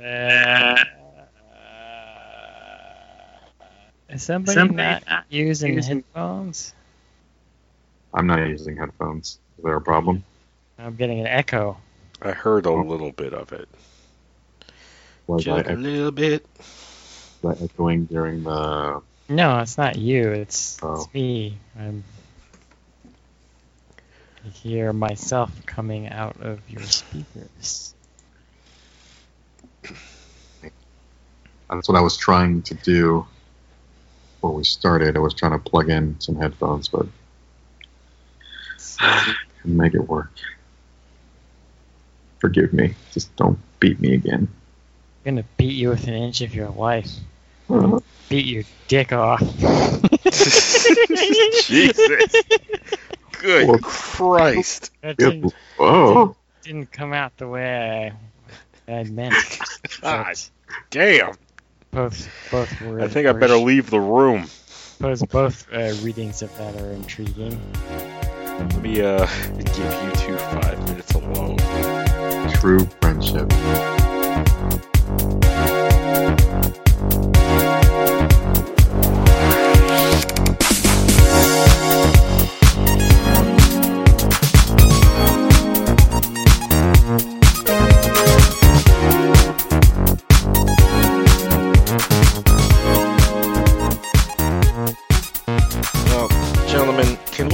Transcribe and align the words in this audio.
Uh, 0.00 0.76
is 4.08 4.22
somebody, 4.22 4.54
Somebody 4.56 5.04
not 5.08 5.24
using 5.28 5.74
using- 5.74 5.96
headphones? 5.98 6.74
I'm 8.12 8.26
not 8.26 8.48
using 8.48 8.76
headphones. 8.76 9.38
Is 9.58 9.64
there 9.64 9.76
a 9.76 9.80
problem? 9.80 10.24
I'm 10.78 10.96
getting 10.96 11.20
an 11.20 11.26
echo. 11.26 11.76
I 12.22 12.32
heard 12.32 12.66
a 12.66 12.72
little 12.72 13.12
bit 13.12 13.32
of 13.34 13.52
it. 13.52 13.68
Was 15.26 15.44
Just 15.44 15.68
a 15.68 15.74
little 15.74 16.10
bit. 16.10 16.44
was 17.42 17.60
I 17.60 17.64
echoing 17.64 18.06
during 18.06 18.42
the? 18.42 19.00
No, 19.28 19.58
it's 19.60 19.78
not 19.78 19.96
you. 19.96 20.30
It's, 20.32 20.78
Oh. 20.82 20.94
it's 21.04 21.14
me. 21.14 21.56
I'm. 21.78 22.02
I 24.44 24.48
hear 24.48 24.92
myself 24.92 25.50
coming 25.66 26.08
out 26.08 26.40
of 26.40 26.58
your 26.68 26.82
speakers. 26.82 27.94
That's 31.70 31.88
what 31.88 31.96
I 31.96 32.00
was 32.00 32.16
trying 32.16 32.62
to 32.62 32.74
do 32.74 33.26
before 34.34 34.54
we 34.54 34.64
started. 34.64 35.16
I 35.16 35.20
was 35.20 35.34
trying 35.34 35.52
to 35.52 35.58
plug 35.58 35.88
in 35.88 36.18
some 36.20 36.34
headphones, 36.36 36.88
but 36.88 37.06
couldn't 38.98 39.36
make 39.76 39.94
it 39.94 40.08
work. 40.08 40.32
Forgive 42.38 42.72
me. 42.72 42.94
Just 43.12 43.34
don't 43.36 43.58
beat 43.78 44.00
me 44.00 44.14
again. 44.14 44.48
I'm 45.26 45.34
gonna 45.36 45.44
beat 45.56 45.74
you 45.74 45.90
with 45.90 46.08
an 46.08 46.14
inch 46.14 46.40
of 46.40 46.54
your 46.54 46.70
life. 46.70 47.10
Uh-huh. 47.68 48.00
Beat 48.28 48.46
your 48.46 48.64
dick 48.88 49.12
off. 49.12 49.40
Jesus. 51.66 52.34
Good 53.40 53.68
Well- 53.68 53.78
Christ. 53.82 54.90
That 55.02 55.16
didn't, 55.18 55.54
Oh, 55.78 56.34
didn't 56.62 56.90
come 56.90 57.12
out 57.12 57.36
the 57.36 57.48
way 57.48 58.12
I, 58.88 58.92
I 58.92 59.04
meant. 59.04 59.34
God 60.02 60.02
ah, 60.02 60.32
damn. 60.90 61.34
Both 61.90 62.28
both 62.50 62.80
were. 62.82 63.00
I 63.00 63.08
think 63.08 63.26
I 63.26 63.32
better 63.32 63.58
sh- 63.58 63.62
leave 63.62 63.90
the 63.90 64.00
room. 64.00 64.46
Suppose 64.46 65.22
both 65.24 65.72
uh, 65.72 65.94
readings 66.02 66.42
of 66.42 66.56
that 66.58 66.76
are 66.80 66.90
intriguing. 66.92 67.60
Let 68.44 68.82
me 68.82 69.00
uh 69.00 69.26
give 69.56 69.78
you 69.78 70.10
two 70.16 70.36
five 70.36 70.78
minutes 70.88 71.12
alone. 71.14 71.56
true 72.60 72.86
friendship. 73.00 73.99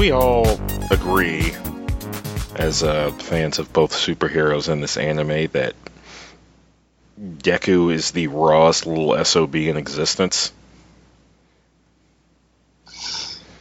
We 0.07 0.13
all 0.13 0.47
agree, 0.93 1.53
as 2.55 2.85
uh, 2.85 3.11
fans 3.11 3.59
of 3.59 3.73
both 3.73 3.93
superheroes 3.93 4.69
and 4.69 4.81
this 4.81 4.97
anime, 4.97 5.49
that 5.49 5.75
Deku 7.21 7.93
is 7.93 8.13
the 8.13 8.29
rawest 8.29 8.87
little 8.87 9.25
SOB 9.25 9.57
in 9.57 9.77
existence? 9.77 10.53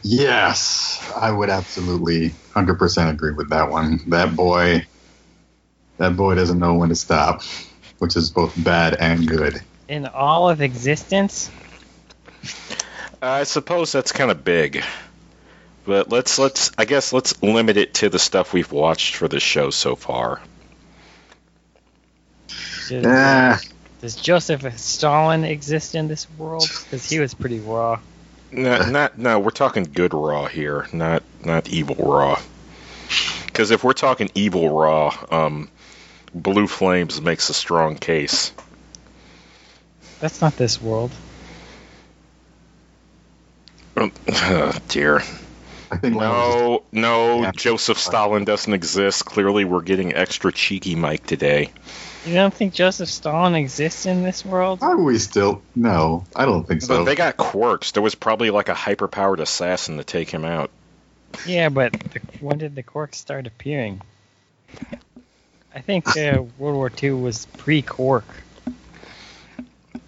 Yes, 0.04 1.12
I 1.16 1.32
would 1.32 1.50
absolutely 1.50 2.28
100% 2.54 3.10
agree 3.10 3.32
with 3.32 3.50
that 3.50 3.68
one. 3.68 3.98
That 4.10 4.36
boy, 4.36 4.86
that 5.96 6.16
boy 6.16 6.36
doesn't 6.36 6.60
know 6.60 6.74
when 6.74 6.90
to 6.90 6.94
stop, 6.94 7.42
which 7.98 8.14
is 8.14 8.30
both 8.30 8.54
bad 8.62 8.94
and 8.94 9.26
good. 9.26 9.60
In 9.88 10.06
all 10.06 10.48
of 10.48 10.60
existence, 10.60 11.50
I 13.20 13.42
suppose 13.42 13.90
that's 13.90 14.12
kind 14.12 14.30
of 14.30 14.44
big. 14.44 14.84
But 15.86 16.08
let's 16.10 16.38
let's 16.38 16.72
I 16.76 16.84
guess 16.84 17.12
let's 17.12 17.40
limit 17.42 17.76
it 17.76 17.94
to 17.94 18.08
the 18.08 18.18
stuff 18.18 18.52
we've 18.52 18.70
watched 18.72 19.16
for 19.16 19.28
this 19.28 19.42
show 19.42 19.70
so 19.70 19.94
far. 19.94 20.40
does, 22.88 23.04
Ah, 23.06 23.60
does 24.00 24.16
Joseph 24.16 24.78
Stalin 24.78 25.44
exist 25.44 25.94
in 25.94 26.08
this 26.08 26.26
world? 26.36 26.68
Because 26.84 27.08
he 27.08 27.20
was 27.20 27.34
pretty 27.34 27.60
raw. 27.60 28.00
No, 28.50 28.90
not 28.90 29.16
no. 29.16 29.38
We're 29.38 29.50
talking 29.50 29.84
good 29.84 30.12
raw 30.12 30.46
here, 30.46 30.88
not 30.92 31.22
not 31.44 31.68
evil 31.68 31.94
raw. 31.94 32.40
Because 33.46 33.70
if 33.70 33.84
we're 33.84 33.92
talking 33.92 34.30
evil 34.34 34.68
raw, 34.68 35.16
um, 35.30 35.68
Blue 36.34 36.66
Flames 36.66 37.20
makes 37.20 37.48
a 37.48 37.54
strong 37.54 37.96
case. 37.96 38.52
That's 40.20 40.40
not 40.40 40.56
this 40.56 40.82
world. 40.82 41.12
Oh, 43.98 44.78
dear. 44.88 45.22
I 45.90 45.96
think 45.98 46.16
Leon's 46.16 46.54
No, 46.54 46.82
no. 46.92 47.42
Yeah. 47.42 47.52
Joseph 47.54 47.98
Stalin 47.98 48.44
doesn't 48.44 48.72
exist. 48.72 49.24
Clearly, 49.24 49.64
we're 49.64 49.82
getting 49.82 50.14
extra 50.14 50.52
cheeky, 50.52 50.94
Mike, 50.94 51.26
today. 51.26 51.70
You 52.24 52.34
don't 52.34 52.52
think 52.52 52.74
Joseph 52.74 53.08
Stalin 53.08 53.54
exists 53.54 54.04
in 54.04 54.24
this 54.24 54.44
world? 54.44 54.80
Are 54.82 54.96
we 54.96 55.18
still? 55.18 55.62
No, 55.76 56.24
I 56.34 56.44
don't 56.44 56.66
think 56.66 56.82
so. 56.82 56.98
But 56.98 57.04
they 57.04 57.14
got 57.14 57.36
quirks. 57.36 57.92
There 57.92 58.02
was 58.02 58.16
probably 58.16 58.50
like 58.50 58.68
a 58.68 58.74
hyper-powered 58.74 59.38
assassin 59.38 59.98
to 59.98 60.04
take 60.04 60.28
him 60.28 60.44
out. 60.44 60.70
Yeah, 61.46 61.68
but 61.68 61.92
the, 61.92 62.20
when 62.40 62.58
did 62.58 62.74
the 62.74 62.82
quirks 62.82 63.18
start 63.18 63.46
appearing? 63.46 64.00
I 65.72 65.80
think 65.80 66.16
uh, 66.16 66.42
World 66.58 66.74
War 66.76 66.90
II 67.00 67.12
was 67.12 67.46
pre-quirk. 67.58 68.26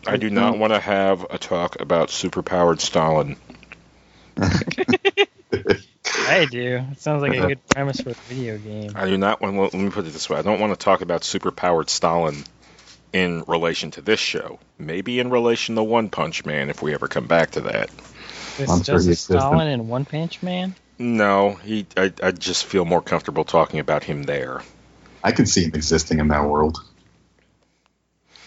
I 0.07 0.17
do 0.17 0.31
not 0.31 0.59
want 0.59 0.73
to 0.73 0.81
have 0.81 1.25
a 1.31 1.39
talk 1.39 1.81
about 1.81 2.09
superpowered 2.09 2.81
Stalin. 2.81 3.37
I 6.27 6.47
do. 6.47 6.85
It 6.93 7.01
sounds 7.01 7.23
like 7.23 7.37
a 7.37 7.47
good 7.47 7.67
premise 7.69 8.01
for 8.01 8.11
a 8.11 8.15
video 8.29 8.59
game. 8.59 8.93
I 8.95 9.07
do 9.07 9.17
not 9.17 9.41
want. 9.41 9.57
Let 9.57 9.75
me 9.75 9.91
put 9.91 10.07
it 10.07 10.13
this 10.13 10.29
way: 10.29 10.39
I 10.39 10.43
don't 10.43 10.61
want 10.61 10.79
to 10.79 10.85
talk 10.85 11.01
about 11.01 11.23
superpowered 11.23 11.89
Stalin 11.89 12.45
in 13.13 13.45
relation 13.47 13.91
to 13.93 14.03
this 14.03 14.21
show. 14.21 14.59
Maybe 14.79 15.21
in 15.21 15.31
relation 15.31 15.77
to 15.77 15.83
One 15.83 16.11
Punch 16.11 16.45
Man, 16.45 16.71
if 16.71 16.83
we 16.83 16.95
ever 16.95 17.09
come 17.09 17.27
back 17.27 17.53
to 17.53 17.63
that. 17.63 17.91
There's 18.57 18.71
I'm 18.71 18.83
sure 18.83 18.95
he 18.95 18.99
Joseph 18.99 19.13
exists 19.13 19.31
in- 19.31 19.39
Stalin 19.41 19.69
and 19.69 19.89
One 19.89 20.05
Punch 20.05 20.43
Man. 20.43 20.75
No, 20.99 21.55
he. 21.55 21.87
I, 21.97 22.13
I 22.23 22.33
just 22.33 22.67
feel 22.67 22.85
more 22.85 23.03
comfortable 23.03 23.45
talking 23.45 23.81
about 23.81 24.05
him 24.05 24.25
there. 24.25 24.63
I 25.23 25.33
can 25.33 25.47
see 25.47 25.65
him 25.65 25.73
existing 25.75 26.19
in 26.21 26.29
that 26.29 26.45
world. 26.45 26.79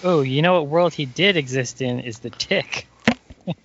Oh, 0.03 0.21
you 0.21 0.41
know 0.41 0.53
what 0.53 0.67
world 0.67 0.93
he 0.93 1.05
did 1.05 1.37
exist 1.37 1.81
in 1.81 1.99
is 1.99 2.19
the 2.19 2.29
Tick. 2.29 2.87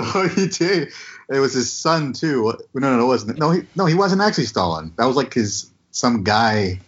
Oh, 0.00 0.28
he 0.28 0.46
did. 0.46 0.90
It 1.30 1.40
was 1.40 1.52
his 1.52 1.72
son 1.72 2.12
too. 2.12 2.54
No, 2.74 2.80
no, 2.80 2.96
no, 2.96 3.04
it 3.04 3.06
wasn't. 3.06 3.38
No, 3.38 3.50
he, 3.50 3.62
no, 3.76 3.86
he 3.86 3.94
wasn't 3.94 4.22
actually 4.22 4.46
Stalin. 4.46 4.92
That 4.96 5.04
was 5.06 5.16
like 5.16 5.34
his 5.34 5.70
some 5.90 6.24
guy, 6.24 6.80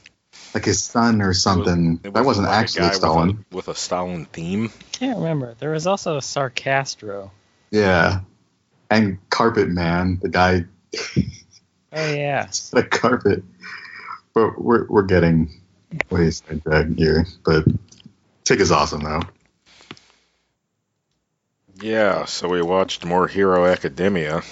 like 0.54 0.64
his 0.64 0.82
son 0.82 1.20
or 1.20 1.34
something. 1.34 2.00
It 2.04 2.14
that 2.14 2.24
wasn't 2.24 2.46
like 2.48 2.56
a 2.56 2.58
actually 2.58 2.80
guy 2.80 2.86
with 2.86 2.94
a- 2.94 2.98
Stalin. 2.98 3.44
with 3.52 3.68
a 3.68 3.74
Stalin 3.74 4.24
theme. 4.26 4.72
Can't 4.92 5.18
remember. 5.18 5.54
There 5.58 5.70
was 5.70 5.86
also 5.86 6.16
a 6.16 6.20
Sarcastro. 6.20 7.30
Yeah, 7.70 8.20
and 8.90 9.18
Carpet 9.28 9.68
Man, 9.68 10.18
the 10.22 10.28
guy 10.28 10.64
Oh 11.92 12.12
yeah. 12.12 12.46
the 12.72 12.82
carpet. 12.84 13.42
But 14.32 14.60
we're 14.60 14.86
we're 14.86 15.02
getting 15.02 15.60
way 16.08 16.30
sidetracked 16.30 16.98
here. 16.98 17.26
But 17.44 17.64
Tick 18.44 18.60
is 18.60 18.72
awesome 18.72 19.02
though. 19.02 19.22
Yeah, 21.80 22.26
so 22.26 22.48
we 22.48 22.60
watched 22.62 23.04
more 23.04 23.26
Hero 23.26 23.66
Academia. 23.66 24.42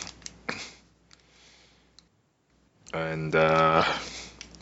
And 2.94 3.34
uh 3.34 3.84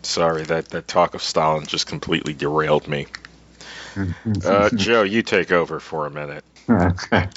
sorry 0.03 0.45
that 0.45 0.69
that 0.71 0.89
talk 0.89 1.15
of 1.15 1.23
Stalin 1.23 1.67
just 1.67 1.87
completely 1.87 2.35
derailed 2.35 2.89
me. 2.89 3.07
Uh 4.45 4.69
Joe, 4.69 5.05
you 5.05 5.23
take 5.23 5.51
over 5.53 5.81
for 5.81 6.05
a 6.07 6.11
minute. 6.11 6.45
okay. 6.69 7.29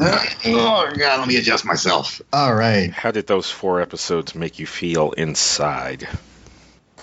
oh 0.00 0.92
God, 0.96 1.20
let 1.20 1.28
me 1.28 1.36
adjust 1.36 1.64
myself. 1.64 2.20
All 2.32 2.52
right. 2.52 2.90
How 2.90 3.12
did 3.12 3.28
those 3.28 3.48
four 3.48 3.80
episodes 3.80 4.34
make 4.34 4.58
you 4.58 4.66
feel 4.66 5.12
inside? 5.12 6.08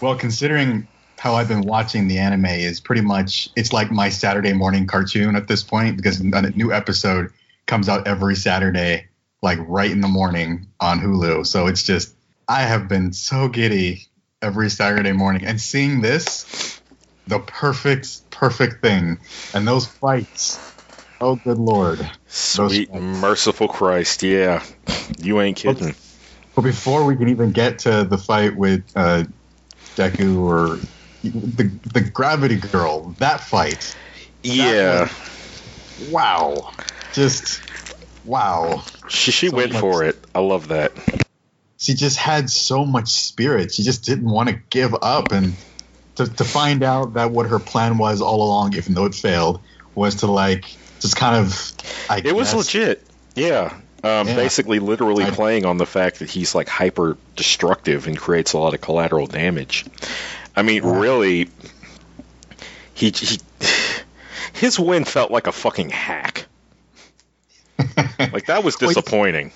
Well, 0.01 0.17
considering 0.17 0.87
how 1.17 1.35
I've 1.35 1.47
been 1.47 1.61
watching 1.61 2.07
the 2.07 2.17
anime 2.17 2.47
is 2.47 2.81
pretty 2.81 3.03
much 3.03 3.49
it's 3.55 3.71
like 3.71 3.91
my 3.91 4.09
Saturday 4.09 4.53
morning 4.53 4.87
cartoon 4.87 5.35
at 5.35 5.47
this 5.47 5.63
point 5.63 5.95
because 5.95 6.19
on 6.19 6.33
a 6.43 6.49
new 6.49 6.73
episode 6.73 7.31
comes 7.71 7.87
out 7.87 8.05
every 8.05 8.35
Saturday, 8.35 9.07
like 9.41 9.57
right 9.61 9.89
in 9.89 10.01
the 10.01 10.07
morning 10.09 10.67
on 10.81 10.99
Hulu. 10.99 11.47
So 11.47 11.67
it's 11.67 11.83
just 11.83 12.13
I 12.45 12.63
have 12.63 12.89
been 12.89 13.13
so 13.13 13.47
giddy 13.47 14.07
every 14.41 14.69
Saturday 14.69 15.13
morning 15.13 15.45
and 15.45 15.59
seeing 15.59 16.01
this, 16.01 16.81
the 17.27 17.39
perfect, 17.39 18.29
perfect 18.29 18.81
thing. 18.83 19.19
And 19.53 19.65
those 19.65 19.87
fights. 19.87 20.59
Oh 21.21 21.37
good 21.37 21.57
lord. 21.57 22.01
Sweet 22.27 22.93
merciful 22.93 23.69
Christ, 23.69 24.21
yeah. 24.21 24.65
You 25.23 25.39
ain't 25.39 25.55
kidding. 25.55 25.95
But 26.53 26.63
before 26.63 27.05
we 27.05 27.15
can 27.15 27.29
even 27.29 27.51
get 27.53 27.79
to 27.79 28.03
the 28.03 28.17
fight 28.17 28.57
with 28.57 28.83
uh, 28.97 29.23
Deku 29.95 30.41
or 30.41 30.81
the 31.23 31.71
the 31.93 32.01
Gravity 32.01 32.57
Girl, 32.57 33.15
that 33.19 33.39
fight, 33.39 33.95
Yeah, 34.43 35.07
Wow. 35.97 36.71
Just 37.13 37.61
wow. 38.25 38.83
she 39.09 39.31
she 39.31 39.49
so 39.49 39.55
went 39.55 39.73
much- 39.73 39.81
for 39.81 40.03
it. 40.03 40.17
I 40.33 40.39
love 40.39 40.69
that. 40.69 40.91
She 41.77 41.95
just 41.95 42.17
had 42.17 42.49
so 42.49 42.85
much 42.85 43.07
spirit. 43.09 43.73
She 43.73 43.81
just 43.83 44.05
didn't 44.05 44.29
want 44.29 44.49
to 44.49 44.55
give 44.69 44.93
up 45.01 45.31
and 45.31 45.55
to, 46.15 46.27
to 46.27 46.43
find 46.43 46.83
out 46.83 47.15
that 47.15 47.31
what 47.31 47.47
her 47.47 47.57
plan 47.57 47.97
was 47.97 48.21
all 48.21 48.43
along, 48.43 48.75
even 48.75 48.93
though 48.93 49.05
it 49.05 49.15
failed, 49.15 49.61
was 49.95 50.15
to 50.17 50.27
like 50.27 50.65
just 50.99 51.15
kind 51.15 51.35
of 51.37 51.73
I 52.09 52.21
It 52.23 52.35
was 52.35 52.53
legit. 52.53 53.03
Yeah. 53.35 53.73
Um, 54.03 54.27
Yeah. 54.27 54.35
Basically, 54.35 54.77
literally 54.79 55.23
I- 55.23 55.31
playing 55.31 55.65
on 55.65 55.77
the 55.77 55.87
fact 55.87 56.19
that 56.19 56.29
he's 56.29 56.53
like 56.53 56.67
hyper 56.69 57.17
destructive 57.35 58.05
and 58.07 58.15
creates 58.17 58.53
a 58.53 58.59
lot 58.59 58.75
of 58.75 58.81
collateral 58.81 59.25
damage. 59.25 59.85
I 60.55 60.61
mean, 60.61 60.83
Yeah. 60.83 60.99
really, 60.99 61.49
he, 62.93 63.09
he 63.09 63.39
his 64.53 64.79
win 64.79 65.03
felt 65.05 65.31
like 65.31 65.47
a 65.47 65.51
fucking 65.51 65.89
hack. 65.89 66.45
Like 68.33 68.45
that 68.47 68.63
was 68.63 68.75
disappointing. 68.75 69.51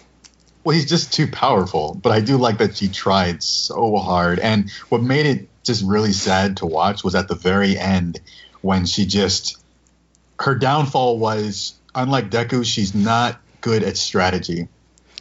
Well, 0.63 0.75
he's 0.75 0.87
just 0.89 1.13
too 1.13 1.27
powerful. 1.27 1.93
But 2.01 2.11
I 2.11 2.21
do 2.21 2.37
like 2.37 2.57
that 2.57 2.75
she 2.77 2.87
tried 2.87 3.43
so 3.43 3.95
hard. 3.97 4.39
And 4.39 4.71
what 4.89 5.01
made 5.03 5.25
it 5.27 5.47
just 5.63 5.83
really 5.85 6.11
sad 6.13 6.57
to 6.57 6.65
watch 6.65 7.03
was 7.03 7.13
at 7.15 7.27
the 7.27 7.35
very 7.35 7.77
end 7.77 8.19
when 8.61 8.85
she 8.85 9.05
just 9.05 9.57
her 10.39 10.55
downfall 10.55 11.19
was 11.19 11.75
unlike 11.93 12.29
Deku, 12.29 12.65
she's 12.65 12.93
not 12.95 13.39
good 13.61 13.83
at 13.83 13.95
strategy. 13.97 14.67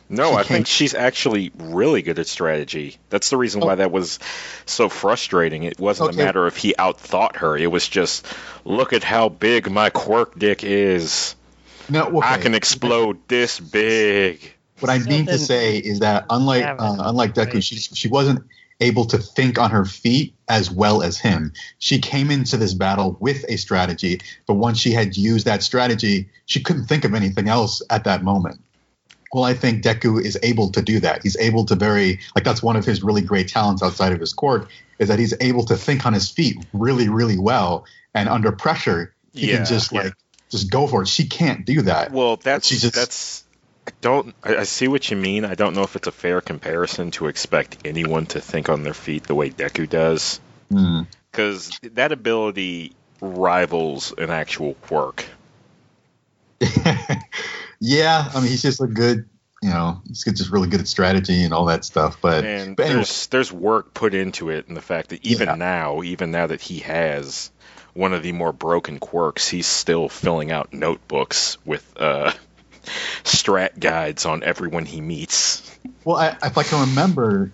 No, 0.08 0.32
She 0.32 0.36
I 0.36 0.42
think 0.42 0.66
she's 0.66 0.94
actually 0.94 1.50
really 1.58 2.02
good 2.02 2.18
at 2.18 2.26
strategy. 2.26 2.98
That's 3.08 3.30
the 3.30 3.36
reason 3.38 3.62
Oh. 3.62 3.66
why 3.66 3.76
that 3.76 3.90
was 3.90 4.18
so 4.66 4.88
frustrating. 4.88 5.62
It 5.62 5.78
wasn't 5.78 6.10
Okay. 6.10 6.20
a 6.22 6.24
matter 6.26 6.46
of 6.46 6.56
he 6.56 6.74
outthought 6.78 7.36
her. 7.36 7.56
It 7.56 7.70
was 7.70 7.88
just, 7.88 8.26
look 8.64 8.92
at 8.92 9.02
how 9.02 9.28
big 9.30 9.70
my 9.70 9.88
quirk 9.90 10.38
dick 10.38 10.62
is. 10.62 11.34
No, 11.88 12.04
okay. 12.06 12.20
I 12.22 12.38
can 12.38 12.54
explode 12.54 13.18
this 13.28 13.60
big. 13.60 14.54
What 14.80 14.90
I 14.90 14.98
mean 14.98 15.26
to 15.26 15.38
say 15.38 15.78
is 15.78 16.00
that 16.00 16.26
unlike 16.30 16.64
uh, 16.64 16.96
unlike 16.98 17.34
Deku, 17.34 17.62
she 17.62 17.76
she 17.76 18.08
wasn't 18.08 18.44
able 18.80 19.04
to 19.06 19.18
think 19.18 19.58
on 19.58 19.70
her 19.70 19.84
feet 19.84 20.34
as 20.48 20.70
well 20.70 21.02
as 21.02 21.18
him. 21.18 21.52
She 21.78 22.00
came 22.00 22.30
into 22.30 22.56
this 22.56 22.74
battle 22.74 23.16
with 23.20 23.44
a 23.48 23.56
strategy, 23.56 24.20
but 24.46 24.54
once 24.54 24.78
she 24.78 24.90
had 24.90 25.16
used 25.16 25.46
that 25.46 25.62
strategy, 25.62 26.28
she 26.46 26.60
couldn't 26.60 26.86
think 26.86 27.04
of 27.04 27.14
anything 27.14 27.48
else 27.48 27.82
at 27.90 28.04
that 28.04 28.24
moment. 28.24 28.60
Well, 29.32 29.44
I 29.44 29.54
think 29.54 29.82
Deku 29.82 30.24
is 30.24 30.38
able 30.42 30.70
to 30.70 30.82
do 30.82 31.00
that. 31.00 31.22
He's 31.22 31.36
able 31.36 31.64
to 31.66 31.74
very 31.74 32.20
like 32.34 32.44
that's 32.44 32.62
one 32.62 32.76
of 32.76 32.84
his 32.84 33.02
really 33.02 33.22
great 33.22 33.48
talents 33.48 33.82
outside 33.82 34.12
of 34.12 34.20
his 34.20 34.32
quirk 34.32 34.68
is 34.98 35.08
that 35.08 35.18
he's 35.18 35.34
able 35.40 35.64
to 35.66 35.76
think 35.76 36.06
on 36.06 36.12
his 36.12 36.30
feet 36.30 36.56
really, 36.72 37.08
really 37.08 37.38
well, 37.38 37.84
and 38.14 38.28
under 38.28 38.52
pressure 38.52 39.14
he 39.32 39.50
Yeah, 39.50 39.56
can 39.56 39.66
just 39.66 39.92
yeah. 39.92 40.02
like 40.02 40.14
just 40.54 40.70
go 40.70 40.86
for 40.86 41.02
it. 41.02 41.08
She 41.08 41.26
can't 41.26 41.64
do 41.66 41.82
that. 41.82 42.12
Well, 42.12 42.36
that's 42.36 42.66
She 42.68 42.76
just- 42.76 42.94
that's. 42.94 43.44
I 43.86 43.90
don't. 44.00 44.34
I, 44.42 44.56
I 44.56 44.62
see 44.62 44.88
what 44.88 45.10
you 45.10 45.16
mean. 45.18 45.44
I 45.44 45.54
don't 45.54 45.74
know 45.74 45.82
if 45.82 45.94
it's 45.94 46.08
a 46.08 46.12
fair 46.12 46.40
comparison 46.40 47.10
to 47.12 47.26
expect 47.26 47.76
anyone 47.84 48.24
to 48.26 48.40
think 48.40 48.70
on 48.70 48.82
their 48.82 48.94
feet 48.94 49.24
the 49.24 49.34
way 49.34 49.50
Deku 49.50 49.86
does, 49.88 50.40
Hmm. 50.70 51.02
because 51.30 51.78
that 51.92 52.10
ability 52.10 52.94
rivals 53.20 54.14
an 54.16 54.30
actual 54.30 54.72
quirk. 54.74 55.26
yeah, 57.80 58.30
I 58.34 58.40
mean, 58.40 58.48
he's 58.48 58.62
just 58.62 58.80
a 58.80 58.86
good, 58.86 59.28
you 59.62 59.68
know, 59.70 60.00
he's 60.06 60.24
just 60.24 60.50
really 60.50 60.68
good 60.68 60.80
at 60.80 60.88
strategy 60.88 61.42
and 61.44 61.52
all 61.52 61.66
that 61.66 61.84
stuff. 61.84 62.18
But, 62.20 62.44
And 62.44 62.76
but 62.76 62.84
anyway, 62.86 62.96
there's 62.96 63.26
there's 63.28 63.52
work 63.52 63.92
put 63.94 64.14
into 64.14 64.50
it, 64.50 64.68
and 64.68 64.76
the 64.76 64.80
fact 64.82 65.10
that 65.10 65.24
even 65.24 65.48
Yeah. 65.48 65.54
now, 65.56 66.02
even 66.02 66.30
now 66.30 66.46
that 66.46 66.60
he 66.62 66.78
has 66.80 67.50
one 67.94 68.12
of 68.12 68.22
the 68.22 68.32
more 68.32 68.52
broken 68.52 68.98
quirks, 68.98 69.48
he's 69.48 69.66
still 69.66 70.08
filling 70.08 70.50
out 70.50 70.72
notebooks 70.72 71.56
with 71.64 71.90
uh, 71.96 72.32
strat 73.24 73.78
guides 73.78 74.26
on 74.26 74.42
everyone 74.42 74.84
he 74.84 75.00
meets. 75.00 75.78
well, 76.04 76.16
I, 76.16 76.36
if 76.42 76.58
I 76.58 76.64
can 76.64 76.88
remember, 76.88 77.52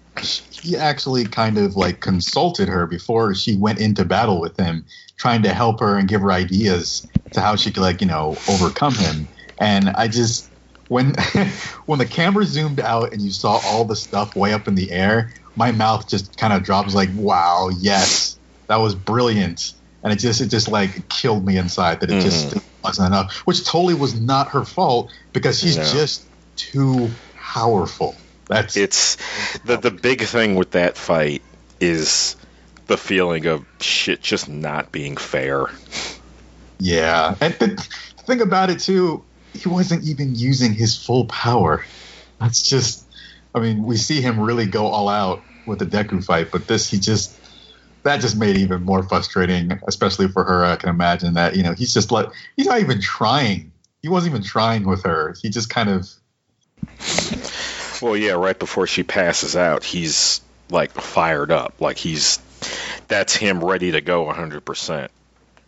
he 0.51 0.77
actually 0.77 1.25
kind 1.25 1.59
of 1.59 1.77
like 1.77 2.01
consulted 2.01 2.69
her 2.69 2.87
before 2.87 3.35
she 3.35 3.57
went 3.57 3.81
into 3.81 4.05
battle 4.05 4.41
with 4.41 4.57
him, 4.57 4.85
trying 5.17 5.43
to 5.43 5.53
help 5.53 5.81
her 5.81 5.97
and 5.97 6.09
give 6.09 6.23
her 6.23 6.33
ideas 6.33 7.07
to 7.33 7.41
how 7.41 7.57
she 7.57 7.71
could, 7.71 7.83
like, 7.83 8.01
you 8.01 8.07
know, 8.07 8.37
overcome 8.49 8.95
him. 8.95 9.29
And 9.61 9.91
I 9.91 10.09
just, 10.09 10.51
when 10.89 11.15
when 11.87 11.99
the 11.99 12.07
camera 12.07 12.45
zoomed 12.45 12.81
out 12.81 13.13
and 13.13 13.21
you 13.21 13.31
saw 13.31 13.61
all 13.65 13.85
the 13.85 13.95
stuff 13.95 14.35
way 14.35 14.55
up 14.55 14.69
in 14.69 14.75
the 14.75 14.91
air, 14.91 15.35
my 15.55 15.71
mouth 15.71 16.09
just 16.09 16.39
kind 16.39 16.55
of 16.55 16.63
drops 16.63 16.95
like, 16.95 17.11
wow, 17.15 17.69
yes, 17.79 18.39
that 18.69 18.77
was 18.77 18.95
brilliant. 18.95 19.75
And 20.03 20.13
it 20.13 20.17
just 20.17 20.41
it 20.41 20.47
just 20.47 20.69
like 20.69 21.09
killed 21.09 21.45
me 21.45 21.59
inside 21.59 22.01
that 22.01 22.11
it 22.11 22.21
just 22.23 22.51
Mhm. 22.51 22.63
wasn't 22.83 23.09
enough, 23.09 23.35
which 23.45 23.65
totally 23.65 23.95
was 23.95 24.19
not 24.19 24.49
her 24.49 24.65
fault 24.65 25.13
because 25.33 25.59
she's 25.61 25.77
No. 25.77 25.83
just 25.85 26.27
too 26.57 27.11
powerful. 27.35 28.17
That's 28.49 28.77
It's 28.77 29.17
the 29.65 29.77
the 29.77 29.91
big 29.91 30.23
thing 30.23 30.57
with 30.57 30.73
that 30.73 30.97
fight 30.97 31.43
is 31.81 32.37
the 32.87 32.97
feeling 32.97 33.47
of 33.47 33.65
shit 33.81 34.23
just 34.23 34.49
not 34.49 34.91
being 34.91 35.17
fair. 35.17 35.67
yeah. 36.79 37.35
And 37.41 37.55
the, 37.55 37.67
the 37.67 38.23
thing 38.27 38.41
about 38.41 38.71
it 38.71 38.81
too, 38.81 39.25
he 39.53 39.69
wasn't 39.69 40.05
even 40.05 40.35
using 40.35 40.73
his 40.75 40.97
full 40.97 41.27
power. 41.27 41.85
That's 42.41 42.63
just, 42.63 43.07
I 43.55 43.61
mean, 43.61 43.83
we 43.83 43.97
see 43.97 44.21
him 44.21 44.41
really 44.41 44.67
go 44.67 44.87
all 44.87 45.09
out 45.09 45.45
with 45.67 45.79
the 45.79 45.87
Deku 45.87 46.25
fight, 46.25 46.51
but 46.51 46.67
this 46.67 46.89
he 46.89 46.99
just 46.99 47.40
that 48.03 48.21
just 48.21 48.37
made 48.37 48.57
it 48.57 48.61
even 48.61 48.83
more 48.83 49.03
frustrating, 49.03 49.79
especially 49.87 50.29
for 50.29 50.45
her. 50.45 50.65
I 50.65 50.77
can 50.77 50.89
imagine 50.89 51.35
that 51.35 51.57
you 51.57 51.63
know 51.63 51.73
he's 51.73 51.93
just 51.93 52.11
like 52.11 52.29
he's 52.57 52.67
not 52.67 52.81
even 52.81 53.01
trying. 53.01 53.73
He 54.03 54.09
wasn't 54.09 54.33
even 54.35 54.43
trying 54.43 54.87
with 54.87 55.05
her. 55.05 55.35
He 55.43 55.51
just 55.51 55.71
kind 55.71 55.89
of 55.91 56.09
Well, 58.03 58.17
yeah, 58.17 58.33
right 58.33 58.59
before 58.59 58.87
she 58.87 59.03
passes 59.03 59.57
out, 59.57 59.85
he's 59.85 60.41
like 60.71 60.93
fired 60.93 61.51
up, 61.53 61.81
like 61.81 61.99
he's 61.99 62.39
that's 63.09 63.35
him 63.35 63.63
ready 63.63 63.93
to 63.93 64.01
go 64.01 64.25
100%. 64.27 65.09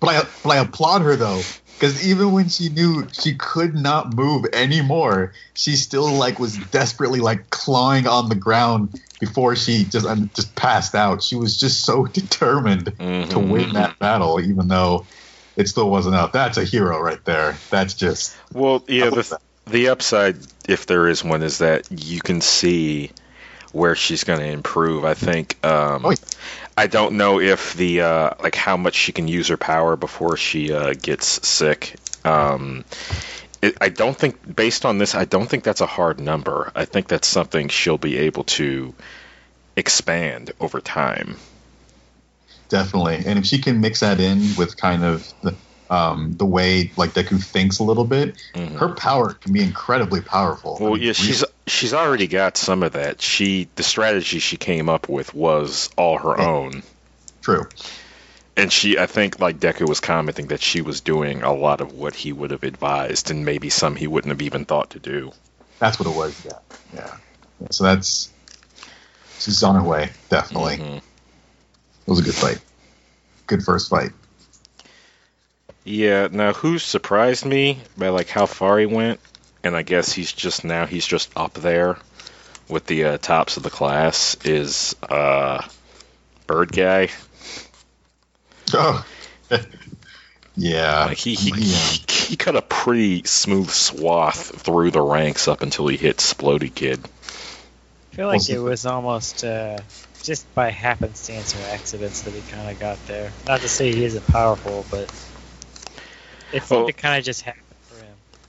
But 0.00 0.08
I 0.08 0.23
but 0.43 0.50
I 0.50 0.56
applaud 0.58 1.02
her 1.02 1.17
though, 1.17 1.43
because 1.82 2.06
even 2.06 2.31
when 2.31 2.49
she 2.49 2.69
knew 2.69 3.08
she 3.11 3.34
could 3.34 3.75
not 3.75 4.14
move 4.14 4.46
anymore, 4.52 5.32
she 5.55 5.75
still 5.75 6.12
like 6.17 6.38
was 6.38 6.56
desperately 6.56 7.19
like 7.19 7.50
clawing 7.50 8.06
on 8.06 8.29
the 8.29 8.37
ground 8.37 9.00
before 9.19 9.56
she 9.56 9.84
just 9.87 10.06
um, 10.06 10.31
just 10.32 10.55
passed 10.55 10.94
out. 10.94 11.25
She 11.25 11.34
was 11.34 11.56
just 11.56 11.84
so 11.84 12.06
determined 12.12 12.84
to 12.87 12.93
Mhm. 13.00 13.49
win 13.49 13.73
that 13.73 13.99
battle, 13.99 14.40
even 14.40 14.69
though 14.69 15.08
it 15.56 15.67
still 15.67 15.90
wasn't 15.90 16.14
enough. 16.14 16.31
That's 16.31 16.56
a 16.56 16.62
hero 16.64 17.00
right 17.00 17.25
there. 17.25 17.58
That's 17.73 17.94
just 17.94 18.37
Well, 18.54 18.85
yeah, 18.87 19.11
the 19.11 19.38
the 19.66 19.88
upside, 19.88 20.37
if 20.68 20.87
there 20.87 21.09
is 21.09 21.25
one, 21.25 21.42
is 21.42 21.59
that 21.59 21.88
you 21.90 22.21
can 22.21 22.40
see 22.42 23.11
where 23.73 23.97
she's 23.97 24.23
going 24.23 24.38
to 24.38 24.47
improve. 24.47 25.04
I 25.04 25.14
think. 25.14 25.59
Um, 25.66 26.06
Oh, 26.06 26.11
yeah. 26.11 26.16
I 26.76 26.87
don't 26.87 27.17
know 27.17 27.41
if 27.41 27.75
the 27.75 28.00
uh, 28.02 28.31
like 28.41 28.55
how 28.55 28.76
much 28.76 28.95
she 28.95 29.12
can 29.12 29.29
use 29.29 29.49
her 29.49 29.57
power 29.57 29.97
before 29.97 30.37
she 30.37 30.73
uh, 30.73 30.95
gets 30.95 31.47
sick. 31.47 31.97
Um, 32.25 32.85
it, 33.62 33.76
I 33.81 33.88
don't 33.91 34.17
think, 34.17 34.55
based 34.57 34.85
on 34.85 34.99
this, 34.99 35.14
I 35.14 35.25
don't 35.25 35.49
think 35.49 35.64
that's 35.64 35.81
a 35.81 35.87
hard 35.87 36.21
number. 36.21 36.73
I 36.75 36.85
think 36.85 37.09
that's 37.09 37.29
something 37.29 37.69
she'll 37.69 37.99
be 37.99 38.19
able 38.19 38.45
to 38.45 38.95
expand 39.76 40.52
over 40.61 40.81
time. 40.81 41.38
definitely. 42.69 43.23
And 43.26 43.38
if 43.38 43.47
she 43.47 43.59
can 43.61 43.81
mix 43.81 44.00
that 44.00 44.21
in 44.21 44.55
with 44.57 44.76
kind 44.76 45.05
of 45.05 45.26
the 45.43 45.57
um, 45.91 46.33
the 46.38 46.47
way 46.47 46.93
like 46.97 47.12
Deku 47.12 47.43
thinks 47.43 47.79
a 47.79 47.85
little 47.85 48.05
bit, 48.07 48.37
Mhm. 48.55 48.79
her 48.79 48.95
power 48.95 49.35
can 49.35 49.52
be 49.52 49.62
incredibly 49.62 50.23
powerful. 50.23 50.81
I 50.85 50.85
Well, 50.85 50.93
mean, 50.93 51.02
yeah, 51.02 51.12
she's 51.12 51.45
she's 51.73 51.95
already 51.95 52.26
got 52.26 52.57
some 52.57 52.83
of 52.83 52.93
that. 52.93 53.21
She 53.23 53.69
the 53.75 53.83
strategy 53.83 54.38
she 54.38 54.57
came 54.57 54.88
up 54.88 55.09
with 55.09 55.35
was 55.35 55.91
all 55.97 56.19
her 56.19 56.38
Yeah. 56.38 56.47
own. 56.49 56.83
true. 57.43 57.67
And 58.55 58.71
she, 58.71 58.99
I 58.99 59.07
think, 59.07 59.41
like 59.41 59.59
Deku 59.59 59.88
was 59.88 60.00
commenting 60.00 60.49
that 60.49 60.61
she 60.61 60.83
was 60.83 61.00
doing 61.00 61.43
a 61.43 61.55
lot 61.55 61.81
of 61.81 61.95
what 61.95 62.14
he 62.14 62.33
would 62.33 62.50
have 62.50 62.64
advised, 62.64 63.31
and 63.31 63.47
maybe 63.47 63.71
some 63.71 63.97
he 63.97 64.07
wouldn't 64.07 64.31
have 64.31 64.43
even 64.43 64.67
thought 64.67 64.91
to 64.91 64.99
do. 64.99 65.33
That's 65.79 65.99
what 65.99 66.07
it 66.07 66.14
was. 66.14 66.45
Yeah, 66.45 66.59
yeah. 66.95 67.17
Yeah, 67.61 67.69
So 67.71 67.85
that's 67.85 68.29
she's 69.38 69.62
on 69.62 69.75
her 69.76 69.83
way. 69.83 70.11
Definitely, 70.29 70.76
Mhm. 70.76 70.97
it 70.99 71.02
was 72.07 72.19
a 72.21 72.23
good 72.23 72.35
fight. 72.35 72.61
Good 73.47 73.64
first 73.64 73.88
fight. 73.88 74.11
Yeah. 75.85 76.29
Now, 76.31 76.52
who 76.52 76.79
surprised 76.79 77.47
me 77.47 77.79
by 77.97 78.11
like 78.11 78.29
how 78.29 78.45
far 78.47 78.79
he 78.79 78.87
went, 78.87 79.19
and 79.64 79.76
I 79.76 79.83
guess 79.83 80.12
he's 80.12 80.33
just 80.33 80.64
now 80.64 80.87
he's 80.87 81.07
just 81.07 81.31
up 81.37 81.54
there 81.54 81.99
with 82.69 82.87
the 82.87 83.04
uh, 83.04 83.19
tops 83.19 83.57
of 83.57 83.62
the 83.62 83.71
class 83.71 84.37
is 84.45 84.95
uh, 85.09 85.62
Bird 86.47 86.73
Guy. 86.73 87.09
Oh, 88.75 89.04
yeah. 90.57 91.04
Like 91.07 91.19
he 91.19 91.35
he, 91.35 91.50
yeah. 91.50 91.76
he 91.76 92.04
he 92.31 92.37
cut 92.37 92.57
a 92.57 92.62
pretty 92.62 93.25
smooth 93.25 93.69
swath 93.69 94.62
through 94.62 94.92
the 94.92 95.02
ranks 95.02 95.47
up 95.49 95.61
until 95.62 95.87
he 95.88 95.99
hit 95.99 96.19
Splody 96.19 96.75
Kid. 96.75 97.00
I 97.04 98.14
feel 98.16 98.28
like 98.28 98.49
it 98.49 98.59
was 98.61 98.87
almost 98.87 99.45
uh, 99.45 99.78
just 100.23 100.52
by 100.54 100.71
happenstance 100.71 101.54
or 101.54 101.62
accidents 101.71 102.23
that 102.23 102.33
he 102.33 102.40
kind 102.50 102.71
of 102.71 102.78
got 102.81 103.04
there. 103.07 103.31
Not 103.47 103.61
to 103.61 103.69
say 103.69 103.92
he 103.92 104.04
isn't 104.04 104.26
powerful, 104.28 104.87
but 104.90 105.12
It 106.52 106.62
seemed 106.62 106.78
Well- 106.78 106.87
to 106.87 106.92
kind 106.95 107.19
of 107.19 107.25
just 107.25 107.42
happen 107.42 107.61
for 107.61 107.62
him. 107.62 107.62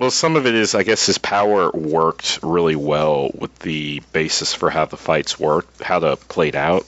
Well, 0.03 0.11
some 0.11 0.35
of 0.35 0.45
it 0.45 0.53
is, 0.53 0.75
I 0.75 0.83
guess, 0.83 1.05
his 1.05 1.17
power 1.17 1.71
worked 1.71 2.39
really 2.43 2.75
well 2.75 3.31
with 3.33 3.57
the 3.59 4.01
basis 4.11 4.53
for 4.53 4.69
how 4.69 4.83
the 4.83 4.97
fights 4.97 5.39
worked, 5.39 5.81
how 5.81 5.99
the 5.99 6.17
played 6.17 6.57
out. 6.57 6.85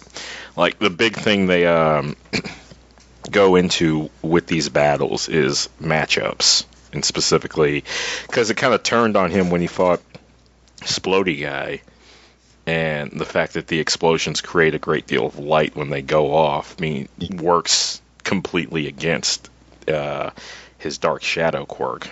Like 0.58 0.80
the 0.80 0.90
big 0.90 1.16
thing 1.16 1.46
they 1.46 1.66
um, 1.66 2.18
go 3.32 3.56
into 3.56 4.10
with 4.22 4.48
these 4.48 4.68
battles 4.68 5.30
is 5.30 5.70
matchups, 5.82 6.66
and 6.92 7.06
specifically 7.06 7.86
because 8.28 8.50
it 8.50 8.58
kind 8.58 8.74
of 8.74 8.84
turned 8.84 9.16
on 9.16 9.32
him 9.32 9.50
when 9.50 9.62
he 9.62 9.68
fought 9.68 10.02
Splody 10.82 11.42
guy, 11.42 11.84
and 12.66 13.12
the 13.12 13.24
fact 13.24 13.54
that 13.54 13.68
the 13.68 13.80
explosions 13.80 14.42
create 14.42 14.76
a 14.76 14.80
great 14.80 15.08
deal 15.08 15.26
of 15.26 15.40
light 15.40 15.74
when 15.74 15.90
they 15.90 16.02
go 16.02 16.36
off. 16.36 16.76
I 16.78 16.82
mean, 16.82 17.08
works 17.32 18.02
completely 18.26 18.88
against 18.88 19.50
uh, 19.88 20.32
his 20.80 20.98
dark 20.98 21.24
shadow 21.24 21.66
quirk. 21.66 22.10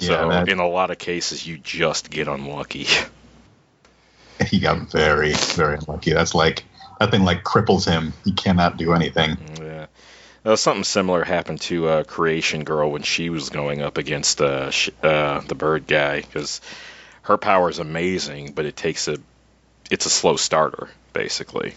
Yeah, 0.00 0.08
So 0.08 0.28
that- 0.30 0.48
in 0.48 0.58
a 0.58 0.68
lot 0.68 0.90
of 0.90 0.98
cases, 0.98 1.46
you 1.46 1.58
just 1.58 2.10
get 2.10 2.28
unlucky. 2.28 2.86
he 4.46 4.60
got 4.60 4.90
very, 4.90 5.32
very 5.32 5.76
unlucky. 5.78 6.12
That's 6.12 6.34
like 6.34 6.64
that 7.00 7.10
thing 7.10 7.24
like 7.24 7.42
cripples 7.44 7.88
him. 7.88 8.12
He 8.24 8.32
cannot 8.32 8.76
do 8.76 8.92
anything. 8.92 9.36
yeah. 9.60 9.86
Uh, 10.44 10.56
something 10.56 10.84
similar 10.84 11.24
happened 11.24 11.60
to 11.60 11.88
uh, 11.88 12.04
Creation 12.04 12.62
Girl 12.64 12.90
when 12.90 13.02
she 13.02 13.28
was 13.28 13.50
going 13.50 13.82
up 13.82 13.98
against 13.98 14.40
uh, 14.40 14.70
sh- 14.70 14.90
uh, 15.02 15.40
the 15.40 15.54
bird 15.56 15.86
guy 15.86 16.20
because 16.20 16.60
her 17.22 17.36
power 17.36 17.68
is 17.68 17.80
amazing, 17.80 18.52
but 18.52 18.64
it 18.64 18.76
takes 18.76 19.08
a 19.08 19.18
it's 19.90 20.06
a 20.06 20.10
slow 20.10 20.36
starter 20.36 20.88
basically. 21.12 21.74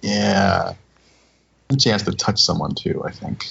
Yeah. 0.00 0.74
And 1.68 1.82
she 1.82 1.88
has 1.90 2.04
to 2.04 2.12
touch 2.12 2.40
someone 2.40 2.74
too, 2.76 3.02
I 3.04 3.10
think. 3.10 3.46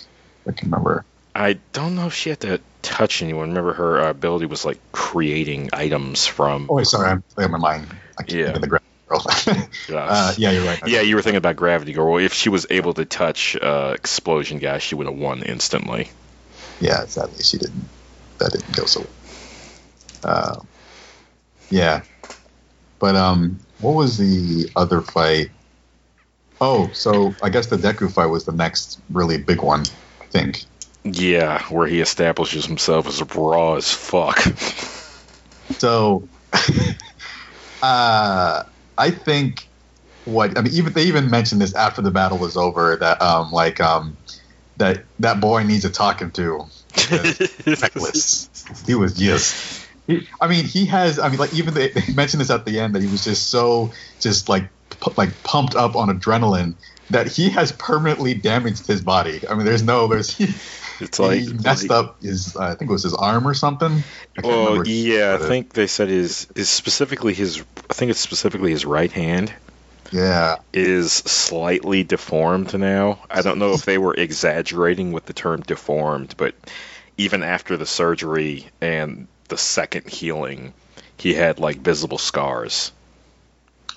I 0.48 0.54
can 0.54 0.72
remember. 0.72 1.04
I 1.36 1.60
don't 1.74 1.96
know 1.96 2.08
if 2.08 2.14
she 2.14 2.30
had 2.30 2.40
to 2.40 2.62
touch 2.88 3.22
anyone. 3.22 3.50
Remember 3.50 3.74
her 3.74 4.02
uh, 4.02 4.10
ability 4.10 4.46
was 4.46 4.66
like 4.66 4.80
creating 4.92 5.70
items 5.74 6.26
from. 6.26 6.68
Oh, 6.70 6.76
wait, 6.76 6.88
sorry. 6.88 7.10
I'm 7.10 7.24
playing 7.36 7.52
my 7.52 7.58
mind. 7.58 7.88
I 8.18 8.24
can't 8.24 8.40
Yeah. 8.40 8.52
the 8.58 8.68
graphic 8.68 8.88
girl. 9.08 9.26
uh, 9.98 10.34
yeah, 10.38 10.52
you're 10.52 10.64
right. 10.64 10.80
Yeah, 10.88 11.02
you 11.02 11.16
were 11.16 11.22
thinking 11.22 11.38
about 11.38 11.56
Gravity 11.56 11.94
Girl. 11.94 12.18
If 12.18 12.34
she 12.34 12.50
was 12.50 12.66
able 12.70 12.94
to 12.96 13.06
touch 13.06 13.56
uh, 13.56 13.94
Explosion 13.96 14.60
Guy, 14.60 14.80
she 14.80 14.96
would 14.96 15.08
have 15.08 15.16
won 15.16 15.44
instantly. 15.44 16.12
Yeah, 16.80 17.06
sadly, 17.06 17.44
she 17.44 17.58
didn't. 17.58 17.90
That 18.40 18.52
didn't 18.52 18.76
go 18.76 18.86
so 18.86 19.02
well. 19.02 19.14
Uh, 20.24 20.60
yeah. 21.70 22.04
But, 23.00 23.16
um, 23.16 23.60
what 23.80 23.94
was 23.94 24.18
the 24.18 24.70
other 24.76 25.02
fight? 25.02 25.50
Oh, 26.60 26.92
so 26.92 27.36
I 27.42 27.50
guess 27.50 27.68
the 27.68 27.78
Deku 27.78 28.12
fight 28.12 28.28
was 28.28 28.46
the 28.46 28.52
next 28.52 29.00
really 29.10 29.38
big 29.38 29.62
one, 29.62 29.84
I 30.22 30.26
think. 30.32 30.66
Yeah, 31.14 31.62
where 31.70 31.88
he 31.88 32.02
establishes 32.02 32.66
himself 32.66 33.08
as 33.08 33.22
a 33.22 33.26
raw 33.26 33.76
as 33.76 33.92
fuck. 33.92 34.40
So, 35.80 36.30
uh, 37.82 38.64
I 38.98 39.12
think 39.12 39.68
what 40.24 40.58
I 40.58 40.62
mean, 40.62 40.74
even 40.74 40.94
they 40.94 41.04
even 41.04 41.30
mentioned 41.30 41.62
this 41.62 41.76
after 41.76 42.02
the 42.02 42.12
battle 42.12 42.38
was 42.38 42.58
over 42.58 42.98
that 42.98 43.22
um 43.22 43.52
like 43.52 43.80
um 43.80 44.18
that 44.78 45.06
that 45.20 45.40
boy 45.40 45.64
needs 45.64 45.86
a 45.86 45.90
talking 45.90 46.32
to. 46.32 46.66
Reckless. 47.66 48.50
He 48.86 48.96
was 48.96 49.18
just. 49.18 49.88
He, 50.08 50.28
I 50.42 50.48
mean, 50.48 50.66
he 50.66 50.86
has. 50.86 51.20
I 51.20 51.30
mean, 51.30 51.40
like 51.40 51.54
even 51.54 51.74
they, 51.74 51.90
they 51.90 52.14
mentioned 52.14 52.42
this 52.42 52.50
at 52.50 52.66
the 52.66 52.80
end 52.80 52.96
that 52.96 53.02
he 53.02 53.08
was 53.08 53.24
just 53.24 53.50
so 53.50 53.92
just 54.20 54.50
like 54.50 54.70
pu- 54.90 55.14
like 55.18 55.44
pumped 55.44 55.76
up 55.76 55.96
on 55.96 56.10
adrenaline 56.10 56.76
that 57.10 57.28
he 57.28 57.50
has 57.50 57.72
permanently 57.72 58.34
damaged 58.34 58.88
his 58.88 59.02
body. 59.02 59.42
I 59.50 59.56
mean, 59.56 59.66
there's 59.66 59.84
no 59.84 60.08
there's. 60.08 60.38
It's 61.00 61.20
like 61.20 61.42
he 61.42 61.54
messed 61.54 61.92
up 61.92 62.22
his 62.22 62.56
uh, 62.56 62.62
I 62.62 62.76
think 62.76 62.90
it 62.90 62.94
was 62.94 63.04
his 63.04 63.14
arm 63.14 63.48
or 63.48 63.54
something. 63.54 63.92
I 64.38 64.42
can't 64.42 64.46
Well, 64.46 64.68
remember. 64.70 64.90
yeah, 64.90 65.38
I 65.40 65.44
think 65.48 65.74
they 65.74 65.88
said 65.88 66.10
his 66.10 66.48
is 66.56 66.70
specifically 66.70 67.34
his. 67.34 67.64
I 67.90 67.94
think 67.94 68.12
it's 68.12 68.20
specifically 68.20 68.72
his 68.72 68.86
right 68.86 69.12
hand 69.12 69.54
yeah. 70.12 70.58
is 70.74 71.12
slightly 71.12 72.04
deformed 72.04 72.78
now. 72.78 73.20
I 73.30 73.42
don't 73.42 73.60
know 73.60 73.74
if 73.74 73.86
they 73.86 73.98
were 73.98 74.14
exaggerating 74.14 75.12
with 75.12 75.26
the 75.26 75.34
term 75.34 75.62
deformed, 75.62 76.36
but 76.38 76.56
even 77.18 77.44
after 77.44 77.78
the 77.78 77.86
surgery 77.86 78.68
and 78.82 79.28
the 79.50 79.58
second 79.58 80.10
healing, 80.10 80.74
he 81.18 81.34
had 81.34 81.60
like 81.60 81.78
visible 81.78 82.18
scars. 82.18 82.92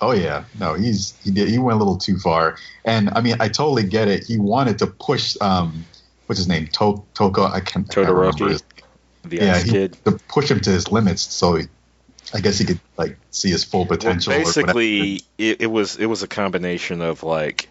Oh 0.03 0.13
yeah, 0.13 0.45
no, 0.59 0.73
he's 0.73 1.13
he 1.23 1.29
did 1.31 1.47
he 1.49 1.59
went 1.59 1.75
a 1.75 1.79
little 1.79 1.97
too 1.97 2.17
far, 2.17 2.57
and 2.83 3.11
I 3.11 3.21
mean 3.21 3.35
I 3.39 3.49
totally 3.49 3.83
get 3.83 4.07
it. 4.07 4.23
He 4.25 4.37
wanted 4.39 4.79
to 4.79 4.87
push 4.87 5.37
um, 5.39 5.85
what's 6.31 6.39
his 6.39 6.47
name, 6.47 6.65
to- 6.67 7.03
Toko, 7.13 7.43
I 7.43 7.59
can't, 7.59 7.93
remember 7.93 8.31
Todoroki, 8.31 8.51
his- 8.51 8.63
the 9.25 9.35
yeah, 9.35 9.55
ice 9.55 9.63
he, 9.63 9.71
kid. 9.71 9.97
to 10.05 10.13
push 10.13 10.49
him 10.49 10.61
to 10.61 10.69
his 10.69 10.89
limits, 10.89 11.21
so 11.21 11.55
he, 11.55 11.67
I 12.33 12.39
guess 12.39 12.57
he 12.57 12.63
could 12.63 12.79
like 12.95 13.17
see 13.31 13.49
his 13.49 13.65
full 13.65 13.85
potential. 13.85 14.31
whatever. 14.31 14.45
basically, 14.45 15.23
it, 15.37 15.61
it 15.63 15.67
was 15.67 15.97
it 15.97 16.05
was 16.05 16.23
a 16.23 16.29
combination 16.29 17.01
of 17.01 17.21
like, 17.23 17.67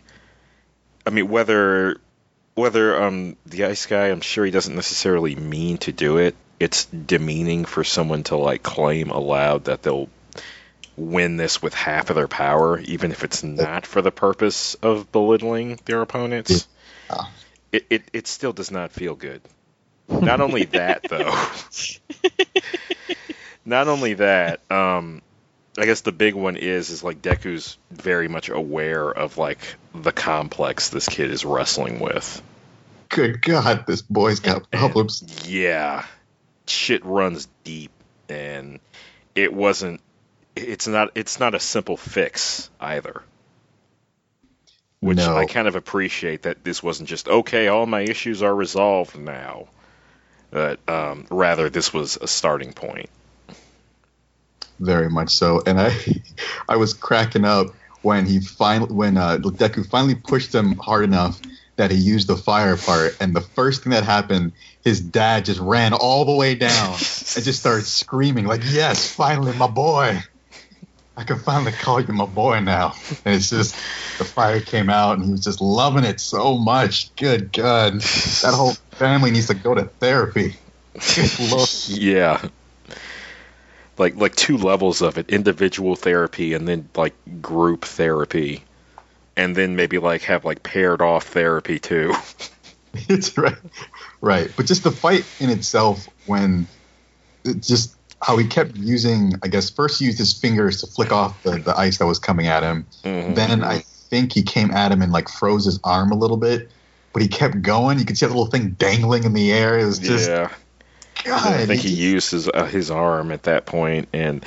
I 1.06 1.10
mean, 1.10 1.30
whether 1.30 1.96
whether 2.54 3.02
um 3.02 3.38
the 3.46 3.64
ice 3.64 3.86
guy, 3.86 4.08
I'm 4.08 4.20
sure 4.20 4.44
he 4.44 4.50
doesn't 4.50 4.74
necessarily 4.74 5.34
mean 5.34 5.78
to 5.78 5.92
do 5.92 6.18
it. 6.18 6.36
It's 6.60 6.84
demeaning 6.84 7.64
for 7.64 7.82
someone 7.82 8.24
to 8.24 8.36
like 8.36 8.62
claim 8.62 9.08
aloud 9.08 9.64
that 9.64 9.82
they'll 9.82 10.10
win 10.98 11.38
this 11.38 11.62
with 11.62 11.72
half 11.72 12.10
of 12.10 12.16
their 12.16 12.28
power, 12.28 12.78
even 12.80 13.10
if 13.10 13.24
it's 13.24 13.42
not 13.42 13.86
for 13.86 14.02
the 14.02 14.12
purpose 14.12 14.74
of 14.74 15.10
belittling 15.10 15.80
their 15.86 16.02
opponents. 16.02 16.68
Yeah. 17.08 17.24
It, 17.72 17.86
it 17.90 18.02
it 18.12 18.26
still 18.26 18.52
does 18.52 18.70
not 18.70 18.92
feel 18.92 19.14
good. 19.14 19.42
Not 20.08 20.40
only 20.40 20.64
that 20.64 21.06
though. 21.08 21.32
not 23.64 23.88
only 23.88 24.14
that, 24.14 24.60
um, 24.70 25.22
I 25.78 25.86
guess 25.86 26.00
the 26.00 26.12
big 26.12 26.34
one 26.34 26.56
is 26.56 26.90
is 26.90 27.04
like 27.04 27.22
Deku's 27.22 27.78
very 27.90 28.28
much 28.28 28.48
aware 28.48 29.08
of 29.08 29.38
like 29.38 29.60
the 29.94 30.12
complex 30.12 30.88
this 30.88 31.08
kid 31.08 31.30
is 31.30 31.44
wrestling 31.44 32.00
with. 32.00 32.42
Good 33.08 33.42
God, 33.42 33.86
this 33.86 34.02
boy's 34.02 34.40
got 34.40 34.70
problems. 34.70 35.48
Yeah, 35.48 36.04
shit 36.66 37.04
runs 37.04 37.48
deep, 37.64 37.92
and 38.28 38.80
it 39.34 39.52
wasn't. 39.52 40.00
It's 40.56 40.88
not. 40.88 41.12
It's 41.14 41.38
not 41.38 41.54
a 41.54 41.60
simple 41.60 41.96
fix 41.96 42.68
either. 42.80 43.22
Which 45.00 45.16
No. 45.16 45.36
I 45.36 45.46
kind 45.46 45.66
of 45.66 45.76
appreciate 45.76 46.42
that 46.42 46.62
this 46.62 46.82
wasn't 46.82 47.08
just 47.08 47.28
okay. 47.28 47.68
All 47.68 47.86
my 47.86 48.00
issues 48.00 48.42
are 48.42 48.54
resolved 48.54 49.18
now. 49.18 49.68
But 50.50 50.80
um, 50.88 51.26
rather, 51.30 51.70
this 51.70 51.92
was 51.94 52.18
a 52.20 52.26
starting 52.26 52.72
point. 52.72 53.08
very 54.78 55.08
much 55.08 55.30
so. 55.30 55.62
And 55.66 55.80
I, 55.80 55.96
I 56.68 56.76
was 56.76 56.92
cracking 56.94 57.44
up 57.44 57.68
when 58.02 58.26
he 58.26 58.40
finally, 58.40 58.92
when 58.92 59.16
uh, 59.16 59.36
Deku 59.38 59.88
finally 59.88 60.14
pushed 60.14 60.54
him 60.54 60.76
hard 60.76 61.04
enough 61.04 61.40
that 61.76 61.90
he 61.90 61.96
used 61.96 62.28
the 62.28 62.36
fire 62.36 62.76
part. 62.76 63.16
And 63.20 63.34
the 63.34 63.40
first 63.40 63.82
thing 63.82 63.92
that 63.92 64.04
happened, 64.04 64.52
his 64.84 65.00
dad 65.00 65.46
just 65.46 65.60
ran 65.60 65.92
all 65.92 66.24
the 66.24 66.34
way 66.34 66.54
down 66.54 66.92
and 66.92 67.44
just 67.44 67.60
started 67.60 67.86
screaming 67.86 68.46
like, 68.46 68.62
"Yes, 68.64 69.10
finally, 69.10 69.54
my 69.54 69.66
boy! 69.66 70.22
I 71.16 71.24
can 71.24 71.38
finally 71.38 71.72
call 71.72 72.00
you 72.00 72.12
my 72.12 72.26
boy 72.26 72.60
now." 72.60 72.94
And 73.24 73.34
it's 73.34 73.50
just 73.50 73.74
the 74.18 74.24
fire 74.24 74.60
came 74.60 74.90
out, 74.90 75.16
and 75.16 75.24
he 75.24 75.32
was 75.32 75.44
just 75.44 75.60
loving 75.60 76.04
it 76.04 76.20
so 76.20 76.56
much. 76.56 77.14
Good 77.16 77.52
God, 77.52 78.00
that 78.00 78.54
whole 78.54 78.72
family 78.92 79.30
needs 79.30 79.48
to 79.48 79.54
go 79.54 79.74
to 79.74 79.84
therapy. 79.84 80.56
Yeah. 81.88 82.48
Like 83.98 84.16
like 84.16 84.34
two 84.34 84.56
levels 84.56 85.02
of 85.02 85.18
it, 85.18 85.30
individual 85.30 85.96
therapy 85.96 86.54
and 86.54 86.66
then 86.66 86.88
like 86.96 87.14
group 87.42 87.84
therapy. 87.84 88.64
And 89.36 89.56
then 89.56 89.76
maybe 89.76 89.98
like 89.98 90.22
have 90.22 90.44
like 90.44 90.62
paired 90.62 91.00
off 91.00 91.28
therapy 91.28 91.78
too. 91.78 92.14
it's 92.94 93.36
right, 93.38 93.56
right. 94.20 94.50
But 94.56 94.66
just 94.66 94.84
the 94.84 94.90
fight 94.90 95.24
in 95.38 95.50
itself, 95.50 96.08
when 96.26 96.66
it 97.44 97.62
just 97.62 97.94
how 98.22 98.36
he 98.36 98.46
kept 98.46 98.76
using, 98.76 99.34
I 99.42 99.48
guess 99.48 99.70
first 99.70 99.98
he 99.98 100.06
used 100.06 100.18
his 100.18 100.32
fingers 100.32 100.80
to 100.80 100.86
flick 100.86 101.12
off 101.12 101.42
the, 101.42 101.58
the 101.58 101.76
ice 101.76 101.98
that 101.98 102.06
was 102.06 102.18
coming 102.18 102.46
at 102.46 102.62
him. 102.62 102.86
Mhm. 103.04 103.34
Then 103.34 103.64
I 103.64 103.78
think 103.78 104.32
he 104.32 104.42
came 104.42 104.70
at 104.70 104.92
him 104.92 105.00
and 105.02 105.12
like 105.12 105.28
froze 105.28 105.64
his 105.64 105.80
arm 105.84 106.12
a 106.12 106.16
little 106.16 106.36
bit. 106.36 106.70
But 107.12 107.22
he 107.22 107.28
kept 107.28 107.62
going. 107.62 107.98
You 107.98 108.04
could 108.04 108.16
see 108.16 108.26
that 108.26 108.32
little 108.32 108.46
thing 108.46 108.70
dangling 108.70 109.24
in 109.24 109.32
the 109.32 109.52
air. 109.52 109.78
It 109.78 109.86
was 109.86 109.98
just 109.98 110.28
yeah. 110.28 110.50
God. 111.24 111.46
I 111.46 111.66
think 111.66 111.82
he 111.82 111.88
just- 111.88 112.00
used 112.00 112.30
his 112.32 112.48
uh, 112.48 112.66
his 112.66 112.90
arm 112.90 113.32
at 113.32 113.44
that 113.44 113.66
point 113.66 114.08
and 114.12 114.44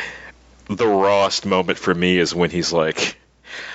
the 0.69 0.87
rawest 0.87 1.45
moment 1.45 1.77
for 1.77 1.93
me 1.93 2.17
is 2.17 2.33
when 2.33 2.49
he's 2.49 2.71
like 2.71 3.17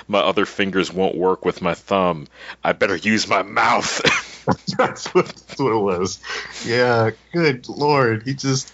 my 0.07 0.19
other 0.19 0.45
fingers 0.45 0.91
won't 0.91 1.15
work 1.15 1.45
with 1.45 1.61
my 1.61 1.73
thumb. 1.73 2.27
I 2.63 2.73
better 2.73 2.95
use 2.95 3.27
my 3.27 3.43
mouth. 3.43 4.01
that's, 4.77 5.13
what, 5.13 5.27
that's 5.27 5.59
what 5.59 5.73
it 5.73 5.79
was. 5.79 6.19
Yeah, 6.65 7.11
good 7.31 7.69
lord. 7.69 8.23
He 8.23 8.33
just 8.33 8.73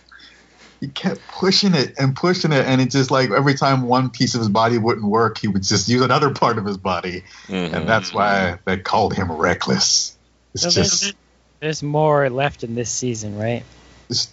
he 0.86 0.92
kept 0.92 1.20
pushing 1.28 1.74
it 1.74 1.96
and 1.98 2.16
pushing 2.16 2.52
it, 2.52 2.66
and 2.66 2.80
it 2.80 2.92
just 2.92 3.10
like 3.10 3.32
every 3.32 3.56
time 3.56 3.84
one 3.84 4.10
piece 4.10 4.36
of 4.36 4.40
his 4.40 4.50
body 4.50 4.78
wouldn't 4.78 5.06
work, 5.06 5.40
he 5.40 5.48
would 5.48 5.64
just 5.64 5.90
use 5.90 6.02
another 6.02 6.30
part 6.32 6.58
of 6.58 6.66
his 6.66 6.78
body, 6.78 7.24
Mhm. 7.48 7.74
and 7.74 7.90
that's 7.90 8.14
why 8.14 8.60
they 8.66 8.78
called 8.78 9.14
him 9.16 9.32
reckless. 9.32 10.16
It's 10.54 10.64
So 10.64 10.70
just 10.70 11.14
there's 11.60 11.82
more 11.82 12.30
left 12.30 12.64
in 12.64 12.76
this 12.76 12.92
season, 12.92 13.38
right? 13.38 13.64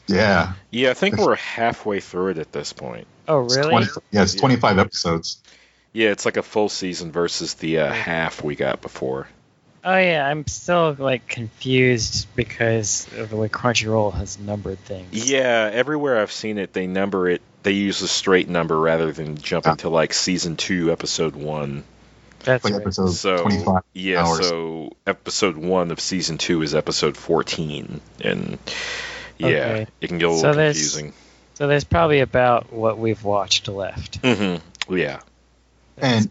Yeah. 0.07 0.53
Yeah, 0.71 0.91
I 0.91 0.95
think 0.95 1.17
we're 1.17 1.37
halfway 1.37 2.01
through 2.01 2.33
it 2.33 2.39
at 2.39 2.53
this 2.53 2.73
point. 2.73 3.07
Oh, 3.27 3.45
It's 3.45 3.57
really? 3.57 3.71
20 3.71 3.87
yeah, 4.11 4.23
it's 4.23 4.35
Yeah. 4.35 4.41
25 4.41 4.79
episodes. 4.79 5.39
Yeah, 5.95 6.11
it's 6.11 6.25
like 6.27 6.37
a 6.37 6.43
full 6.43 6.69
season 6.69 7.13
versus 7.13 7.55
the 7.55 7.79
uh, 7.79 7.93
half 7.93 8.43
we 8.43 8.57
got 8.57 8.83
before. 8.83 9.29
Oh 9.85 9.97
yeah, 9.99 10.27
I'm 10.27 10.47
still 10.47 10.95
like 10.99 11.27
confused 11.27 12.29
because 12.37 13.09
of 13.17 13.31
the 13.31 13.37
way 13.37 13.49
Crunchyroll 13.49 14.15
has 14.15 14.39
numbered 14.39 14.79
things. 14.81 15.29
Yeah, 15.29 15.69
everywhere 15.73 16.21
I've 16.21 16.31
seen 16.33 16.59
it, 16.59 16.73
they 16.73 16.87
number 16.87 17.29
it. 17.29 17.43
They 17.65 17.73
use 17.73 18.01
a 18.03 18.09
straight 18.09 18.49
number 18.49 18.79
rather 18.79 19.13
than 19.13 19.37
jumping 19.39 19.73
Ah. 19.73 19.77
to 19.77 19.89
like 19.89 20.13
season 20.15 20.57
two, 20.57 20.93
episode 20.93 21.35
one. 21.37 21.85
that's 22.45 22.65
Like 22.65 22.75
right. 22.75 22.83
episode 22.83 23.11
So 23.11 23.39
25 23.43 23.83
yeah, 23.93 24.25
hours. 24.25 24.49
so 24.49 24.93
episode 25.07 25.57
one 25.57 25.91
of 25.93 26.01
season 26.01 26.39
two 26.39 26.63
is 26.63 26.75
episode 26.75 27.17
fourteen, 27.17 28.01
and 28.21 28.59
yeah, 29.39 29.47
Okay. 29.49 29.87
it 30.01 30.09
can 30.09 30.19
get 30.19 30.29
a 30.29 30.31
So 30.31 30.37
little 30.37 30.55
there's- 30.55 30.75
confusing. 30.77 31.13
So 31.55 31.67
there's 31.69 31.85
probably 31.85 32.21
about 32.21 32.73
what 32.73 32.99
we've 32.99 33.23
watched 33.23 33.69
left. 33.69 34.17
hmm 34.25 34.57
Yeah, 34.89 35.21
And 35.99 36.31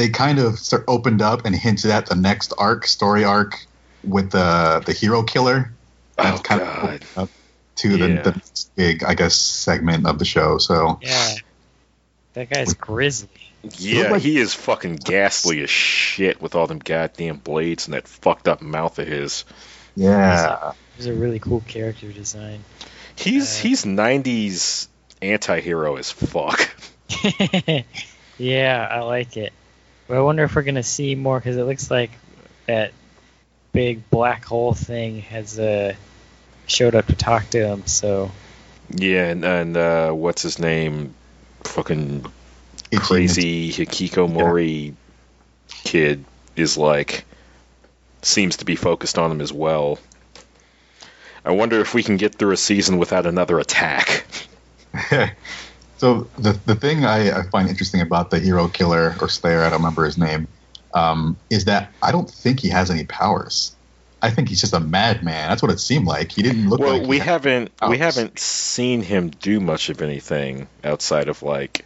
they 0.00 0.08
kind 0.08 0.38
of 0.38 0.58
start 0.58 0.84
opened 0.88 1.20
up 1.20 1.44
and 1.44 1.54
hinted 1.54 1.90
at 1.90 2.06
the 2.06 2.14
next 2.14 2.54
arc, 2.56 2.86
story 2.86 3.22
arc, 3.22 3.66
with 4.02 4.30
the 4.30 4.82
the 4.86 4.92
hero 4.94 5.22
killer. 5.22 5.72
That's 6.16 6.40
Oh, 6.40 6.42
kind 6.42 6.60
God. 6.62 6.78
of 6.78 6.84
opened 6.84 7.06
up 7.16 7.28
to 7.76 7.96
the, 7.98 8.08
Yeah. 8.08 8.22
the 8.22 8.30
next 8.32 8.70
big, 8.76 9.04
I 9.04 9.14
guess, 9.14 9.34
segment 9.36 10.06
of 10.06 10.18
the 10.18 10.24
show. 10.24 10.56
So 10.58 10.98
Yeah, 11.02 11.34
that 12.34 12.48
guy's 12.50 12.72
grisly. 12.74 13.28
yeah, 13.76 14.10
like- 14.12 14.22
he 14.22 14.38
is 14.38 14.54
fucking 14.54 14.96
ghastly 14.96 15.62
as 15.62 15.68
shit 15.70 16.40
with 16.40 16.54
all 16.54 16.66
them 16.66 16.78
goddamn 16.78 17.36
blades 17.38 17.86
and 17.86 17.94
that 17.94 18.08
fucked 18.08 18.48
up 18.48 18.62
mouth 18.62 18.98
of 18.98 19.06
his. 19.06 19.44
yeah, 19.96 20.70
It 20.70 20.76
was 20.96 21.06
a 21.06 21.12
really 21.12 21.38
cool 21.40 21.60
character 21.66 22.10
design. 22.12 22.64
He's 23.16 23.58
Uh, 23.58 23.62
he's 23.62 23.84
'90s 23.84 24.88
anti-hero 25.20 25.96
as 25.96 26.10
fuck. 26.10 26.70
yeah, 28.38 28.88
I 28.90 29.00
like 29.00 29.36
it. 29.36 29.52
But 30.10 30.18
I 30.18 30.22
wonder 30.22 30.42
if 30.42 30.56
we're 30.56 30.62
gonna 30.62 30.82
see 30.82 31.14
more 31.14 31.38
because 31.38 31.56
it 31.56 31.62
looks 31.62 31.88
like 31.88 32.10
that 32.66 32.92
big 33.72 34.10
black 34.10 34.44
hole 34.44 34.74
thing 34.74 35.20
has 35.20 35.56
uh, 35.56 35.94
showed 36.66 36.96
up 36.96 37.06
to 37.06 37.14
talk 37.14 37.48
to 37.50 37.64
him. 37.64 37.86
So 37.86 38.32
Yeah, 38.92 39.28
and, 39.28 39.44
and 39.44 39.76
uh, 39.76 40.10
what's 40.10 40.42
his 40.42 40.58
name? 40.58 41.14
Fucking 41.62 42.26
Ichi 42.90 43.00
crazy 43.00 43.70
hikikomori 43.70 44.94
kid 45.84 46.24
is 46.56 46.76
like 46.76 47.24
seems 48.22 48.56
to 48.56 48.64
be 48.64 48.74
focused 48.74 49.16
on 49.16 49.30
him 49.30 49.40
as 49.40 49.52
well. 49.52 50.00
I 51.44 51.52
wonder 51.52 51.80
if 51.80 51.94
we 51.94 52.02
can 52.02 52.16
get 52.16 52.34
through 52.34 52.50
a 52.50 52.56
season 52.56 52.98
without 52.98 53.26
another 53.26 53.60
attack. 53.60 54.26
so 56.00 56.26
the 56.38 56.58
the 56.64 56.74
thing 56.74 57.04
I, 57.04 57.40
I 57.40 57.42
find 57.50 57.68
interesting 57.68 58.00
about 58.00 58.30
the 58.30 58.38
hero 58.38 58.68
killer 58.68 59.14
or 59.20 59.28
Slayer, 59.28 59.60
I 59.60 59.68
don't 59.68 59.80
remember 59.80 60.06
his 60.06 60.16
name, 60.16 60.48
um, 60.94 61.36
is 61.50 61.66
that 61.66 61.92
I 62.02 62.10
don't 62.10 62.28
think 62.28 62.60
he 62.60 62.70
has 62.70 62.90
any 62.90 63.04
powers. 63.04 63.76
I 64.22 64.30
think 64.30 64.48
he's 64.48 64.62
just 64.62 64.72
a 64.72 64.80
madman. 64.80 65.50
That's 65.50 65.60
what 65.60 65.70
it 65.70 65.78
seemed 65.78 66.06
like. 66.06 66.32
He 66.32 66.40
didn't 66.42 66.70
look 66.70 66.80
well, 66.80 67.00
like 67.00 67.06
we 67.06 67.18
haven't 67.18 67.72
we 67.86 67.98
haven't 67.98 68.38
seen 68.38 69.02
him 69.02 69.28
do 69.28 69.60
much 69.60 69.90
of 69.90 70.00
anything 70.00 70.68
outside 70.82 71.28
of 71.28 71.42
like 71.42 71.84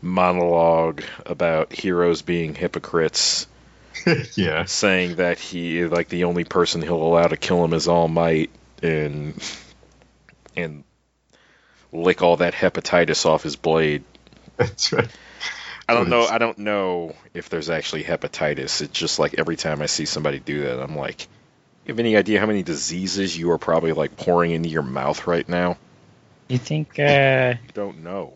monologue 0.00 1.02
about 1.26 1.70
heroes 1.70 2.22
being 2.22 2.54
hypocrites, 2.54 3.46
yeah. 4.36 4.64
saying 4.64 5.16
that 5.16 5.38
he 5.38 5.84
like 5.84 6.08
the 6.08 6.24
only 6.24 6.44
person 6.44 6.80
he'll 6.80 7.02
allow 7.02 7.26
to 7.26 7.36
kill 7.36 7.62
him 7.62 7.74
is 7.74 7.88
All 7.88 8.08
Might 8.08 8.48
and 8.82 9.34
and 10.56 10.82
lick 11.92 12.22
all 12.22 12.36
that 12.38 12.54
hepatitis 12.54 13.26
off 13.26 13.42
his 13.42 13.56
blade. 13.56 14.04
That's 14.56 14.92
right. 14.92 15.08
I 15.88 15.94
don't 15.94 16.10
know. 16.10 16.26
I 16.26 16.36
don't 16.36 16.58
know 16.58 17.14
if 17.32 17.48
there's 17.48 17.70
actually 17.70 18.04
hepatitis. 18.04 18.82
It's 18.82 18.92
just 18.92 19.18
like 19.18 19.38
every 19.38 19.56
time 19.56 19.80
I 19.80 19.86
see 19.86 20.04
somebody 20.04 20.38
do 20.38 20.64
that, 20.64 20.80
I'm 20.82 20.96
like, 20.96 21.22
you 21.86 21.92
have 21.94 21.98
any 21.98 22.16
idea 22.16 22.40
how 22.40 22.46
many 22.46 22.62
diseases 22.62 23.36
you 23.36 23.50
are 23.52 23.58
probably 23.58 23.92
like 23.92 24.16
pouring 24.16 24.50
into 24.50 24.68
your 24.68 24.82
mouth 24.82 25.26
right 25.26 25.48
now? 25.48 25.78
you 26.48 26.58
think 26.58 26.98
uh, 26.98 27.54
Don't 27.74 28.02
know. 28.02 28.34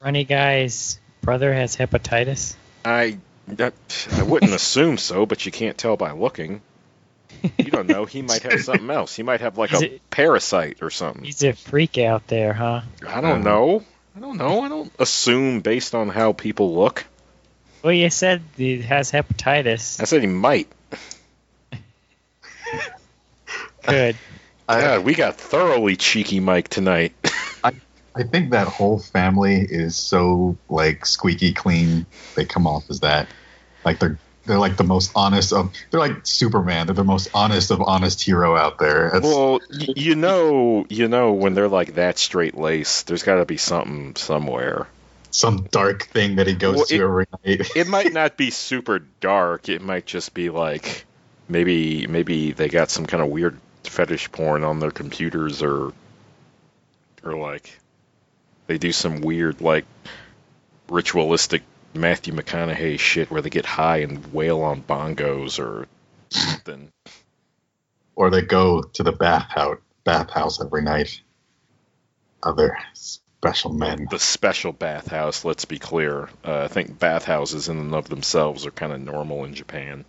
Runny 0.00 0.24
Guy's 0.24 1.00
brother 1.20 1.52
has 1.52 1.76
hepatitis? 1.76 2.54
I 2.84 3.18
that, 3.48 3.74
I 4.12 4.22
wouldn't 4.22 4.52
assume 4.54 4.98
so, 4.98 5.26
but 5.26 5.44
you 5.46 5.52
can't 5.52 5.78
tell 5.78 5.96
by 5.96 6.12
looking. 6.12 6.60
You 7.58 7.70
don't 7.70 7.86
know. 7.86 8.04
He 8.04 8.22
might 8.22 8.42
have 8.42 8.60
something 8.62 8.90
else. 8.98 9.14
He 9.16 9.22
might 9.22 9.40
have 9.40 9.58
like 9.58 9.72
Is 9.72 9.82
a 9.82 9.94
it- 9.94 10.10
parasite 10.10 10.78
or 10.82 10.90
something. 10.90 11.24
He's 11.24 11.42
a 11.42 11.52
freak 11.52 11.98
out 11.98 12.26
there, 12.28 12.52
huh? 12.52 12.82
I 13.06 13.20
don't 13.20 13.38
um, 13.38 13.42
know. 13.42 13.84
I 14.16 14.20
don't 14.20 14.36
know. 14.36 14.60
I 14.62 14.68
don't 14.68 14.92
assume 14.98 15.60
based 15.60 15.94
on 15.94 16.08
how 16.08 16.32
people 16.32 16.74
look. 16.74 17.04
Well, 17.82 17.92
you 17.92 18.10
said 18.10 18.42
he 18.56 18.82
has 18.82 19.10
hepatitis. 19.10 20.00
I 20.00 20.04
said 20.04 20.20
he 20.20 20.28
might. 20.28 20.68
Good. 23.86 24.16
God, 24.68 25.04
we 25.04 25.14
got 25.14 25.36
thoroughly 25.36 25.96
cheeky 25.96 26.40
Mike 26.40 26.68
tonight. 26.68 27.12
I 28.14 28.24
think 28.24 28.50
that 28.50 28.68
whole 28.68 28.98
family 28.98 29.66
is 29.68 29.96
so 29.96 30.56
like 30.68 31.06
squeaky 31.06 31.54
clean. 31.54 32.04
They 32.36 32.44
come 32.44 32.66
off 32.66 32.84
as 32.90 33.00
that. 33.00 33.28
Like 33.84 33.98
they're 33.98 34.18
they're 34.44 34.58
like 34.58 34.76
the 34.76 34.84
most 34.84 35.12
honest 35.14 35.52
of. 35.52 35.72
They're 35.90 36.00
like 36.00 36.26
Superman. 36.26 36.86
They're 36.86 36.94
the 36.94 37.04
most 37.04 37.28
honest 37.34 37.70
of 37.70 37.80
honest 37.80 38.20
hero 38.22 38.56
out 38.56 38.78
there. 38.78 39.10
That's, 39.12 39.24
Well, 39.24 39.60
you 39.70 40.14
know, 40.16 40.86
you 40.88 41.08
know 41.08 41.32
when 41.32 41.54
they're 41.54 41.68
like 41.68 41.94
that 41.94 42.18
straight 42.18 42.56
laced, 42.56 43.06
there's 43.06 43.22
got 43.22 43.36
to 43.36 43.44
be 43.44 43.56
something 43.56 44.16
somewhere. 44.16 44.86
some 45.30 45.62
dark 45.70 46.04
thing 46.08 46.36
that 46.36 46.46
he 46.46 46.54
goes 46.54 46.76
Well, 46.76 46.84
to 46.86 46.94
it- 46.94 47.00
every 47.00 47.26
night. 47.44 47.70
It 47.76 47.86
might 47.88 48.12
not 48.12 48.36
be 48.36 48.50
super 48.50 48.98
dark. 49.20 49.68
It 49.68 49.80
might 49.82 50.06
just 50.06 50.34
be 50.34 50.50
like 50.50 51.04
maybe 51.48 52.06
maybe 52.06 52.52
they 52.52 52.68
got 52.68 52.90
some 52.90 53.06
kind 53.06 53.22
of 53.22 53.28
weird 53.30 53.58
fetish 53.84 54.30
porn 54.32 54.62
on 54.64 54.78
their 54.80 54.90
computers 54.90 55.62
or 55.62 55.92
or 57.24 57.34
like 57.36 57.78
they 58.66 58.78
do 58.78 58.92
some 58.92 59.20
weird 59.20 59.60
like 59.60 59.84
ritualistic 60.88 61.62
Matthew 61.94 62.34
McConaughey 62.34 62.98
shit 62.98 63.30
where 63.30 63.42
they 63.42 63.50
get 63.50 63.66
high 63.66 63.98
and 63.98 64.32
wail 64.32 64.62
on 64.62 64.82
bongos 64.82 65.58
or 65.58 65.86
something. 66.30 66.90
or 68.14 68.30
they 68.30 68.42
go 68.42 68.82
to 68.82 69.02
the 69.02 69.12
bathhouse 69.12 69.78
bathhouse 70.04 70.60
every 70.60 70.82
night. 70.82 71.20
Other 72.42 72.76
special 72.94 73.72
men. 73.72 74.08
the 74.10 74.18
special 74.18 74.72
bathhouse. 74.72 75.44
Let's 75.44 75.64
be 75.64 75.78
clear. 75.78 76.28
Uh, 76.44 76.62
I 76.64 76.68
think 76.68 76.98
bathhouses 76.98 77.68
in 77.68 77.78
and 77.78 77.94
of 77.94 78.08
themselves 78.08 78.66
are 78.66 78.70
kind 78.70 78.92
of 78.92 79.00
normal 79.00 79.44
in 79.44 79.54
Japan. 79.54 80.04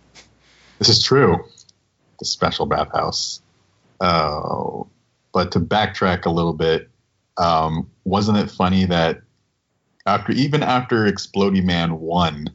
This 0.78 0.88
is 0.88 1.02
true. 1.02 1.44
The 2.18 2.24
special 2.24 2.66
bathhouse. 2.66 3.40
Uh, 4.00 4.82
but 5.32 5.52
to 5.52 5.60
backtrack 5.60 6.26
a 6.26 6.30
little 6.30 6.52
bit, 6.52 6.88
um, 7.36 7.90
wasn't 8.04 8.38
it 8.38 8.50
funny 8.50 8.86
that 8.86 9.22
after 10.06 10.32
even 10.32 10.62
after 10.62 11.06
Exploding 11.06 11.66
Man 11.66 12.00
won, 12.00 12.48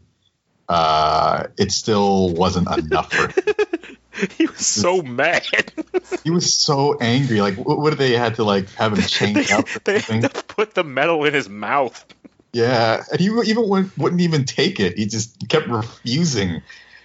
uh, 0.68 1.48
it 1.58 1.72
still 1.72 2.30
wasn't 2.34 2.68
enough 2.78 3.12
for 3.12 3.28
him. 3.28 3.98
he 4.38 4.46
was 4.46 4.66
so 4.66 5.02
mad. 5.02 5.44
He 6.24 6.32
was 6.32 6.54
so 6.54 6.98
angry. 7.00 7.40
Like, 7.40 7.56
what, 7.56 7.80
what 7.80 7.92
did 7.92 8.00
they 8.00 8.12
had 8.12 8.36
to 8.36 8.44
like 8.44 8.70
have 8.74 8.94
him 8.94 9.00
they, 9.00 9.06
chained 9.06 9.52
up? 9.52 9.68
they 9.86 10.00
something? 10.00 10.22
had 10.24 10.34
to 10.34 10.44
put 10.44 10.74
the 10.74 10.84
metal 10.84 11.24
in 11.24 11.34
his 11.34 11.48
mouth. 11.48 12.06
Yeah, 12.52 13.04
and 13.12 13.20
he 13.20 13.28
even 13.28 13.70
wouldn't, 13.70 13.98
wouldn't 13.98 14.22
even 14.22 14.46
take 14.46 14.80
it. 14.80 14.98
He 14.98 15.06
just 15.06 15.48
kept 15.48 15.68
refusing 15.68 16.62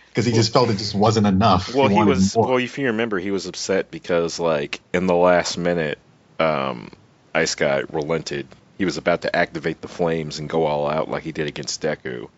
because 0.08 0.24
he 0.24 0.32
just 0.32 0.52
felt 0.52 0.70
it 0.70 0.78
just 0.78 0.94
wasn't 0.94 1.26
enough. 1.26 1.74
Well, 1.74 1.88
he 1.88 1.94
wanted 1.94 2.10
was. 2.10 2.34
more. 2.34 2.48
Well, 2.48 2.56
if 2.56 2.78
you 2.78 2.86
remember, 2.86 3.18
he 3.18 3.30
was 3.30 3.46
upset 3.46 3.90
because, 3.90 4.40
like, 4.40 4.80
in 4.92 5.06
the 5.06 5.14
last 5.14 5.58
minute, 5.58 5.98
um, 6.38 6.90
Ice 7.34 7.54
Guy 7.54 7.82
relented. 7.92 8.46
He 8.78 8.84
was 8.84 8.96
about 8.96 9.22
to 9.22 9.34
activate 9.34 9.80
the 9.80 9.88
flames 9.88 10.38
and 10.38 10.48
go 10.48 10.66
all 10.66 10.88
out 10.88 11.08
like 11.08 11.22
he 11.22 11.32
did 11.32 11.46
against 11.46 11.80
Deku, 11.82 12.28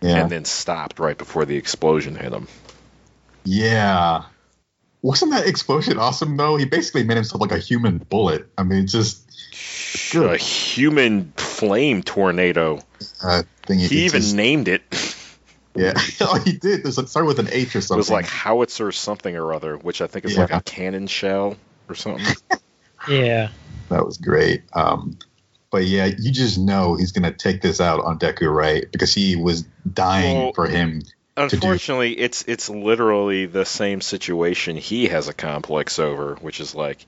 yeah. 0.00 0.16
and 0.16 0.30
then 0.30 0.44
stopped 0.44 0.98
right 0.98 1.16
before 1.16 1.44
the 1.44 1.56
explosion 1.56 2.14
hit 2.14 2.32
him. 2.32 2.48
Yeah. 3.44 4.24
Wasn't 5.02 5.32
that 5.32 5.46
explosion 5.46 5.98
awesome 5.98 6.36
though? 6.36 6.56
He 6.56 6.64
basically 6.64 7.04
made 7.04 7.16
himself 7.16 7.42
like 7.42 7.52
a 7.52 7.58
human 7.58 7.98
bullet. 7.98 8.48
I 8.56 8.62
mean, 8.62 8.86
just 8.86 9.24
Good. 10.10 10.34
A 10.34 10.36
human 10.36 11.32
flame 11.36 12.02
tornado. 12.02 12.80
uh, 13.22 13.42
thing. 13.62 13.78
He 13.78 14.06
even 14.06 14.22
just, 14.22 14.34
named 14.34 14.68
it. 14.68 14.82
yeah. 15.74 15.92
oh, 16.20 16.40
he 16.44 16.52
did. 16.52 16.82
There's 16.82 16.98
it 16.98 17.08
started 17.08 17.28
with 17.28 17.38
an 17.38 17.48
H 17.50 17.76
or 17.76 17.80
something. 17.80 17.96
It 17.96 17.98
was 17.98 18.10
like 18.10 18.26
howitzer 18.26 18.90
something 18.92 19.36
or 19.36 19.52
other, 19.52 19.76
which 19.76 20.00
I 20.00 20.06
think 20.06 20.24
is 20.24 20.36
like 20.36 20.52
a 20.52 20.60
cannon 20.60 21.06
shell 21.06 21.56
or 21.88 21.94
something. 21.94 22.36
Yeah. 23.06 23.50
that 23.90 24.06
was 24.06 24.16
great. 24.16 24.62
Um, 24.72 25.18
but 25.74 25.86
yeah, 25.86 26.06
you 26.06 26.30
just 26.30 26.56
know 26.56 26.94
he's 26.94 27.10
gonna 27.10 27.32
take 27.32 27.60
this 27.60 27.80
out 27.80 28.04
on 28.04 28.16
Deku, 28.16 28.48
right? 28.48 28.84
Because 28.92 29.12
he 29.12 29.34
was 29.34 29.62
dying 29.92 30.38
Well- 30.38 30.52
for 30.52 30.68
him 30.68 31.02
Unfortunately, 31.36 32.16
it's 32.16 32.44
it's 32.46 32.70
literally 32.70 33.46
the 33.46 33.64
same 33.64 34.00
situation 34.00 34.76
he 34.76 35.08
has 35.08 35.26
a 35.26 35.34
complex 35.34 35.98
over, 35.98 36.36
which 36.36 36.60
is 36.60 36.76
like 36.76 37.04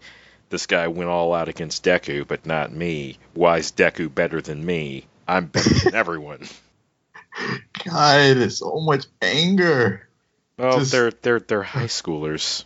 this 0.50 0.66
guy 0.66 0.88
went 0.88 1.09
all 1.09 1.33
out 1.33 1.48
against 1.48 1.85
Deku, 1.85 2.26
but 2.26 2.44
not 2.44 2.72
me. 2.72 3.18
Why 3.35 3.59
is 3.59 3.70
Deku 3.70 4.12
better 4.12 4.40
than 4.40 4.66
me? 4.66 5.07
I'm 5.29 5.46
better 5.46 5.72
than 5.72 5.94
everyone. 6.02 6.48
God, 7.85 8.37
it's 8.37 8.59
so 8.59 8.81
much 8.81 9.07
anger. 9.22 10.09
Oh, 10.59 10.81
Just- 10.81 10.90
they're 10.90 11.12
they're 11.12 11.38
they're 11.38 11.62
high 11.62 11.85
schoolers. 11.85 12.64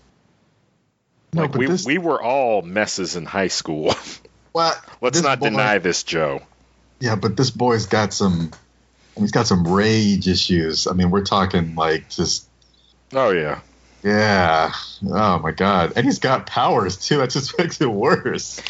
No, 1.35 1.43
like 1.43 1.55
we 1.57 1.67
this, 1.67 1.85
we 1.85 1.99
were 1.99 2.23
all 2.23 2.63
messes 2.63 3.17
in 3.17 3.27
high 3.27 3.49
school. 3.49 3.95
what? 4.53 4.83
Let's 5.01 5.23
not 5.23 5.41
boy- 5.41 5.51
deny 5.51 5.79
this, 5.79 6.03
Joe. 6.03 6.43
Yeah, 6.99 7.17
but 7.17 7.37
this 7.37 7.51
boy's 7.51 7.87
got 7.87 8.13
some. 8.13 8.51
He's 9.19 9.33
got 9.33 9.47
some 9.47 9.67
rage 9.67 10.29
issues. 10.29 10.87
I 10.87 10.93
mean, 10.93 11.11
we're 11.11 11.25
talking 11.25 11.75
like 11.75 12.09
just 12.11 12.47
Oh 13.13 13.31
yeah. 13.31 13.61
yeah. 14.03 14.73
Oh 15.07 15.39
my 15.39 15.51
god, 15.53 15.95
and 15.97 16.05
he's 16.05 16.19
got 16.21 16.47
powers 16.47 16.97
too. 16.97 17.19
That 17.19 17.31
just 17.31 17.57
makes 17.59 17.81
it 17.81 17.91
worse. 17.91 18.61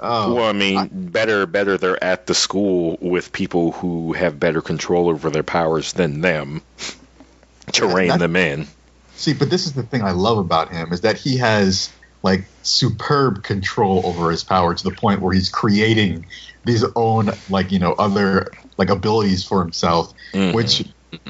Oh, 0.00 0.34
well, 0.34 0.44
I 0.44 0.52
mean, 0.52 0.88
better 1.10 1.44
better 1.46 1.76
they're 1.76 2.02
at 2.02 2.26
the 2.26 2.34
school 2.34 2.98
with 3.00 3.32
people 3.32 3.72
who 3.72 4.12
have 4.12 4.38
better 4.38 4.62
control 4.62 5.08
over 5.08 5.28
their 5.30 5.42
powers 5.42 5.92
than 5.92 6.20
them 6.20 6.62
to 7.72 7.86
Yeah, 7.86 7.94
rein 7.94 8.08
that- 8.08 8.18
them 8.20 8.36
in. 8.36 8.68
See, 9.16 9.32
but 9.34 9.50
this 9.50 9.66
is 9.66 9.72
the 9.72 9.82
thing 9.82 10.02
I 10.02 10.12
love 10.12 10.38
about 10.38 10.70
him 10.70 10.92
is 10.92 11.00
that 11.00 11.16
he 11.18 11.38
has 11.38 11.90
like 12.22 12.48
superb 12.62 13.42
control 13.42 14.02
over 14.04 14.30
his 14.30 14.44
power 14.44 14.74
to 14.74 14.84
the 14.84 14.94
point 14.94 15.20
where 15.20 15.32
he's 15.32 15.48
creating 15.48 16.26
these 16.64 16.84
own 16.96 17.30
like 17.48 17.70
you 17.70 17.78
know 17.78 17.92
other 17.92 18.52
like 18.76 18.90
abilities 18.90 19.44
for 19.44 19.60
himself. 19.60 20.12
Mhm. 20.32 20.54
Which, 20.54 20.84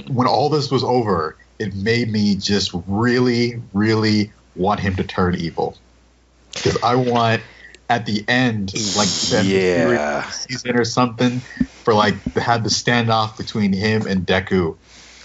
when 0.09 0.27
all 0.27 0.49
this 0.49 0.71
was 0.71 0.83
over, 0.83 1.39
it 1.59 1.75
made 1.75 2.11
me 2.11 2.37
just 2.37 2.73
really, 2.87 3.61
really 3.73 4.33
want 4.55 4.81
him 4.81 4.97
to 4.97 5.05
turn 5.05 5.35
evil 5.37 5.79
because 6.55 6.77
I 6.83 6.97
want 6.97 7.43
at 7.89 8.07
the 8.07 8.25
end 8.29 8.75
like 8.97 9.09
the 9.09 9.37
end 9.37 9.47
of 9.47 9.53
the 9.53 9.61
series, 9.61 9.99
Yeah. 9.99 10.31
season 10.31 10.77
or 10.77 10.85
something 10.85 11.43
for 11.85 11.95
like 11.95 12.23
to 12.35 12.41
have 12.41 12.65
the 12.65 12.71
standoff 12.71 13.37
between 13.39 13.73
him 13.73 14.07
and 14.07 14.27
Deku. 14.27 14.77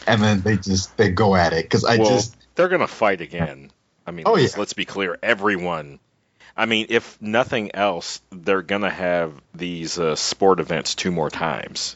And 0.08 0.22
then 0.22 0.42
they 0.42 0.58
just 0.58 0.96
they 0.98 1.10
go 1.10 1.36
at 1.36 1.54
it 1.54 1.66
because 1.66 1.84
I 1.84 1.98
well, 1.98 2.10
just 2.10 2.36
they're 2.56 2.68
gonna 2.68 2.88
fight 2.88 3.22
again. 3.22 3.72
I 4.06 4.12
mean, 4.12 4.26
Oh, 4.28 4.34
let's, 4.34 4.54
yeah. 4.54 4.60
let's 4.60 4.74
be 4.74 4.86
clear. 4.86 5.18
Everyone. 5.24 6.00
I 6.56 6.66
mean, 6.66 6.88
if 6.90 7.20
nothing 7.22 7.74
else, 7.76 8.22
they're 8.32 8.62
gonna 8.62 8.90
have 8.90 9.34
these 9.56 9.98
uh, 9.98 10.16
sport 10.16 10.60
events 10.60 10.94
two 10.96 11.12
more 11.12 11.30
times. 11.30 11.96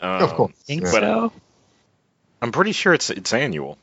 Um, 0.00 0.22
of 0.22 0.34
course 0.34 0.52
Think. 0.64 0.82
But- 0.82 0.92
so? 1.02 1.32
I'm 2.42 2.52
pretty 2.52 2.72
sure 2.72 2.92
it's 2.92 3.08
it's 3.10 3.32
annual. 3.32 3.78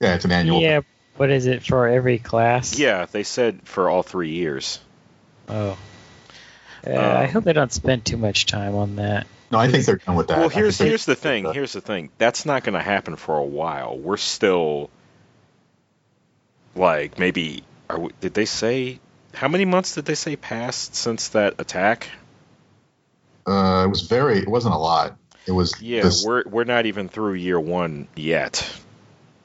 yeah 0.00 0.14
it's 0.14 0.24
an 0.24 0.32
annual 0.32 0.60
Yeah. 0.60 0.80
What 1.16 1.30
is 1.30 1.46
it 1.46 1.62
for 1.62 1.88
every 1.88 2.18
class? 2.18 2.78
Yeah, 2.78 3.06
they 3.10 3.22
said 3.22 3.60
for 3.64 3.88
all 3.88 4.02
three 4.02 4.30
years. 4.30 4.80
Oh. 5.48 5.78
Uh, 6.86 6.90
I 6.90 7.24
Um, 7.24 7.30
hope 7.30 7.44
they 7.44 7.52
don't 7.52 7.72
spend 7.72 8.04
too 8.04 8.16
much 8.16 8.46
time 8.46 8.74
on 8.74 8.96
that. 8.96 9.26
no 9.50 9.58
I 9.58 9.68
think 9.70 9.84
they're 9.86 9.96
done 9.96 10.14
with 10.16 10.28
that 10.28 10.38
Well, 10.38 10.48
here's 10.48 10.78
here's 10.78 11.04
the 11.06 11.14
thing. 11.14 11.52
Here's 11.52 11.72
the 11.72 11.80
thing. 11.80 12.10
That's 12.18 12.44
not 12.46 12.64
going 12.64 12.74
to 12.74 12.82
happen 12.82 13.16
for 13.16 13.36
a 13.38 13.44
while. 13.44 13.96
We're 13.98 14.16
still 14.18 14.90
like 16.76 17.18
maybe. 17.18 17.64
Are 17.88 17.98
we, 18.00 18.10
did 18.20 18.34
they 18.34 18.46
say 18.46 18.98
how 19.34 19.48
many 19.48 19.64
months 19.64 19.94
did 19.94 20.04
they 20.06 20.14
say 20.16 20.36
passed 20.36 20.94
since 20.94 21.28
that 21.28 21.54
attack? 21.60 22.08
uh, 23.46 23.82
it 23.86 23.88
was 23.88 24.02
very 24.02 24.38
it 24.38 24.48
wasn't 24.48 24.74
a 24.74 24.78
lot 24.78 25.16
it 25.46 25.52
was 25.52 25.80
Yeah, 25.80 26.02
this- 26.02 26.24
we're 26.26 26.42
we're 26.48 26.64
not 26.64 26.86
even 26.86 27.08
through 27.08 27.34
year 27.34 27.60
one 27.60 28.08
yet. 28.16 28.68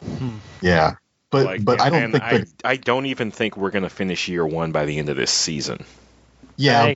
Hmm. 0.03 0.37
yeah 0.61 0.95
but 1.29 1.45
Like, 1.45 1.63
but 1.63 1.79
I 1.79 1.89
don't 1.91 2.11
think 2.11 2.23
I, 2.23 2.37
that 2.39 2.47
I 2.63 2.77
don't 2.77 3.05
even 3.05 3.29
think 3.29 3.55
we're 3.57 3.69
going 3.69 3.83
to 3.83 3.89
finish 3.89 4.27
year 4.27 4.45
one 4.45 4.71
by 4.71 4.85
the 4.85 4.97
end 4.97 5.09
of 5.09 5.17
this 5.17 5.29
season. 5.31 5.85
yeah 6.57 6.81
I, 6.81 6.95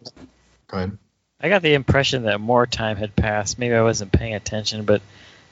go 0.67 0.77
ahead 0.77 0.97
I 1.39 1.49
got 1.49 1.61
the 1.61 1.75
impression 1.75 2.23
that 2.23 2.41
more 2.41 2.65
time 2.65 2.97
had 2.97 3.15
passed. 3.15 3.59
Maybe 3.59 3.75
I 3.75 3.83
wasn't 3.83 4.11
paying 4.11 4.33
attention, 4.33 4.83
but 4.85 5.01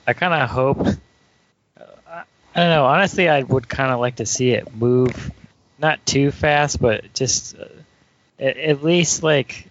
I 0.08 0.13
kind 0.13 0.34
of 0.34 0.50
hoped. 0.50 0.98
I, 2.55 2.59
don't 2.59 2.69
know. 2.69 2.85
Honestly, 2.85 3.29
I 3.29 3.41
would 3.43 3.67
kind 3.67 3.91
of 3.91 3.99
like 3.99 4.17
to 4.17 4.25
see 4.25 4.51
it 4.51 4.75
move, 4.75 5.31
not 5.79 6.05
too 6.05 6.31
fast, 6.31 6.81
but 6.81 7.13
just 7.13 7.57
uh, 7.57 7.65
at, 8.39 8.57
at 8.57 8.83
least 8.83 9.23
like. 9.23 9.67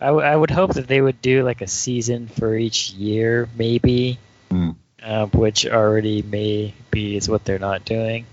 I, 0.00 0.06
w- 0.06 0.24
I 0.24 0.34
would 0.36 0.50
hope 0.50 0.74
that 0.74 0.86
they 0.86 1.00
would 1.00 1.20
do 1.20 1.42
like 1.42 1.60
a 1.60 1.66
season 1.66 2.28
for 2.28 2.54
each 2.56 2.92
year, 2.92 3.48
maybe, 3.56 4.18
Hmm. 4.48 4.70
uh, 5.02 5.26
which 5.26 5.66
already 5.66 6.22
maybe 6.22 7.16
is 7.16 7.28
what 7.28 7.44
they're 7.44 7.58
not 7.58 7.84
doing. 7.84 8.24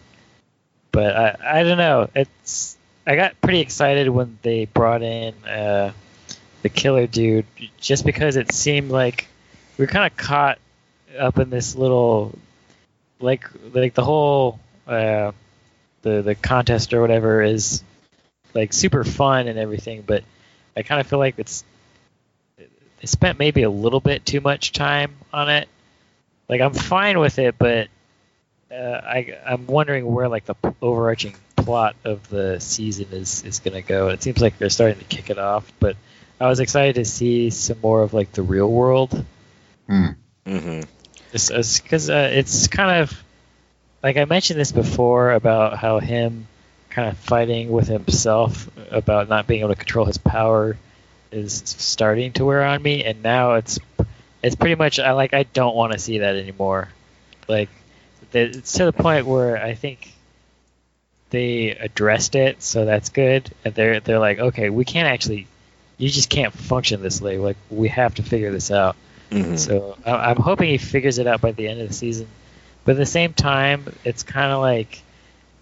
But 0.91 1.15
I, 1.15 1.59
I 1.59 1.63
don't 1.63 1.79
know. 1.79 2.07
It's 2.13 2.77
I 3.07 3.15
got 3.15 3.41
pretty 3.41 3.61
excited 3.61 4.09
when 4.09 4.37
they 4.43 4.65
brought 4.65 5.01
in 5.01 5.33
uh, 5.43 5.91
the 6.61 6.69
killer 6.69 7.07
dude, 7.07 7.45
just 7.81 8.05
because 8.05 8.35
it 8.35 8.51
seemed 8.51 8.91
like 8.91 9.27
we 9.79 9.85
are 9.85 9.87
kind 9.87 10.05
of 10.05 10.15
caught 10.15 10.59
up 11.17 11.39
in 11.39 11.49
this 11.49 11.75
little, 11.75 12.37
like 13.25 13.49
like 13.73 13.93
the 13.93 14.03
whole 14.03 14.59
uh, 14.87 15.31
the 16.03 16.21
the 16.21 16.35
contest 16.35 16.93
or 16.93 17.01
whatever 17.01 17.41
is 17.41 17.83
like 18.53 18.71
super 18.71 19.03
fun 19.03 19.47
and 19.47 19.59
everything, 19.59 20.03
but 20.05 20.23
I 20.77 20.83
kind 20.83 21.01
of 21.01 21.07
feel 21.07 21.19
like 21.19 21.35
it's 21.37 21.63
they 22.57 23.05
spent 23.07 23.39
maybe 23.39 23.63
a 23.63 23.69
little 23.69 23.99
bit 23.99 24.25
too 24.25 24.39
much 24.41 24.71
time 24.71 25.13
on 25.33 25.49
it. 25.49 25.67
Like 26.47 26.61
I'm 26.61 26.73
fine 26.73 27.19
with 27.19 27.39
it, 27.39 27.55
but 27.57 27.89
uh, 28.71 28.75
I 29.03 29.37
I'm 29.45 29.67
wondering 29.67 30.05
where 30.05 30.29
like 30.29 30.45
the 30.45 30.53
p- 30.53 30.69
overarching 30.81 31.35
plot 31.55 31.95
of 32.05 32.29
the 32.29 32.59
season 32.59 33.07
is 33.11 33.43
is 33.43 33.59
gonna 33.59 33.81
go. 33.81 34.09
It 34.09 34.21
seems 34.23 34.39
like 34.39 34.57
they're 34.57 34.69
starting 34.69 34.99
to 34.99 35.05
kick 35.05 35.29
it 35.29 35.37
off, 35.39 35.71
but 35.79 35.97
I 36.39 36.47
was 36.47 36.59
excited 36.59 36.95
to 36.95 37.05
see 37.05 37.49
some 37.49 37.79
more 37.81 38.03
of 38.03 38.13
like 38.13 38.31
the 38.33 38.43
real 38.43 38.69
world, 38.71 39.25
Hmm. 39.87 40.07
hmm 40.45 40.81
just 41.35 41.83
because 41.83 42.09
uh, 42.09 42.29
it's 42.31 42.67
kind 42.67 43.01
of 43.03 43.23
like 44.01 44.17
I 44.17 44.25
mentioned 44.25 44.59
this 44.59 44.71
before 44.71 45.31
about 45.31 45.77
how 45.77 45.99
him 45.99 46.47
kind 46.89 47.09
of 47.09 47.17
fighting 47.17 47.71
with 47.71 47.87
himself 47.87 48.69
about 48.91 49.27
not 49.27 49.47
being 49.47 49.61
able 49.61 49.69
to 49.69 49.75
control 49.75 50.05
his 50.05 50.17
power 50.17 50.77
is 51.31 51.61
starting 51.65 52.31
to 52.33 52.45
wear 52.45 52.63
on 52.63 52.81
me, 52.81 53.03
and 53.03 53.21
now 53.21 53.55
it's 53.55 53.79
it's 54.41 54.55
pretty 54.55 54.75
much 54.75 54.99
I 54.99 55.11
like 55.11 55.33
I 55.33 55.43
don't 55.43 55.75
want 55.75 55.93
to 55.93 55.99
see 55.99 56.19
that 56.19 56.35
anymore. 56.35 56.89
Like 57.47 57.69
it's 58.31 58.73
to 58.73 58.85
the 58.85 58.93
point 58.93 59.25
where 59.25 59.57
I 59.57 59.73
think 59.73 60.13
they 61.29 61.71
addressed 61.71 62.35
it, 62.35 62.61
so 62.63 62.85
that's 62.85 63.09
good. 63.09 63.51
And 63.63 63.73
they're 63.73 63.99
they're 63.99 64.19
like, 64.19 64.39
okay, 64.39 64.69
we 64.69 64.85
can't 64.85 65.07
actually, 65.07 65.47
you 65.97 66.09
just 66.09 66.29
can't 66.29 66.53
function 66.53 67.01
this 67.01 67.19
way. 67.19 67.37
Like 67.37 67.57
we 67.69 67.89
have 67.89 68.15
to 68.15 68.23
figure 68.23 68.51
this 68.51 68.71
out. 68.71 68.95
Hmm 69.43 69.55
So 69.57 69.97
I- 70.05 70.31
I'm 70.31 70.37
hoping 70.37 70.69
he 70.69 70.77
figures 70.77 71.17
it 71.17 71.27
out 71.27 71.41
by 71.41 71.51
the 71.51 71.67
end 71.67 71.81
of 71.81 71.87
the 71.87 71.93
season. 71.93 72.27
But 72.83 72.93
at 72.93 72.97
the 72.97 73.05
same 73.05 73.33
time, 73.33 73.85
it's 74.03 74.23
kind 74.23 74.51
of 74.51 74.61
like, 74.61 75.01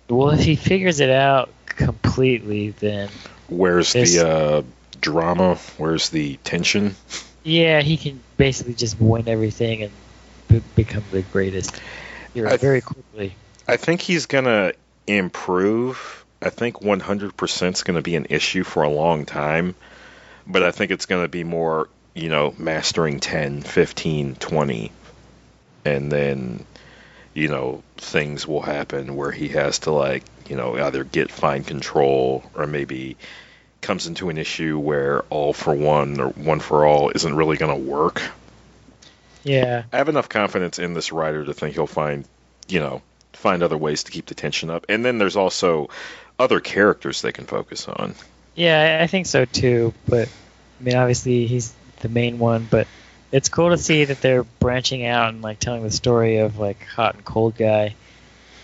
well, 0.09 0.31
if 0.31 0.41
he 0.41 0.55
figures 0.55 0.99
it 0.99 1.09
out 1.09 1.49
completely, 1.65 2.71
then 2.71 3.09
Where's 3.47 3.93
the 3.93 4.27
uh, 4.27 4.62
drama? 4.99 5.55
Where's 5.77 6.09
the 6.09 6.38
tension? 6.43 6.95
yeah, 7.43 7.81
he 7.81 7.97
can 7.97 8.21
basically 8.38 8.73
just 8.73 8.99
win 8.99 9.27
everything 9.27 9.83
and 9.83 9.91
be- 10.47 10.62
become 10.75 11.03
the 11.12 11.21
greatest 11.21 11.79
I- 12.36 12.57
very 12.57 12.81
quickly. 12.81 13.36
I 13.67 13.77
think 13.77 14.01
he's 14.01 14.25
gonna 14.25 14.73
improve. 15.07 16.25
I 16.41 16.49
think 16.49 16.81
100% 16.81 17.75
is 17.75 17.83
gonna 17.83 18.01
be 18.01 18.15
an 18.15 18.27
issue 18.29 18.63
for 18.63 18.83
a 18.83 18.89
long 18.89 19.25
time, 19.25 19.75
but 20.45 20.63
I 20.63 20.71
think 20.71 20.91
it's 20.91 21.05
gonna 21.05 21.29
be 21.29 21.43
more, 21.43 21.88
you 22.13 22.30
know, 22.30 22.54
mastering 22.58 23.19
10, 23.19 23.62
15, 23.62 24.36
20, 24.36 24.91
and 25.86 26.12
then, 26.12 26.65
you 27.34 27.47
know, 27.47 27.84
things 27.97 28.47
will 28.47 28.62
happen 28.62 29.15
where 29.15 29.32
he 29.32 29.49
has 29.49 29.80
to 29.80 29.91
like, 29.91 30.23
you 30.47 30.56
know, 30.56 30.78
either 30.78 31.04
get 31.04 31.32
fine 31.32 31.63
control 31.63 32.43
or 32.56 32.67
maybe 32.67 33.17
comes 33.82 34.08
into 34.08 34.30
an 34.30 34.38
issue 34.38 34.78
where 34.80 35.21
all 35.30 35.54
for 35.54 35.73
one 35.73 36.19
or 36.19 36.30
one 36.30 36.60
for 36.60 36.86
all 36.86 37.12
isn't 37.13 37.36
really 37.36 37.58
gonna 37.58 37.76
work. 37.76 38.21
Yeah, 39.43 39.84
I 39.91 39.97
have 39.97 40.08
enough 40.08 40.30
confidence 40.30 40.80
in 40.80 40.93
this 40.93 41.12
writer 41.12 41.43
to 41.43 41.54
think 41.54 41.73
he'll 41.73 41.88
find, 41.88 42.26
you 42.67 42.80
know, 42.80 43.02
find 43.34 43.62
other 43.62 43.78
ways 43.78 44.04
to 44.06 44.12
keep 44.12 44.28
the 44.28 44.36
tension 44.36 44.69
up. 44.69 44.86
And 44.88 45.04
then 45.04 45.17
there's 45.17 45.36
also 45.36 45.89
other 46.39 46.60
characters 46.60 47.21
they 47.21 47.34
can 47.34 47.45
focus 47.45 47.88
on. 47.88 48.15
yeah, 48.56 48.99
I 49.02 49.08
think 49.08 49.26
so 49.26 49.43
too. 49.45 49.93
But 50.08 50.30
I 50.80 50.84
mean, 50.84 50.95
obviously 50.95 51.45
he's 51.45 51.73
the 52.03 52.09
main 52.09 52.37
one, 52.37 52.67
but 52.69 52.87
it's 53.31 53.49
cool 53.49 53.71
to 53.71 53.77
see 53.77 54.05
that 54.05 54.21
they're 54.21 54.43
branching 54.43 55.05
out 55.05 55.29
and 55.29 55.41
like 55.41 55.59
telling 55.59 55.81
the 55.81 55.91
story 55.91 56.37
of 56.37 56.59
like 56.59 56.85
hot 56.85 57.15
and 57.15 57.25
cold 57.25 57.55
guy, 57.57 57.95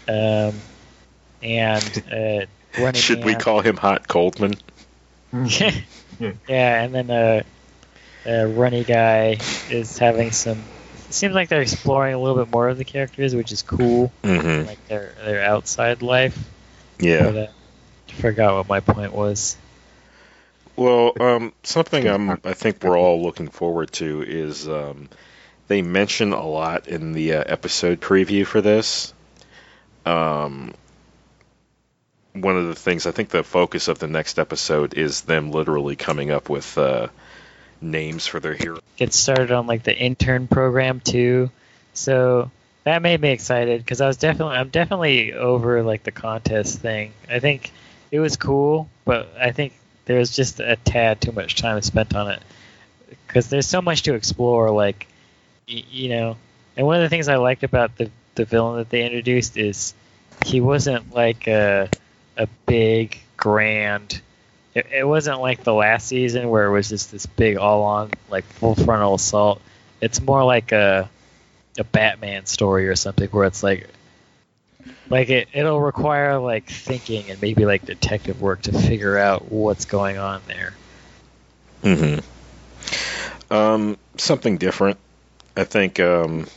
um, 0.07 0.53
and 1.41 2.03
uh, 2.11 2.45
running. 2.79 3.01
Should 3.01 3.23
we 3.25 3.31
Man. 3.31 3.41
call 3.41 3.61
him 3.61 3.77
Hot 3.77 4.07
Coldman? 4.07 4.53
yeah, 5.33 6.83
and 6.83 6.93
then 6.93 7.09
uh, 7.09 7.43
uh, 8.27 8.45
Runny 8.45 8.83
Guy 8.83 9.37
is 9.71 9.97
having 9.97 10.31
some 10.31 10.57
it 11.09 11.13
seems 11.13 11.33
like 11.33 11.49
they're 11.49 11.61
exploring 11.61 12.13
a 12.13 12.19
little 12.19 12.37
bit 12.43 12.53
more 12.53 12.69
of 12.69 12.77
the 12.77 12.85
characters, 12.85 13.35
which 13.35 13.51
is 13.51 13.63
cool. 13.63 14.11
hmm 14.23 14.63
Like 14.63 14.87
their 14.87 15.13
their 15.25 15.43
outside 15.43 16.03
life. 16.03 16.37
Yeah. 16.99 17.31
But, 17.31 17.35
uh, 17.35 17.47
forgot 18.13 18.53
what 18.55 18.69
my 18.69 18.79
point 18.81 19.13
was. 19.13 19.57
Well, 20.79 21.11
um, 21.19 21.53
something 21.63 22.07
I'm, 22.07 22.29
I 22.45 22.53
think 22.53 22.81
we're 22.81 22.97
all 22.97 23.21
looking 23.21 23.49
forward 23.49 23.91
to 23.93 24.23
is 24.23 24.65
um, 24.65 25.09
they 25.67 25.81
mention 25.81 26.31
a 26.31 26.47
lot 26.47 26.87
in 26.87 27.11
the 27.11 27.33
uh, 27.33 27.43
episode 27.45 27.99
preview 27.99 28.45
for 28.45 28.61
this. 28.61 29.13
Um, 30.05 30.73
one 32.31 32.55
of 32.55 32.67
the 32.67 32.75
things 32.75 33.05
I 33.07 33.11
think 33.11 33.27
the 33.27 33.43
focus 33.43 33.89
of 33.89 33.99
the 33.99 34.07
next 34.07 34.39
episode 34.39 34.93
is 34.93 35.21
them 35.21 35.51
literally 35.51 35.97
coming 35.97 36.31
up 36.31 36.49
with 36.49 36.77
uh, 36.77 37.07
names 37.81 38.25
for 38.25 38.39
their 38.39 38.53
heroes. 38.53 38.79
Get 38.95 39.11
started 39.13 39.51
on 39.51 39.67
like 39.67 39.83
the 39.83 39.97
intern 39.97 40.47
program 40.47 41.01
too. 41.01 41.51
So 41.93 42.51
that 42.85 43.01
made 43.01 43.19
me 43.19 43.31
excited 43.31 43.81
because 43.81 43.99
I 43.99 44.07
was 44.07 44.15
definitely 44.15 44.55
I'm 44.55 44.69
definitely 44.69 45.33
over 45.33 45.83
like 45.83 46.03
the 46.03 46.11
contest 46.11 46.79
thing. 46.79 47.11
I 47.29 47.39
think 47.39 47.73
it 48.11 48.21
was 48.21 48.37
cool, 48.37 48.89
but 49.03 49.27
I 49.37 49.51
think 49.51 49.73
there 50.09 50.17
was 50.17 50.35
just 50.35 50.59
a 50.59 50.75
tad 50.75 51.21
too 51.21 51.31
much 51.31 51.53
time 51.55 51.79
spent 51.83 52.15
on 52.15 52.31
it 52.31 52.41
because 53.27 53.47
there's 53.47 53.67
so 53.67 53.79
much 53.79 54.01
to 54.01 54.15
explore. 54.15 54.71
Like 54.71 55.05
y- 55.67 55.83
you 55.91 56.09
know, 56.09 56.35
and 56.75 56.87
one 56.87 56.95
of 56.95 57.03
the 57.03 57.09
things 57.09 57.27
I 57.27 57.35
liked 57.35 57.61
about 57.63 57.95
the 57.95 58.09
the 58.33 58.43
villain 58.43 58.77
that 58.77 58.89
they 58.89 59.05
introduced 59.05 59.55
is 59.55 59.93
he 60.43 60.61
wasn't 60.61 61.13
like 61.13 61.45
a 61.45 61.91
a 62.37 62.47
big 62.65 63.19
grand. 63.37 64.19
It, 64.73 64.87
it 64.91 65.07
wasn't 65.07 65.41
like 65.41 65.63
the 65.63 65.75
last 65.75 66.07
season 66.07 66.49
where 66.49 66.65
it 66.65 66.71
was 66.71 66.89
just 66.89 67.11
this 67.11 67.27
big 67.27 67.57
all 67.57 67.83
on 67.83 68.09
like 68.31 68.45
full 68.45 68.73
frontal 68.73 69.13
assault. 69.13 69.61
It's 70.01 70.19
more 70.19 70.43
like 70.43 70.71
a 70.71 71.07
a 71.77 71.83
Batman 71.83 72.47
story 72.47 72.87
or 72.87 72.95
something 72.95 73.29
where 73.29 73.45
it's 73.45 73.61
like 73.61 73.87
like 75.09 75.29
it 75.29 75.49
it'll 75.53 75.81
require 75.81 76.37
like 76.39 76.69
thinking 76.69 77.29
and 77.29 77.41
maybe 77.41 77.65
like 77.65 77.85
detective 77.85 78.41
work 78.41 78.61
to 78.63 78.71
figure 78.71 79.17
out 79.17 79.51
what's 79.51 79.85
going 79.85 80.17
on 80.17 80.41
there. 80.47 80.73
Mm-hmm. 81.83 83.53
Um, 83.53 83.97
something 84.17 84.57
different. 84.57 84.97
I 85.55 85.63
think. 85.63 85.99
Um, 85.99 86.47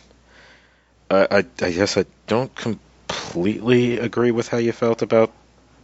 I, 1.13 1.27
I, 1.31 1.39
I 1.39 1.71
guess 1.73 1.99
I 1.99 2.07
don't 2.27 2.55
completely 2.55 3.99
agree 3.99 4.31
with 4.31 4.49
how 4.49 4.57
you 4.57 4.73
felt 4.73 5.03
about 5.03 5.31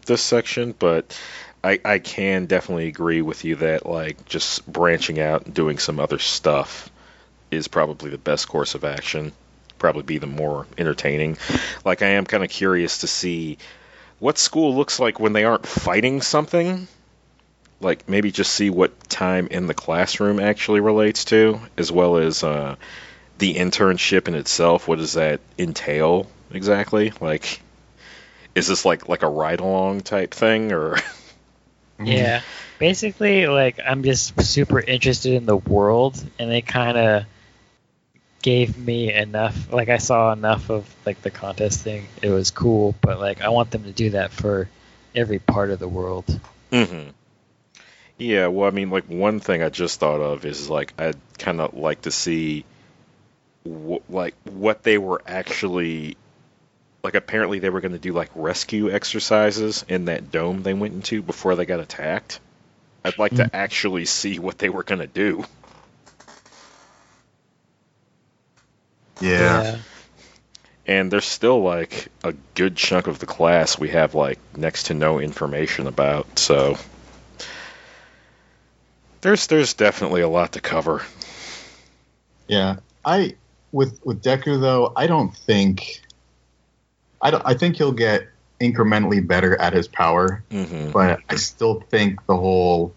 this 0.07 0.22
section, 0.22 0.74
but 0.78 1.18
I, 1.62 1.78
I 1.85 1.98
can 1.98 2.46
definitely 2.46 2.88
agree 2.88 3.20
with 3.20 3.44
you 3.44 3.57
that 3.57 3.85
like 3.85 4.24
just 4.24 4.70
branching 4.70 5.20
out 5.20 5.44
and 5.44 5.54
doing 5.54 5.78
some 5.78 6.00
other 6.00 6.18
stuff 6.18 6.90
is 7.50 7.68
probably 7.68 8.11
the 8.11 8.18
best 8.18 8.48
course 8.48 8.74
of 8.74 8.85
action. 8.85 9.33
Probably 9.78 10.02
be 10.02 10.18
the 10.18 10.26
more 10.26 10.66
entertaining. 10.76 11.38
Like 11.84 12.02
I 12.02 12.08
am 12.08 12.26
kind 12.26 12.44
of 12.44 12.50
curious 12.50 12.98
to 12.98 13.06
see 13.06 13.58
what 14.18 14.38
school 14.38 14.74
looks 14.76 14.98
like 14.98 15.20
when 15.20 15.32
they 15.32 15.44
aren't 15.44 15.66
fighting 15.66 16.20
something 16.20 16.88
like 17.80 18.08
maybe 18.08 18.30
just 18.30 18.52
see 18.52 18.70
what 18.70 19.08
time 19.08 19.46
in 19.48 19.66
the 19.66 19.74
classroom 19.74 20.40
actually 20.40 20.80
relates 20.80 21.24
to, 21.26 21.60
as 21.76 21.92
well 21.92 22.16
as 22.16 22.42
uh, 22.42 22.76
the 23.38 23.54
internship 23.54 24.28
in 24.28 24.34
itself. 24.34 24.88
What 24.88 24.98
does 24.98 25.14
that 25.14 25.40
entail 25.58 26.28
exactly? 26.50 27.12
Like, 27.20 27.60
is 28.54 28.66
this 28.66 28.84
like 28.84 29.08
like 29.08 29.22
a 29.22 29.28
ride 29.28 29.60
along 29.60 30.00
type 30.00 30.32
thing, 30.32 30.72
or 30.72 30.96
Yeah. 32.02 32.42
Basically, 32.78 33.46
like 33.46 33.80
I'm 33.84 34.02
just 34.02 34.40
super 34.40 34.80
interested 34.80 35.34
in 35.34 35.46
the 35.46 35.56
world, 35.56 36.22
and 36.38 36.50
they 36.50 36.62
kind 36.62 36.96
of 36.96 37.24
gave 38.48 38.78
me 38.78 39.12
enough. 39.12 39.70
Like 39.70 39.90
I 39.90 39.98
saw 39.98 40.32
enough 40.32 40.70
of 40.70 40.88
like 41.04 41.20
the 41.20 41.30
contest 41.30 41.82
thing. 41.82 42.08
It 42.22 42.30
was 42.30 42.50
cool, 42.50 42.94
but 43.02 43.20
like 43.20 43.42
I 43.42 43.50
want 43.50 43.70
them 43.70 43.84
to 43.84 43.92
do 43.92 44.11
that 44.11 44.32
for 44.32 44.70
every 45.14 45.38
part 45.38 45.68
of 45.68 45.78
the 45.78 45.87
world. 45.87 46.24
Mm-hmm. 46.72 47.11
Yeah, 48.16 48.46
well, 48.46 48.66
I 48.66 48.70
mean, 48.70 48.88
like 48.88 49.04
one 49.04 49.40
thing 49.40 49.62
I 49.62 49.68
just 49.68 50.00
thought 50.00 50.22
of 50.22 50.46
is 50.46 50.70
like 50.70 50.94
I'd 50.98 51.18
kind 51.37 51.61
of 51.61 51.74
like 51.74 52.00
to 52.02 52.11
see, 52.11 52.64
wh- 53.66 54.08
like 54.08 54.34
what 54.44 54.82
they 54.82 54.96
were 54.96 55.20
actually, 55.26 56.16
like 57.04 57.16
apparently 57.16 57.58
they 57.58 57.68
were 57.68 57.82
going 57.82 57.92
to 57.92 57.98
do 57.98 58.14
like 58.14 58.30
rescue 58.34 58.90
exercises 58.90 59.84
in 59.90 60.06
that 60.06 60.32
dome 60.32 60.62
they 60.62 60.72
went 60.72 60.94
into 60.94 61.20
before 61.20 61.54
they 61.54 61.66
got 61.66 61.80
attacked. 61.80 62.40
I'd 63.04 63.18
like 63.18 63.34
to 63.34 63.54
actually 63.54 64.06
see 64.06 64.38
what 64.38 64.56
they 64.56 64.70
were 64.70 64.84
going 64.84 65.00
to 65.02 65.06
do. 65.06 65.44
Yeah. 69.20 69.78
And 70.87 71.11
there's 71.11 71.26
still 71.26 71.62
like 71.62 72.09
a 72.24 72.35
good 72.54 72.76
chunk 72.76 73.09
of 73.09 73.18
the 73.18 73.26
class 73.26 73.78
we 73.78 73.90
have 73.90 74.14
like 74.14 74.38
next 74.57 74.85
to 74.85 74.94
no 74.94 75.18
information 75.20 75.87
about, 75.87 76.38
so 76.38 76.78
there's 79.20 79.46
there's 79.48 79.74
definitely 79.74 80.22
a 80.22 80.28
lot 80.28 80.52
to 80.52 80.61
cover. 80.61 81.02
Yeah. 82.46 82.76
I 83.04 83.35
with 83.72 84.00
with 84.04 84.22
Deku 84.22 84.61
though, 84.61 84.92
I 84.96 85.07
don't 85.07 85.35
think 85.35 86.00
I 87.20 87.31
don't 87.31 87.42
I 87.44 87.54
think 87.54 87.76
he'll 87.76 87.92
get 87.92 88.28
incrementally 88.61 89.24
better 89.24 89.61
at 89.61 89.72
his 89.72 89.88
power, 89.88 90.42
hmm 90.50 90.90
but 90.90 91.20
I 91.28 91.37
still 91.37 91.81
think 91.90 92.24
the 92.26 92.37
whole 92.37 92.94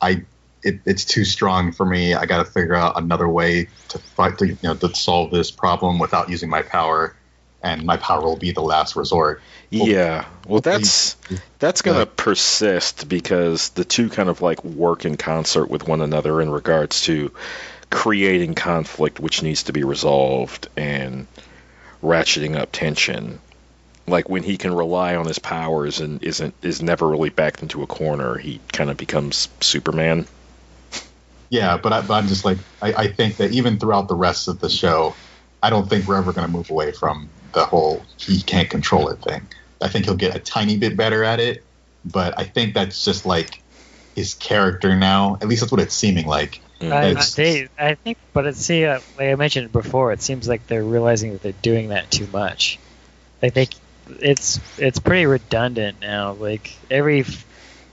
I 0.00 0.24
it, 0.62 0.80
it's 0.84 1.04
too 1.04 1.24
strong 1.24 1.72
for 1.72 1.84
me. 1.84 2.14
I 2.14 2.26
got 2.26 2.44
to 2.44 2.50
figure 2.50 2.74
out 2.74 2.98
another 2.98 3.28
way 3.28 3.68
to 3.88 3.98
fight 3.98 4.38
to 4.38 4.48
you 4.48 4.58
know 4.62 4.74
to 4.74 4.94
solve 4.94 5.30
this 5.30 5.50
problem 5.50 5.98
without 5.98 6.28
using 6.28 6.48
my 6.48 6.62
power, 6.62 7.16
and 7.62 7.84
my 7.84 7.96
power 7.96 8.22
will 8.22 8.36
be 8.36 8.52
the 8.52 8.62
last 8.62 8.96
resort. 8.96 9.42
Yeah, 9.70 10.26
well, 10.46 10.60
that's 10.60 11.16
that's 11.58 11.82
gonna 11.82 12.06
persist 12.06 13.08
because 13.08 13.70
the 13.70 13.84
two 13.84 14.08
kind 14.08 14.28
of 14.28 14.42
like 14.42 14.62
work 14.64 15.04
in 15.04 15.16
concert 15.16 15.70
with 15.70 15.86
one 15.86 16.00
another 16.00 16.40
in 16.40 16.50
regards 16.50 17.02
to 17.02 17.32
creating 17.90 18.54
conflict 18.54 19.20
which 19.20 19.42
needs 19.42 19.64
to 19.64 19.72
be 19.72 19.84
resolved 19.84 20.68
and 20.76 21.26
ratcheting 22.02 22.56
up 22.56 22.70
tension. 22.72 23.38
Like 24.06 24.28
when 24.28 24.42
he 24.42 24.56
can 24.56 24.74
rely 24.74 25.14
on 25.16 25.26
his 25.26 25.38
powers 25.38 26.00
and 26.00 26.22
isn't 26.22 26.54
is 26.62 26.82
never 26.82 27.08
really 27.08 27.30
backed 27.30 27.62
into 27.62 27.82
a 27.82 27.86
corner, 27.86 28.36
he 28.36 28.60
kind 28.72 28.90
of 28.90 28.96
becomes 28.96 29.48
Superman. 29.60 30.26
Yeah, 31.52 31.76
but, 31.76 31.92
I, 31.92 32.00
but 32.00 32.14
I'm 32.14 32.28
just 32.28 32.46
like 32.46 32.60
I, 32.80 32.94
I 32.94 33.08
think 33.12 33.36
that 33.36 33.52
even 33.52 33.78
throughout 33.78 34.08
the 34.08 34.14
rest 34.16 34.48
of 34.48 34.58
the 34.60 34.70
show, 34.70 35.20
I 35.62 35.68
don't 35.68 35.86
think 35.88 36.06
we're 36.08 36.16
ever 36.16 36.32
going 36.32 36.46
to 36.46 36.52
move 36.52 36.70
away 36.70 36.92
from 36.92 37.30
the 37.52 37.66
whole 37.66 38.06
he 38.16 38.40
can't 38.42 38.70
control 38.70 39.10
it 39.10 39.20
thing. 39.22 39.48
I 39.82 39.88
think 39.88 40.06
he'll 40.06 40.16
get 40.16 40.34
a 40.34 40.40
tiny 40.40 40.78
bit 40.78 40.96
better 40.96 41.22
at 41.24 41.40
it, 41.40 41.66
but 42.06 42.38
I 42.38 42.44
think 42.44 42.72
that's 42.72 43.04
just 43.04 43.26
like 43.26 43.62
his 44.14 44.34
character 44.34 44.96
now. 44.96 45.36
At 45.42 45.48
least 45.48 45.60
that's 45.60 45.72
what 45.72 45.80
it's 45.82 45.94
seeming 45.94 46.26
like. 46.26 46.62
Mhm. 46.80 46.90
I, 46.90 46.96
I, 47.02 47.10
It's- 47.10 47.34
they, 47.34 47.68
I 47.78 47.96
think, 47.96 48.16
but 48.32 48.46
it, 48.46 48.56
see, 48.56 48.86
uh, 48.86 49.00
like 49.18 49.28
I 49.28 49.34
mentioned 49.34 49.72
before, 49.72 50.12
it 50.12 50.22
seems 50.22 50.48
like 50.48 50.66
they're 50.66 50.82
realizing 50.84 51.34
that 51.34 51.42
they're 51.42 51.52
doing 51.52 51.88
that 51.88 52.10
too 52.10 52.26
much. 52.28 52.80
Like 53.42 53.54
they, 53.54 53.68
it's 54.08 54.60
it's 54.78 55.00
pretty 55.00 55.26
redundant 55.26 56.00
now. 56.00 56.32
Like 56.32 56.70
every, 56.90 57.24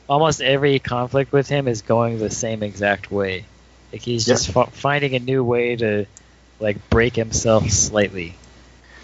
almost 0.10 0.42
every 0.42 0.80
conflict 0.80 1.32
with 1.32 1.48
him 1.48 1.68
is 1.68 1.82
going 1.84 2.18
the 2.20 2.30
same 2.32 2.64
exact 2.64 3.12
way. 3.12 3.46
Like 3.94 4.02
he's 4.02 4.28
Yeah. 4.28 4.34
just 4.34 4.56
f- 4.56 4.74
finding 4.74 5.16
a 5.16 5.20
new 5.20 5.44
way 5.44 5.76
to, 5.78 6.06
like, 6.60 6.90
break 6.90 7.16
himself 7.16 7.70
slightly. 7.70 8.34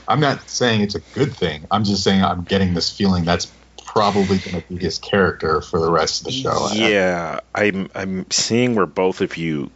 I'm 0.07 0.19
not 0.19 0.49
saying 0.49 0.81
it's 0.81 0.95
a 0.95 0.99
good 1.13 1.35
thing. 1.35 1.65
I'm 1.71 1.83
just 1.83 2.03
saying 2.03 2.23
I'm 2.23 2.43
getting 2.43 2.73
this 2.73 2.95
feeling 2.95 3.23
that's 3.23 3.47
probably 3.85 4.37
going 4.37 4.61
to 4.61 4.67
be 4.67 4.77
his 4.77 4.99
character 4.99 5.61
for 5.61 5.79
the 5.79 5.89
rest 5.89 6.21
of 6.21 6.25
the 6.27 6.31
show. 6.33 6.69
Yeah, 6.73 7.39
I'm 7.55 7.89
I'm 7.95 8.29
seeing 8.29 8.75
where 8.75 8.85
both 8.85 9.21
of 9.21 9.37
you 9.37 9.71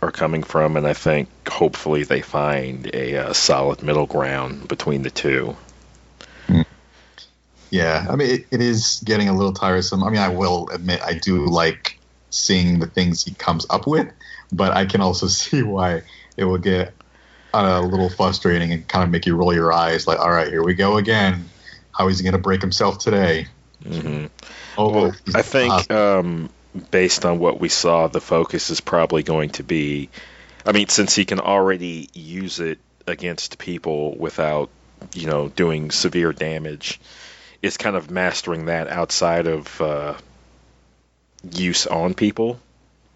are 0.00 0.10
coming 0.10 0.42
from, 0.42 0.76
and 0.76 0.86
I 0.86 0.92
think 0.92 1.28
hopefully 1.48 2.04
they 2.04 2.22
find 2.22 2.90
a, 2.94 3.16
uh 3.16 3.32
solid 3.32 3.82
middle 3.82 4.06
ground 4.06 4.68
between 4.68 5.02
the 5.02 5.10
two. 5.10 5.56
Yeah, 7.74 8.06
I 8.08 8.14
mean, 8.14 8.30
it, 8.30 8.46
it 8.52 8.60
is 8.60 9.02
getting 9.04 9.28
a 9.28 9.34
little 9.34 9.52
tiresome. 9.52 10.04
I 10.04 10.10
mean, 10.10 10.20
I 10.20 10.28
will 10.28 10.68
admit 10.70 11.02
I 11.02 11.14
do 11.14 11.44
like 11.44 11.98
seeing 12.30 12.78
the 12.78 12.86
things 12.86 13.24
he 13.24 13.34
comes 13.34 13.66
up 13.68 13.88
with, 13.88 14.06
but 14.52 14.70
I 14.70 14.86
can 14.86 15.00
also 15.00 15.26
see 15.42 15.64
why 15.64 16.02
it 16.36 16.44
will 16.44 16.58
get 16.58 16.94
uh, 17.52 17.80
a 17.82 17.84
little 17.84 18.08
frustrating 18.08 18.72
and 18.72 18.86
kind 18.86 19.02
of 19.02 19.10
make 19.10 19.26
you 19.26 19.34
roll 19.34 19.52
your 19.52 19.72
eyes. 19.72 20.06
Like, 20.06 20.20
all 20.20 20.30
right, 20.30 20.46
here 20.46 20.62
we 20.62 20.74
go 20.74 20.98
again. 20.98 21.46
How 21.90 22.06
is 22.06 22.20
he 22.20 22.22
going 22.22 22.34
to 22.34 22.38
break 22.38 22.60
himself 22.60 22.98
today? 23.00 23.48
hmm 23.84 24.26
Oh, 24.78 24.90
Well, 24.90 25.16
I 25.34 25.42
think 25.42 25.90
um, 25.90 26.50
based 26.92 27.24
on 27.24 27.40
what 27.40 27.58
we 27.58 27.68
saw, 27.68 28.06
the 28.06 28.20
focus 28.20 28.70
is 28.70 28.80
probably 28.80 29.24
going 29.24 29.50
to 29.50 29.64
be. 29.64 30.10
I 30.64 30.70
mean, 30.70 30.88
since 30.90 31.16
he 31.16 31.24
can 31.24 31.40
already 31.40 32.08
use 32.14 32.60
it 32.60 32.78
against 33.04 33.58
people 33.58 34.16
without, 34.16 34.70
you 35.12 35.26
know, 35.26 35.48
doing 35.48 35.90
severe 35.90 36.32
damage, 36.32 37.00
it's 37.64 37.78
kind 37.78 37.96
of 37.96 38.10
mastering 38.10 38.66
that 38.66 38.88
outside 38.88 39.46
of 39.46 39.80
uh, 39.80 40.14
use 41.50 41.86
on 41.86 42.14
people. 42.14 42.60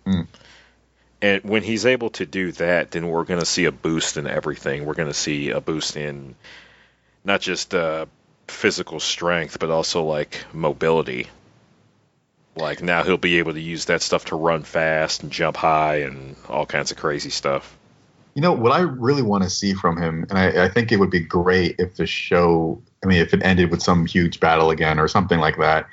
Hmm. 0.05 0.23
And 1.21 1.43
when 1.45 1.63
he's 1.63 1.85
able 1.85 2.11
to 2.11 2.25
do 2.25 2.53
that, 2.53 2.93
then 2.93 3.09
we're 3.09 3.25
going 3.25 3.41
to 3.41 3.47
see 3.47 3.67
a 3.67 3.73
boost 3.73 4.17
in 4.17 4.27
everything. 4.27 4.87
We're 4.87 4.95
going 4.95 5.09
to 5.09 5.15
see 5.15 5.51
a 5.51 5.61
boost 5.61 5.97
in 5.97 6.35
not 7.25 7.41
just 7.41 7.75
uh, 7.75 8.07
physical 8.47 9.01
strength, 9.01 9.59
but 9.59 9.71
also 9.71 10.05
like 10.05 10.45
mobility. 10.53 11.27
Like 12.57 12.83
now 12.83 13.03
he'll 13.03 13.19
be 13.19 13.39
able 13.39 13.53
to 13.53 13.61
use 13.61 13.87
that 13.87 14.01
stuff 14.01 14.27
to 14.27 14.37
run 14.37 14.63
fast 14.63 15.23
and 15.23 15.31
jump 15.31 15.57
high 15.57 16.03
and 16.03 16.37
all 16.49 16.65
kinds 16.65 16.91
of 16.91 16.97
crazy 16.97 17.31
stuff. 17.31 17.77
You 18.35 18.43
know 18.43 18.53
what 18.53 18.73
I 18.73 18.81
really 18.81 19.23
want 19.23 19.45
to 19.45 19.51
see 19.51 19.75
from 19.75 20.01
him, 20.01 20.25
and 20.31 20.39
I, 20.39 20.67
I 20.67 20.69
think 20.69 20.93
it 20.93 20.97
would 20.97 21.11
be 21.11 21.21
great 21.21 21.77
if 21.81 21.97
the 21.97 22.07
show, 22.07 22.81
I 23.03 23.07
mean, 23.07 23.21
if 23.21 23.33
it 23.33 23.43
ended 23.43 23.71
with 23.71 23.83
some 23.83 24.07
huge 24.07 24.41
battle 24.41 24.71
again 24.71 24.99
or 24.99 25.09
something 25.09 25.39
like 25.39 25.59
that. 25.59 25.87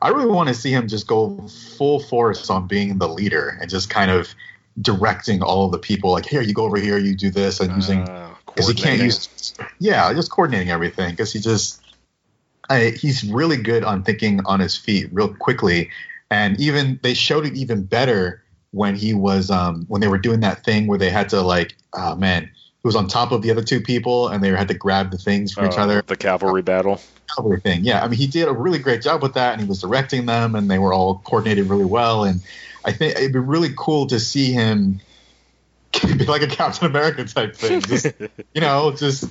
I 0.00 0.08
really 0.08 0.30
want 0.30 0.48
to 0.48 0.54
see 0.54 0.72
him 0.72 0.88
just 0.88 1.06
go 1.06 1.38
full 1.76 2.00
force 2.00 2.50
on 2.50 2.66
being 2.66 2.98
the 2.98 3.08
leader 3.08 3.56
and 3.60 3.70
just 3.70 3.88
kind 3.88 4.10
of 4.10 4.34
directing 4.80 5.42
all 5.42 5.66
of 5.66 5.72
the 5.72 5.78
people. 5.78 6.10
Like, 6.10 6.26
here, 6.26 6.42
you 6.42 6.52
go 6.52 6.64
over 6.64 6.76
here, 6.76 6.98
you 6.98 7.14
do 7.14 7.30
this, 7.30 7.60
and 7.60 7.72
using 7.76 8.08
Uh, 8.08 8.32
because 8.54 8.68
he 8.68 8.74
can't 8.74 9.00
use 9.00 9.54
yeah 9.78 10.12
just 10.12 10.30
coordinating 10.30 10.70
everything 10.70 11.10
because 11.10 11.32
he 11.32 11.40
just 11.40 11.80
I, 12.70 12.90
he's 12.90 13.24
really 13.24 13.56
good 13.56 13.84
on 13.84 14.02
thinking 14.02 14.40
on 14.46 14.60
his 14.60 14.76
feet 14.76 15.08
real 15.12 15.32
quickly 15.34 15.90
and 16.30 16.58
even 16.60 17.00
they 17.02 17.14
showed 17.14 17.46
it 17.46 17.54
even 17.54 17.84
better 17.84 18.42
when 18.70 18.94
he 18.94 19.14
was 19.14 19.50
um 19.50 19.84
when 19.88 20.00
they 20.00 20.08
were 20.08 20.18
doing 20.18 20.40
that 20.40 20.64
thing 20.64 20.86
where 20.86 20.98
they 20.98 21.10
had 21.10 21.28
to 21.30 21.40
like 21.40 21.74
oh 21.94 22.14
man 22.14 22.50
he 22.82 22.88
was 22.88 22.96
on 22.96 23.06
top 23.08 23.30
of 23.32 23.42
the 23.42 23.50
other 23.50 23.62
two 23.62 23.80
people 23.80 24.28
and 24.28 24.42
they 24.42 24.48
had 24.48 24.68
to 24.68 24.74
grab 24.74 25.10
the 25.10 25.18
things 25.18 25.52
from 25.52 25.66
each 25.66 25.78
Oh, 25.78 25.82
other 25.82 26.02
The 26.02 26.16
cavalry 26.16 26.62
battle. 26.62 27.00
everything 27.38 27.84
yeah 27.84 28.02
i 28.04 28.08
mean 28.08 28.18
he 28.18 28.26
did 28.26 28.48
a 28.48 28.52
really 28.52 28.78
great 28.78 29.00
job 29.02 29.22
with 29.22 29.34
that 29.34 29.52
and 29.52 29.62
he 29.62 29.66
was 29.68 29.80
directing 29.80 30.26
them 30.26 30.54
and 30.54 30.70
they 30.70 30.78
were 30.78 30.92
all 30.92 31.18
coordinated 31.24 31.66
really 31.66 31.84
well 31.84 32.24
and 32.24 32.40
i 32.84 32.92
think 32.92 33.16
it'd 33.16 33.32
be 33.32 33.38
really 33.38 33.70
cool 33.76 34.06
to 34.06 34.20
see 34.20 34.52
him 34.52 35.00
be 36.18 36.24
like 36.26 36.42
a 36.42 36.46
captain 36.46 36.86
america 36.86 37.24
type 37.24 37.54
thing 37.56 37.80
just 37.82 38.06
you 38.54 38.60
know, 38.60 38.92
just 38.96 39.24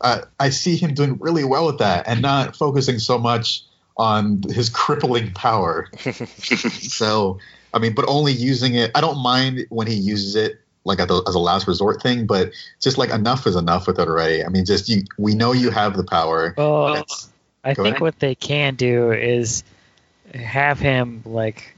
uh, 0.00 0.20
I 0.38 0.50
see 0.50 0.76
him 0.76 0.94
doing 0.94 1.18
really 1.18 1.44
well 1.44 1.66
with 1.66 1.78
that 1.78 2.06
and 2.08 2.20
not 2.22 2.56
focusing 2.56 2.98
so 2.98 3.18
much 3.18 3.62
on 3.96 4.42
his 4.42 4.68
crippling 4.68 5.32
power. 5.32 5.88
so, 5.98 7.38
I 7.72 7.78
mean, 7.78 7.94
but 7.94 8.04
only 8.08 8.32
using 8.32 8.74
it. 8.74 8.90
I 8.94 9.00
don't 9.00 9.22
mind 9.22 9.66
when 9.70 9.86
he 9.86 9.94
uses 9.94 10.36
it 10.36 10.60
like 10.84 11.00
as 11.00 11.10
a, 11.10 11.20
as 11.26 11.34
a 11.34 11.38
last 11.38 11.66
resort 11.66 12.02
thing, 12.02 12.26
but 12.26 12.52
just 12.80 12.98
like 12.98 13.10
enough 13.10 13.46
is 13.46 13.56
enough 13.56 13.86
with 13.86 13.98
it 13.98 14.06
already. 14.08 14.44
I 14.44 14.48
mean, 14.48 14.64
just 14.64 14.88
you, 14.88 15.04
we 15.18 15.34
know 15.34 15.52
you 15.52 15.70
have 15.70 15.96
the 15.96 16.04
power. 16.04 16.54
Well, 16.56 16.94
That's- 16.94 17.30
I 17.66 17.72
think 17.72 17.86
ahead. 17.86 18.00
what 18.00 18.18
they 18.18 18.34
can 18.34 18.74
do 18.74 19.10
is 19.12 19.64
have 20.34 20.78
him 20.78 21.22
like 21.24 21.74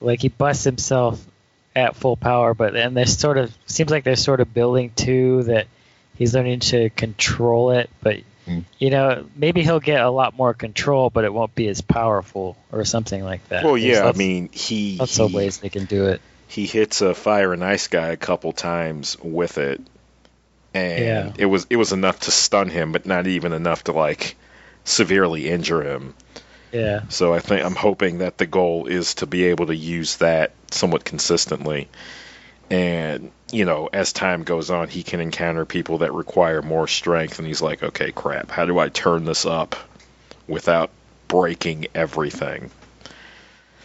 like 0.00 0.22
he 0.22 0.28
busts 0.28 0.64
himself 0.64 1.22
at 1.76 1.94
full 1.96 2.16
power, 2.16 2.54
but 2.54 2.72
then 2.72 2.94
there's 2.94 3.18
sort 3.18 3.36
of 3.36 3.52
seems 3.66 3.90
like 3.90 4.04
they're 4.04 4.16
sort 4.16 4.40
of 4.40 4.54
building 4.54 4.90
to 4.96 5.42
that 5.44 5.66
he's 6.16 6.34
learning 6.34 6.60
to 6.60 6.88
control 6.90 7.70
it, 7.72 7.90
but 8.02 8.20
Hmm. 8.46 8.60
you 8.78 8.88
know 8.88 9.26
maybe 9.36 9.62
he'll 9.62 9.78
get 9.78 10.00
a 10.00 10.08
lot 10.08 10.34
more 10.34 10.54
control, 10.54 11.10
but 11.10 11.24
it 11.26 11.34
won't 11.34 11.54
be 11.54 11.68
as 11.68 11.82
powerful 11.82 12.56
or 12.72 12.86
something 12.86 13.22
like 13.22 13.46
that. 13.50 13.64
Well, 13.64 13.74
There's 13.74 13.98
yeah, 13.98 14.08
I 14.08 14.12
mean, 14.12 14.48
he 14.52 14.96
lots 14.98 15.20
of 15.20 15.34
ways 15.34 15.58
they 15.58 15.68
can 15.68 15.84
do 15.84 16.06
it. 16.06 16.22
He 16.48 16.66
hits 16.66 17.00
a 17.02 17.14
fire 17.14 17.52
and 17.52 17.62
ice 17.64 17.86
guy 17.88 18.08
a 18.08 18.16
couple 18.16 18.52
times 18.52 19.16
with 19.22 19.58
it, 19.58 19.80
and 20.74 21.04
Yeah. 21.04 21.32
it 21.38 21.46
was 21.46 21.66
it 21.70 21.76
was 21.76 21.92
enough 21.92 22.20
to 22.20 22.30
stun 22.30 22.68
him, 22.70 22.90
but 22.92 23.06
not 23.06 23.26
even 23.26 23.52
enough 23.52 23.84
to 23.84 23.92
like 23.92 24.36
severely 24.84 25.48
injure 25.48 25.82
him. 25.82 26.14
Yeah, 26.72 27.02
So 27.08 27.32
I 27.32 27.40
think 27.40 27.64
I'm 27.64 27.74
hoping 27.74 28.18
that 28.18 28.36
the 28.36 28.44
goal 28.44 28.86
is 28.86 29.14
to 29.16 29.26
be 29.26 29.44
able 29.44 29.66
to 29.68 29.74
use 29.76 30.16
that 30.16 30.52
somewhat 30.70 31.02
consistently. 31.02 31.88
And, 32.70 33.30
you 33.50 33.64
know, 33.64 33.88
as 33.90 34.12
time 34.12 34.42
goes 34.42 34.68
on, 34.68 34.88
he 34.88 35.02
can 35.02 35.20
encounter 35.20 35.64
people 35.64 35.98
that 35.98 36.12
require 36.12 36.60
more 36.60 36.86
strength 36.86 37.38
and 37.38 37.48
he's 37.48 37.62
like, 37.62 37.82
"Okay, 37.82 38.12
crap. 38.12 38.50
How 38.50 38.66
do 38.66 38.78
I 38.78 38.90
turn 38.90 39.24
this 39.24 39.46
up 39.46 39.76
without 40.46 40.90
breaking 41.26 41.86
everything?" 41.94 42.70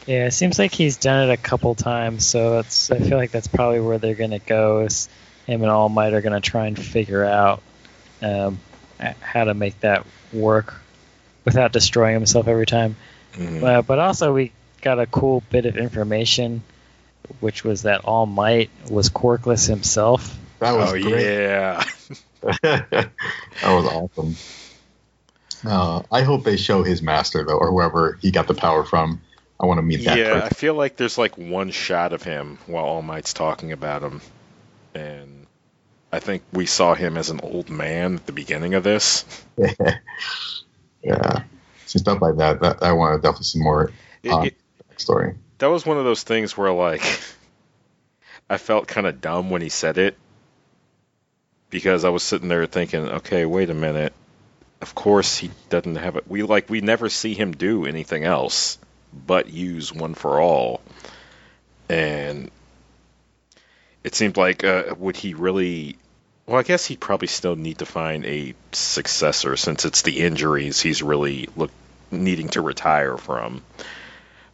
Yeah. 0.05 0.25
It 0.27 0.31
seems 0.31 0.59
like 0.59 0.73
he's 0.73 0.97
done 0.97 1.29
it 1.29 1.33
a 1.33 1.37
couple 1.37 1.75
times, 1.75 2.25
so 2.25 2.51
that's 2.55 2.91
I 2.91 2.99
feel 2.99 3.17
like 3.17 3.31
that's 3.31 3.47
probably 3.47 3.79
where 3.79 3.97
they're 3.97 4.15
gonna 4.15 4.39
go. 4.39 4.81
Is 4.81 5.09
him 5.47 5.61
and 5.61 5.71
All 5.71 5.89
Might 5.89 6.13
are 6.13 6.21
gonna 6.21 6.41
try 6.41 6.67
and 6.67 6.77
figure 6.77 7.23
out 7.23 7.61
um, 8.21 8.59
how 9.21 9.43
to 9.45 9.53
make 9.53 9.79
that 9.81 10.05
work 10.31 10.75
without 11.45 11.71
destroying 11.71 12.13
himself 12.13 12.47
every 12.47 12.65
time. 12.65 12.95
Mhm. 13.35 13.63
Uh, 13.63 13.81
but 13.81 13.99
also, 13.99 14.33
we 14.33 14.51
got 14.81 14.99
a 14.99 15.05
cool 15.05 15.43
bit 15.49 15.65
of 15.65 15.77
information, 15.77 16.63
which 17.39 17.63
was 17.63 17.83
that 17.83 18.01
All 18.05 18.25
Might 18.25 18.69
was 18.89 19.09
Quirkless 19.09 19.67
himself. 19.67 20.37
That 20.59 20.73
was 20.73 20.93
oh 20.93 21.01
great. 21.01 21.25
yeah. 21.25 21.83
that 22.61 23.09
was 23.63 23.85
awesome. 23.85 24.35
Uh, 25.65 26.03
I 26.11 26.23
hope 26.23 26.43
they 26.43 26.57
show 26.57 26.83
his 26.83 27.01
master 27.01 27.43
though, 27.45 27.57
or 27.57 27.71
whoever 27.71 28.17
he 28.21 28.31
got 28.31 28.47
the 28.47 28.53
power 28.53 28.83
from. 28.83 29.21
I 29.59 29.65
want 29.65 29.77
to 29.77 29.81
meet 29.81 30.03
that 30.05 30.17
Yeah, 30.17 30.41
I 30.43 30.49
feel 30.49 30.73
like 30.73 30.95
there's 30.95 31.17
like 31.17 31.37
one 31.37 31.71
shot 31.71 32.13
of 32.13 32.23
him 32.23 32.57
while 32.65 32.83
All 32.83 33.01
Might's 33.01 33.33
talking 33.33 33.71
about 33.71 34.01
him, 34.01 34.21
and 34.93 35.45
I 36.11 36.19
think 36.19 36.43
we 36.51 36.65
saw 36.65 36.93
him 36.93 37.17
as 37.17 37.29
an 37.29 37.39
old 37.41 37.69
man 37.69 38.15
at 38.15 38.25
the 38.25 38.31
beginning 38.31 38.73
of 38.73 38.83
this. 38.83 39.25
yeah, 41.03 41.43
some 41.85 41.99
stuff 41.99 42.21
like 42.21 42.37
that. 42.37 42.61
That 42.61 42.83
I 42.83 42.93
want 42.93 43.15
to 43.15 43.21
definitely 43.25 43.45
see 43.45 43.59
more 43.59 43.91
It, 44.23 44.31
Um, 44.31 44.45
it, 44.45 44.55
story. 44.97 45.35
that 45.59 45.69
was 45.69 45.85
one 45.85 45.97
of 45.97 46.05
those 46.05 46.23
things 46.23 46.57
where 46.57 46.71
like 46.71 47.03
I 48.49 48.57
felt 48.57 48.87
kind 48.87 49.07
of 49.07 49.21
dumb 49.21 49.49
when 49.49 49.61
he 49.61 49.69
said 49.69 49.97
it 49.97 50.17
because 51.69 52.03
I 52.05 52.09
was 52.09 52.21
sitting 52.23 52.49
there 52.49 52.65
thinking, 52.65 53.07
okay, 53.07 53.45
wait 53.45 53.69
a 53.69 53.73
minute. 53.73 54.13
Of 54.81 54.93
course 54.93 55.37
he 55.37 55.49
doesn't 55.69 55.95
have 55.95 56.17
it. 56.17 56.27
We 56.27 56.43
like 56.43 56.69
we 56.69 56.81
never 56.81 57.09
see 57.09 57.33
him 57.33 57.53
do 57.53 57.85
anything 57.85 58.23
else 58.23 58.77
but 59.25 59.49
use 59.49 59.93
one 59.93 60.13
for 60.13 60.39
all, 60.39 60.81
and 61.89 62.49
it 64.03 64.15
seemed 64.15 64.37
like 64.37 64.63
uh, 64.63 64.95
would 64.97 65.17
he 65.17 65.33
really? 65.33 65.97
Well, 66.45 66.59
I 66.59 66.63
guess 66.63 66.85
he'd 66.85 66.99
probably 66.99 67.29
still 67.29 67.55
need 67.55 67.79
to 67.79 67.85
find 67.85 68.25
a 68.25 68.53
successor 68.73 69.55
since 69.55 69.85
it's 69.85 70.01
the 70.01 70.19
injuries 70.19 70.81
he's 70.81 71.01
really 71.01 71.47
look 71.55 71.71
needing 72.11 72.49
to 72.49 72.61
retire 72.61 73.17
from 73.17 73.63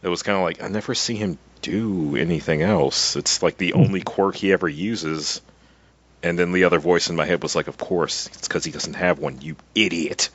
it 0.02 0.08
was 0.08 0.22
kind 0.22 0.36
of 0.36 0.42
like 0.42 0.62
I 0.62 0.68
never 0.68 0.94
see 0.94 1.16
him 1.16 1.38
do 1.62 2.16
anything 2.16 2.62
else. 2.62 3.16
It's 3.16 3.42
like 3.42 3.56
the 3.56 3.74
only 3.74 4.00
quirk 4.00 4.36
he 4.36 4.52
ever 4.52 4.68
uses. 4.68 5.42
And 6.22 6.38
then 6.38 6.52
the 6.52 6.64
other 6.64 6.78
voice 6.78 7.08
in 7.08 7.16
my 7.16 7.24
head 7.24 7.42
was 7.42 7.56
like, 7.56 7.66
"Of 7.66 7.78
course, 7.78 8.26
it's 8.26 8.48
because 8.48 8.64
he 8.64 8.70
doesn't 8.70 8.94
have 8.94 9.18
one, 9.18 9.40
you 9.40 9.56
idiot." 9.74 10.28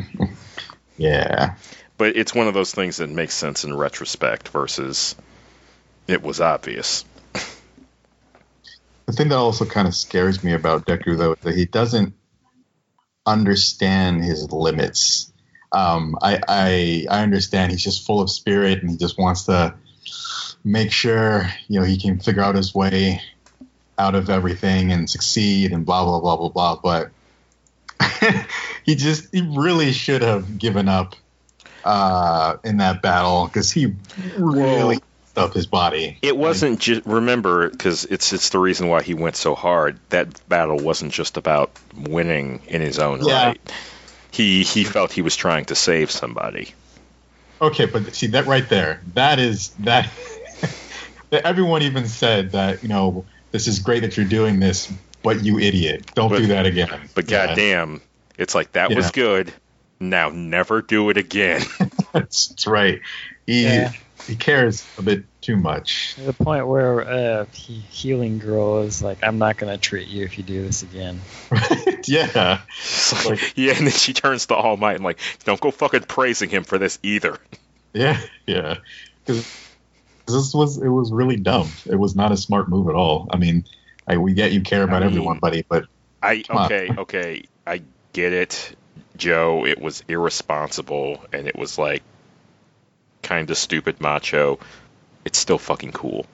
yeah, 0.98 1.54
But 2.02 2.16
it's 2.16 2.34
one 2.34 2.48
of 2.48 2.54
those 2.54 2.74
things 2.74 2.96
that 2.96 3.10
makes 3.10 3.32
sense 3.32 3.62
in 3.62 3.72
retrospect 3.76 4.48
versus 4.48 5.14
it 6.08 6.20
was 6.20 6.40
obvious. 6.40 7.04
the 9.06 9.12
thing 9.12 9.28
that 9.28 9.36
also 9.36 9.64
kind 9.64 9.86
of 9.86 9.94
scares 9.94 10.42
me 10.42 10.52
about 10.52 10.84
Deku 10.84 11.16
though 11.16 11.34
is 11.34 11.38
that 11.42 11.54
he 11.54 11.64
doesn't 11.64 12.14
understand 13.24 14.24
his 14.24 14.50
limits. 14.50 15.32
Um, 15.70 16.18
I, 16.20 16.40
I 16.48 17.06
I 17.08 17.22
understand 17.22 17.70
he's 17.70 17.84
just 17.84 18.04
full 18.04 18.20
of 18.20 18.28
spirit 18.28 18.80
and 18.80 18.90
he 18.90 18.96
just 18.96 19.16
wants 19.16 19.44
to 19.44 19.76
make 20.64 20.90
sure 20.90 21.48
you 21.68 21.78
know 21.78 21.86
he 21.86 21.98
can 21.98 22.18
figure 22.18 22.42
out 22.42 22.56
his 22.56 22.74
way 22.74 23.22
out 23.96 24.16
of 24.16 24.28
everything 24.28 24.90
and 24.90 25.08
succeed 25.08 25.70
and 25.70 25.86
blah 25.86 26.04
blah 26.04 26.18
blah 26.18 26.48
blah 26.48 26.48
blah. 26.48 27.10
But 28.00 28.46
he 28.82 28.96
just 28.96 29.28
he 29.32 29.42
really 29.56 29.92
should 29.92 30.22
have 30.22 30.58
given 30.58 30.88
up 30.88 31.14
uh, 31.84 32.56
in 32.64 32.78
that 32.78 33.02
battle 33.02 33.46
because 33.46 33.70
he 33.70 33.94
really 34.38 34.96
messed 34.96 35.38
up 35.38 35.54
his 35.54 35.66
body. 35.66 36.18
It 36.22 36.36
wasn't 36.36 36.80
just 36.80 37.04
remember 37.06 37.70
because 37.70 38.04
it's 38.04 38.32
it's 38.32 38.50
the 38.50 38.58
reason 38.58 38.88
why 38.88 39.02
he 39.02 39.14
went 39.14 39.36
so 39.36 39.54
hard. 39.54 39.98
That 40.10 40.48
battle 40.48 40.78
wasn't 40.78 41.12
just 41.12 41.36
about 41.36 41.70
winning 41.96 42.62
in 42.68 42.80
his 42.80 42.98
own 42.98 43.24
Yeah. 43.24 43.46
right. 43.46 43.72
He 44.30 44.62
he 44.62 44.84
felt 44.84 45.12
he 45.12 45.22
was 45.22 45.36
trying 45.36 45.66
to 45.66 45.74
save 45.74 46.10
somebody. 46.10 46.74
Okay, 47.60 47.86
but 47.86 48.14
see 48.14 48.28
that 48.28 48.46
right 48.46 48.68
there. 48.68 49.00
That 49.14 49.38
is 49.38 49.68
that. 49.80 50.10
that 51.30 51.44
everyone 51.46 51.82
even 51.82 52.06
said 52.06 52.52
that 52.52 52.82
you 52.82 52.88
know 52.88 53.24
this 53.52 53.66
is 53.66 53.78
great 53.78 54.00
that 54.00 54.16
you're 54.16 54.26
doing 54.26 54.60
this, 54.60 54.92
but 55.22 55.42
you 55.42 55.58
idiot, 55.58 56.10
don't 56.14 56.28
But- 56.30 56.38
do 56.38 56.46
that 56.48 56.66
again. 56.66 57.08
But 57.14 57.30
Yeah, 57.30 57.46
goddamn, 57.48 58.00
it's 58.38 58.54
like 58.54 58.72
that 58.72 58.94
was 58.94 59.10
good. 59.10 59.52
Now 60.02 60.30
never 60.30 60.82
do 60.82 61.10
it 61.10 61.16
again. 61.16 61.62
that's, 62.12 62.48
that's 62.48 62.66
right. 62.66 63.00
He 63.46 63.64
Yeah. 63.64 63.92
he 64.26 64.36
cares 64.36 64.86
a 64.98 65.02
bit 65.02 65.24
too 65.40 65.56
much. 65.56 66.14
To 66.16 66.22
the 66.22 66.32
point 66.32 66.66
where 66.66 67.00
uh, 67.08 67.46
he, 67.52 67.74
Healing 67.74 68.38
Girl 68.38 68.82
is 68.82 69.02
like, 69.02 69.18
"I'm 69.22 69.38
not 69.38 69.56
gonna 69.58 69.78
treat 69.78 70.08
you 70.08 70.24
if 70.24 70.36
you 70.38 70.44
do 70.44 70.62
this 70.64 70.82
again." 70.82 71.20
yeah, 72.06 72.60
It's 72.78 73.26
like- 73.26 73.56
yeah, 73.56 73.74
and 73.76 73.86
then 73.86 73.92
she 73.92 74.12
turns 74.12 74.46
to 74.46 74.54
All 74.54 74.76
Might 74.76 74.96
and 74.96 75.04
like, 75.04 75.18
don't 75.44 75.60
go 75.60 75.70
fucking 75.70 76.02
praising 76.02 76.50
him 76.50 76.64
for 76.64 76.78
this 76.78 76.98
either. 77.02 77.38
yeah, 77.94 78.20
yeah. 78.46 78.78
Because 79.24 79.44
because 80.26 80.44
this 80.44 80.54
was 80.54 80.78
it 80.82 80.88
was 80.88 81.12
really 81.12 81.36
dumb. 81.36 81.68
It 81.86 81.96
was 81.96 82.14
not 82.16 82.32
a 82.32 82.36
smart 82.36 82.68
move 82.68 82.88
at 82.88 82.94
all. 82.94 83.28
I 83.30 83.36
mean, 83.38 83.64
I, 84.06 84.16
we 84.18 84.34
get 84.34 84.52
you 84.52 84.62
care 84.62 84.82
about 84.82 85.02
I 85.02 85.06
mean, 85.06 85.14
everyone, 85.18 85.38
buddy, 85.38 85.64
but 85.68 85.84
I 86.22 86.42
Come 86.42 86.56
on. 86.58 86.64
okay, 86.66 86.90
okay, 86.96 87.44
I 87.66 87.82
get 88.12 88.32
it, 88.32 88.76
Joe. 89.22 89.64
It 89.64 89.80
was 89.80 90.02
irresponsible 90.08 91.24
and 91.32 91.46
it 91.46 91.54
was 91.54 91.78
like 91.78 92.02
kind 93.22 93.48
of 93.48 93.56
stupid 93.56 94.00
macho. 94.00 94.58
It's 95.24 95.38
still 95.38 95.58
fucking 95.58 95.92
cool. 95.92 96.26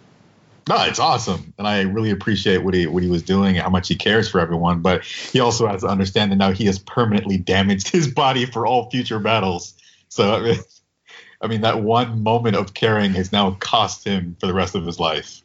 no, 0.67 0.85
it's 0.85 0.99
awesome, 0.99 1.53
and 1.59 1.69
I 1.69 1.83
really 1.83 2.11
appreciate 2.11 2.65
what 2.65 2.73
he 2.73 2.87
what 2.87 3.03
he 3.03 3.11
was 3.11 3.23
doing 3.23 3.57
and 3.57 3.63
how 3.63 3.69
much 3.69 3.89
he 3.89 3.95
cares 3.95 4.31
for 4.31 4.41
everyone. 4.41 4.81
But 4.81 5.05
he 5.05 5.41
also 5.41 5.67
has 5.67 5.83
to 5.83 5.89
understand 5.89 6.33
that 6.33 6.37
now 6.37 6.53
he 6.53 6.65
has 6.65 6.79
permanently 6.79 7.37
damaged 7.37 7.89
his 7.93 8.07
body 8.09 8.47
for 8.47 8.67
all 8.67 8.89
future 8.91 9.19
battles. 9.19 9.75
So 10.09 10.35
I 10.35 10.41
mean, 10.41 10.59
I 11.43 11.47
mean 11.47 11.61
that 11.61 11.83
one 11.83 12.23
moment 12.23 12.57
of 12.57 12.73
caring 12.73 13.13
has 13.13 13.33
now 13.33 13.51
cost 13.51 14.05
him 14.05 14.35
for 14.41 14.47
the 14.47 14.55
rest 14.55 14.75
of 14.75 14.87
his 14.87 14.99
life. 14.99 15.43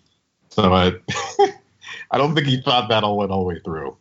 So 0.51 0.73
I, 0.73 0.93
I 2.09 2.17
don't 2.17 2.35
think 2.35 2.47
he 2.47 2.61
thought 2.61 2.87
that 2.87 3.03
all 3.03 3.17
went 3.17 3.31
all 3.31 3.39
the 3.39 3.45
way 3.45 3.59
through. 3.59 3.97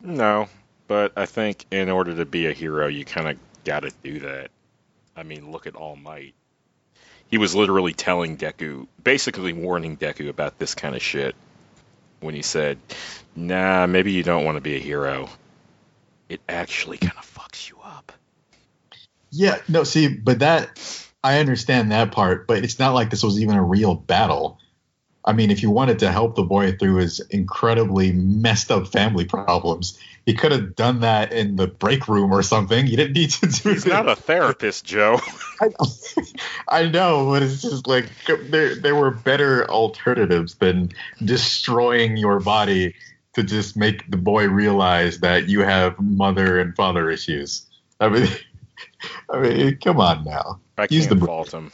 No, 0.00 0.48
but 0.92 1.12
I 1.16 1.24
think 1.24 1.64
in 1.70 1.88
order 1.88 2.16
to 2.16 2.26
be 2.26 2.48
a 2.48 2.52
hero, 2.52 2.86
you 2.86 3.06
kind 3.06 3.26
of 3.26 3.38
got 3.64 3.80
to 3.80 3.90
do 4.02 4.20
that. 4.20 4.50
I 5.16 5.22
mean, 5.22 5.50
look 5.50 5.66
at 5.66 5.74
All 5.74 5.96
Might. 5.96 6.34
He 7.28 7.38
was 7.38 7.54
literally 7.54 7.94
telling 7.94 8.36
Deku, 8.36 8.86
basically 9.02 9.54
warning 9.54 9.96
Deku 9.96 10.28
about 10.28 10.58
this 10.58 10.74
kind 10.74 10.94
of 10.94 11.00
shit 11.00 11.34
when 12.20 12.34
he 12.34 12.42
said, 12.42 12.76
"Nah, 13.34 13.86
maybe 13.86 14.12
you 14.12 14.22
don't 14.22 14.44
want 14.44 14.56
to 14.56 14.60
be 14.60 14.76
a 14.76 14.80
hero. 14.80 15.30
It 16.28 16.42
actually 16.46 16.98
kind 16.98 17.16
of 17.16 17.24
fucks 17.24 17.70
you 17.70 17.78
up." 17.82 18.12
Yeah, 19.30 19.62
no, 19.68 19.84
see, 19.84 20.08
but 20.08 20.40
that 20.40 20.78
I 21.24 21.38
understand 21.40 21.90
that 21.92 22.12
part, 22.12 22.46
but 22.46 22.64
it's 22.64 22.78
not 22.78 22.92
like 22.92 23.08
this 23.08 23.22
was 23.22 23.40
even 23.40 23.56
a 23.56 23.64
real 23.64 23.94
battle. 23.94 24.58
I 25.24 25.32
mean, 25.32 25.50
if 25.50 25.62
you 25.62 25.70
wanted 25.70 26.00
to 26.00 26.10
help 26.10 26.34
the 26.34 26.42
boy 26.42 26.72
through 26.72 26.96
his 26.96 27.20
incredibly 27.30 28.12
messed 28.12 28.70
up 28.72 28.88
family 28.88 29.24
problems, 29.24 29.98
he 30.26 30.34
could 30.34 30.50
have 30.52 30.74
done 30.74 31.00
that 31.00 31.32
in 31.32 31.56
the 31.56 31.68
break 31.68 32.08
room 32.08 32.32
or 32.32 32.42
something. 32.42 32.86
You 32.88 32.96
didn't 32.96 33.12
need 33.14 33.30
to 33.30 33.46
do 33.46 33.70
He's 33.70 33.86
it. 33.86 33.90
not 33.90 34.08
a 34.08 34.16
therapist, 34.16 34.84
Joe. 34.84 35.20
I, 35.60 35.68
I 36.68 36.88
know, 36.88 37.26
but 37.30 37.42
it's 37.42 37.62
just 37.62 37.86
like 37.86 38.06
there 38.26 38.74
there 38.74 38.94
were 38.96 39.10
better 39.12 39.68
alternatives 39.70 40.54
than 40.56 40.90
destroying 41.24 42.16
your 42.16 42.40
body 42.40 42.94
to 43.34 43.42
just 43.42 43.76
make 43.76 44.10
the 44.10 44.16
boy 44.16 44.48
realize 44.48 45.20
that 45.20 45.48
you 45.48 45.60
have 45.60 45.98
mother 46.00 46.58
and 46.60 46.74
father 46.76 47.10
issues. 47.10 47.64
I 48.00 48.08
mean, 48.08 48.28
I 49.30 49.38
mean, 49.40 49.78
come 49.78 50.00
on 50.00 50.24
now. 50.24 50.60
I 50.76 50.86
Use 50.90 51.06
can't 51.06 51.20
the- 51.20 51.26
fault 51.26 51.54
him. 51.54 51.70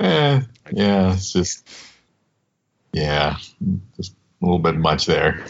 Eh, 0.00 0.40
yeah, 0.72 1.12
it's 1.14 1.32
just 1.32 1.64
yeah, 2.92 3.36
just 3.96 4.12
a 4.40 4.44
little 4.44 4.58
bit 4.58 4.76
much 4.76 5.06
there. 5.06 5.44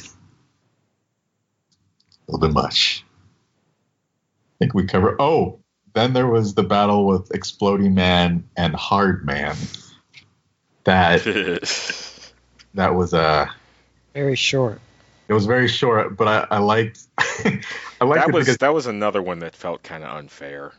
A 2.28 2.32
little 2.32 2.49
bit 2.49 2.55
much. 2.55 3.05
I 3.09 4.55
think 4.59 4.74
we 4.74 4.84
cover. 4.84 5.16
Oh, 5.20 5.59
then 5.95 6.12
there 6.12 6.28
was 6.28 6.55
the 6.55 6.62
battle 6.62 7.07
with 7.07 7.34
Exploding 7.34 7.95
Man 7.95 8.49
and 8.57 8.74
Hard 8.74 9.26
Man. 9.26 9.57
That 10.84 11.22
that 12.74 12.95
was 12.95 13.14
uh 13.14 13.47
Very 14.14 14.36
short. 14.36 14.80
it 15.28 15.32
was 15.32 15.47
very 15.47 15.68
short, 15.68 16.16
but 16.16 16.28
I, 16.28 16.57
I 16.57 16.59
liked 16.59 17.01
I 17.18 18.05
liked 18.05 18.22
that 18.26 18.28
it 18.28 18.34
was 18.34 18.45
because 18.47 18.59
that 18.59 18.74
was 18.74 18.86
another 18.86 19.22
one 19.22 19.40
that 19.40 19.55
felt 19.55 19.82
kind 19.82 20.05
of 20.05 20.16
unfair. 20.16 20.72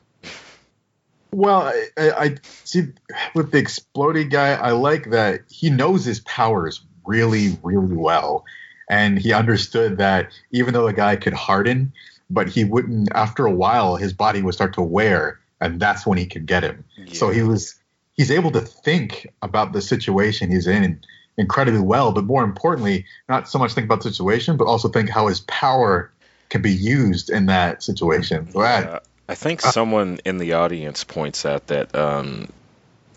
Well, 1.33 1.61
I, 1.61 1.87
I, 1.97 2.11
I 2.25 2.35
see 2.63 2.87
with 3.33 3.51
the 3.51 3.57
exploding 3.57 4.29
guy, 4.29 4.53
I 4.53 4.71
like 4.71 5.09
that 5.11 5.41
he 5.49 5.69
knows 5.69 6.05
his 6.05 6.19
powers 6.21 6.81
really, 7.05 7.57
really 7.63 7.95
well. 7.95 8.45
And 8.89 9.17
he 9.17 9.33
understood 9.33 9.97
that 9.97 10.29
even 10.51 10.73
though 10.73 10.85
the 10.85 10.93
guy 10.93 11.15
could 11.15 11.33
harden, 11.33 11.93
but 12.29 12.49
he 12.49 12.63
wouldn't, 12.63 13.09
after 13.13 13.45
a 13.45 13.51
while, 13.51 13.95
his 13.95 14.13
body 14.13 14.41
would 14.41 14.53
start 14.53 14.73
to 14.73 14.81
wear, 14.81 15.39
and 15.61 15.79
that's 15.79 16.05
when 16.05 16.17
he 16.17 16.25
could 16.25 16.45
get 16.45 16.63
him. 16.63 16.83
So 17.13 17.29
he 17.29 17.41
was, 17.43 17.75
he's 18.13 18.29
able 18.31 18.51
to 18.51 18.61
think 18.61 19.27
about 19.41 19.73
the 19.73 19.81
situation 19.81 20.51
he's 20.51 20.67
in 20.67 21.01
incredibly 21.37 21.79
well, 21.81 22.11
but 22.11 22.25
more 22.25 22.43
importantly, 22.43 23.05
not 23.27 23.49
so 23.49 23.57
much 23.57 23.73
think 23.73 23.85
about 23.85 24.03
the 24.03 24.09
situation, 24.11 24.57
but 24.57 24.65
also 24.67 24.87
think 24.89 25.09
how 25.09 25.27
his 25.27 25.39
power 25.41 26.11
can 26.49 26.61
be 26.61 26.71
used 26.71 27.29
in 27.29 27.47
that 27.47 27.81
situation. 27.81 28.51
So 28.51 28.61
that- 28.61 28.85
Yeah, 28.85 28.99
I 29.33 29.35
think 29.35 29.61
someone 29.61 30.19
in 30.25 30.37
the 30.37 30.53
audience 30.53 31.03
points 31.03 31.43
out 31.43 31.65
that 31.65 31.95
um, 31.95 32.49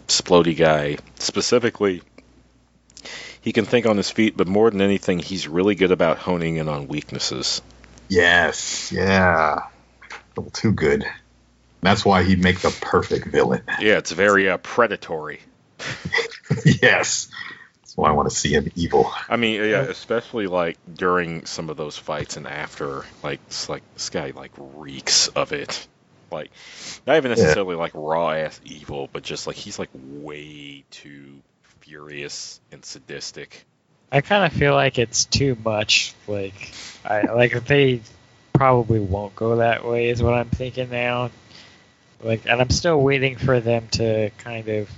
Splody 0.08 0.56
guy 0.56 0.96
specifically, 1.16 2.00
he 3.42 3.52
can 3.52 3.66
think 3.66 3.84
on 3.84 3.98
his 3.98 4.10
feet, 4.10 4.34
but 4.34 4.48
more 4.48 4.70
than 4.70 4.80
anything, 4.80 5.18
he's 5.18 5.46
really 5.46 5.74
good 5.74 5.92
about 5.92 6.16
honing 6.16 6.56
in 6.56 6.70
on 6.70 6.88
weaknesses. 6.88 7.60
Yes, 8.08 8.90
yeah. 8.90 9.64
A 10.10 10.16
little 10.34 10.50
too 10.52 10.72
good. 10.72 11.04
That's 11.82 12.02
why 12.02 12.22
he'd 12.22 12.42
make 12.42 12.60
the 12.60 12.74
perfect 12.80 13.26
villain. 13.26 13.64
Yeah, 13.78 13.98
it's 13.98 14.12
very 14.12 14.48
uh, 14.48 14.56
predatory. 14.56 15.40
yes. 16.64 17.28
That's 17.82 17.94
why 17.94 18.08
I 18.08 18.12
want 18.12 18.30
to 18.30 18.34
see 18.34 18.54
him 18.54 18.72
evil. 18.74 19.12
I 19.28 19.36
mean, 19.36 19.60
yeah, 19.60 19.82
especially 19.82 20.46
like 20.46 20.78
during 20.90 21.44
some 21.44 21.68
of 21.68 21.76
those 21.76 21.98
fights 21.98 22.38
and 22.38 22.46
after, 22.46 23.04
like, 23.22 23.40
it's 23.48 23.68
like 23.68 23.82
this 23.92 24.08
guy 24.08 24.32
like 24.34 24.52
reeks 24.56 25.28
of 25.28 25.52
it. 25.52 25.86
Like, 26.30 26.50
not 27.06 27.16
even 27.16 27.30
necessarily 27.30 27.76
like 27.76 27.92
raw 27.94 28.30
ass 28.30 28.60
evil, 28.64 29.08
but 29.12 29.22
just 29.22 29.46
like 29.46 29.56
he's 29.56 29.78
like 29.78 29.90
way 29.94 30.84
too 30.90 31.40
furious 31.80 32.60
and 32.72 32.84
sadistic. 32.84 33.64
I 34.10 34.20
kind 34.20 34.44
of 34.44 34.52
feel 34.52 34.74
like 34.74 34.98
it's 34.98 35.24
too 35.24 35.56
much. 35.64 36.14
Like, 36.26 36.72
I 37.04 37.22
like 37.22 37.66
they 37.66 38.00
probably 38.52 39.00
won't 39.00 39.36
go 39.36 39.56
that 39.56 39.84
way. 39.84 40.08
Is 40.08 40.22
what 40.22 40.34
I'm 40.34 40.50
thinking 40.50 40.90
now. 40.90 41.30
Like, 42.22 42.46
and 42.46 42.60
I'm 42.60 42.70
still 42.70 43.00
waiting 43.00 43.36
for 43.36 43.60
them 43.60 43.88
to 43.92 44.30
kind 44.38 44.68
of 44.68 44.90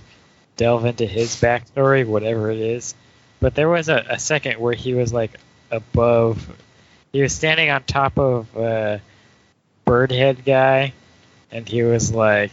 delve 0.57 0.85
into 0.85 1.07
his 1.07 1.37
backstory, 1.37 2.07
whatever 2.07 2.51
it 2.51 2.59
is. 2.59 2.95
But 3.41 3.55
there 3.55 3.69
was 3.69 3.89
a, 3.89 4.05
a 4.11 4.19
second 4.19 4.59
where 4.59 4.75
he 4.75 4.95
was 4.95 5.13
like 5.13 5.33
above. 5.71 6.49
He 7.13 7.23
was 7.23 7.33
standing 7.33 7.71
on 7.71 7.85
top 7.85 8.19
of 8.19 8.57
uh, 8.57 8.99
Birdhead 9.87 10.45
guy, 10.45 10.93
and 11.51 11.69
he 11.69 11.83
was 11.83 12.13
like, 12.13 12.53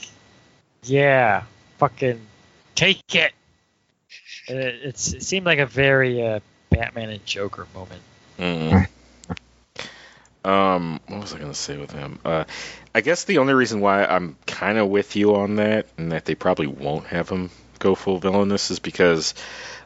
"Yeah, 0.83 1.43
fucking 1.77 2.21
take 2.75 3.15
it." 3.15 3.33
It, 4.47 4.57
it 4.57 4.97
seemed 4.97 5.45
like 5.45 5.59
a 5.59 5.65
very 5.65 6.25
uh, 6.25 6.39
Batman 6.69 7.09
and 7.09 7.25
Joker 7.25 7.67
moment. 7.73 8.01
Mm. 8.37 8.87
um, 10.43 10.99
what 11.07 11.21
was 11.21 11.33
I 11.33 11.39
gonna 11.39 11.53
say 11.53 11.77
with 11.77 11.91
him? 11.91 12.19
Uh, 12.23 12.43
I 12.93 13.01
guess 13.01 13.23
the 13.23 13.39
only 13.39 13.53
reason 13.53 13.81
why 13.81 14.05
I'm 14.05 14.37
kind 14.45 14.77
of 14.77 14.87
with 14.89 15.15
you 15.15 15.35
on 15.35 15.55
that, 15.55 15.87
and 15.97 16.11
that 16.11 16.25
they 16.25 16.35
probably 16.35 16.67
won't 16.67 17.07
have 17.07 17.29
him 17.29 17.49
go 17.79 17.95
full 17.95 18.19
villainous, 18.19 18.71
is 18.71 18.79
because 18.79 19.33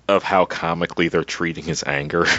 of 0.08 0.24
how 0.24 0.46
comically 0.46 1.08
they're 1.08 1.24
treating 1.24 1.64
his 1.64 1.84
anger. 1.86 2.26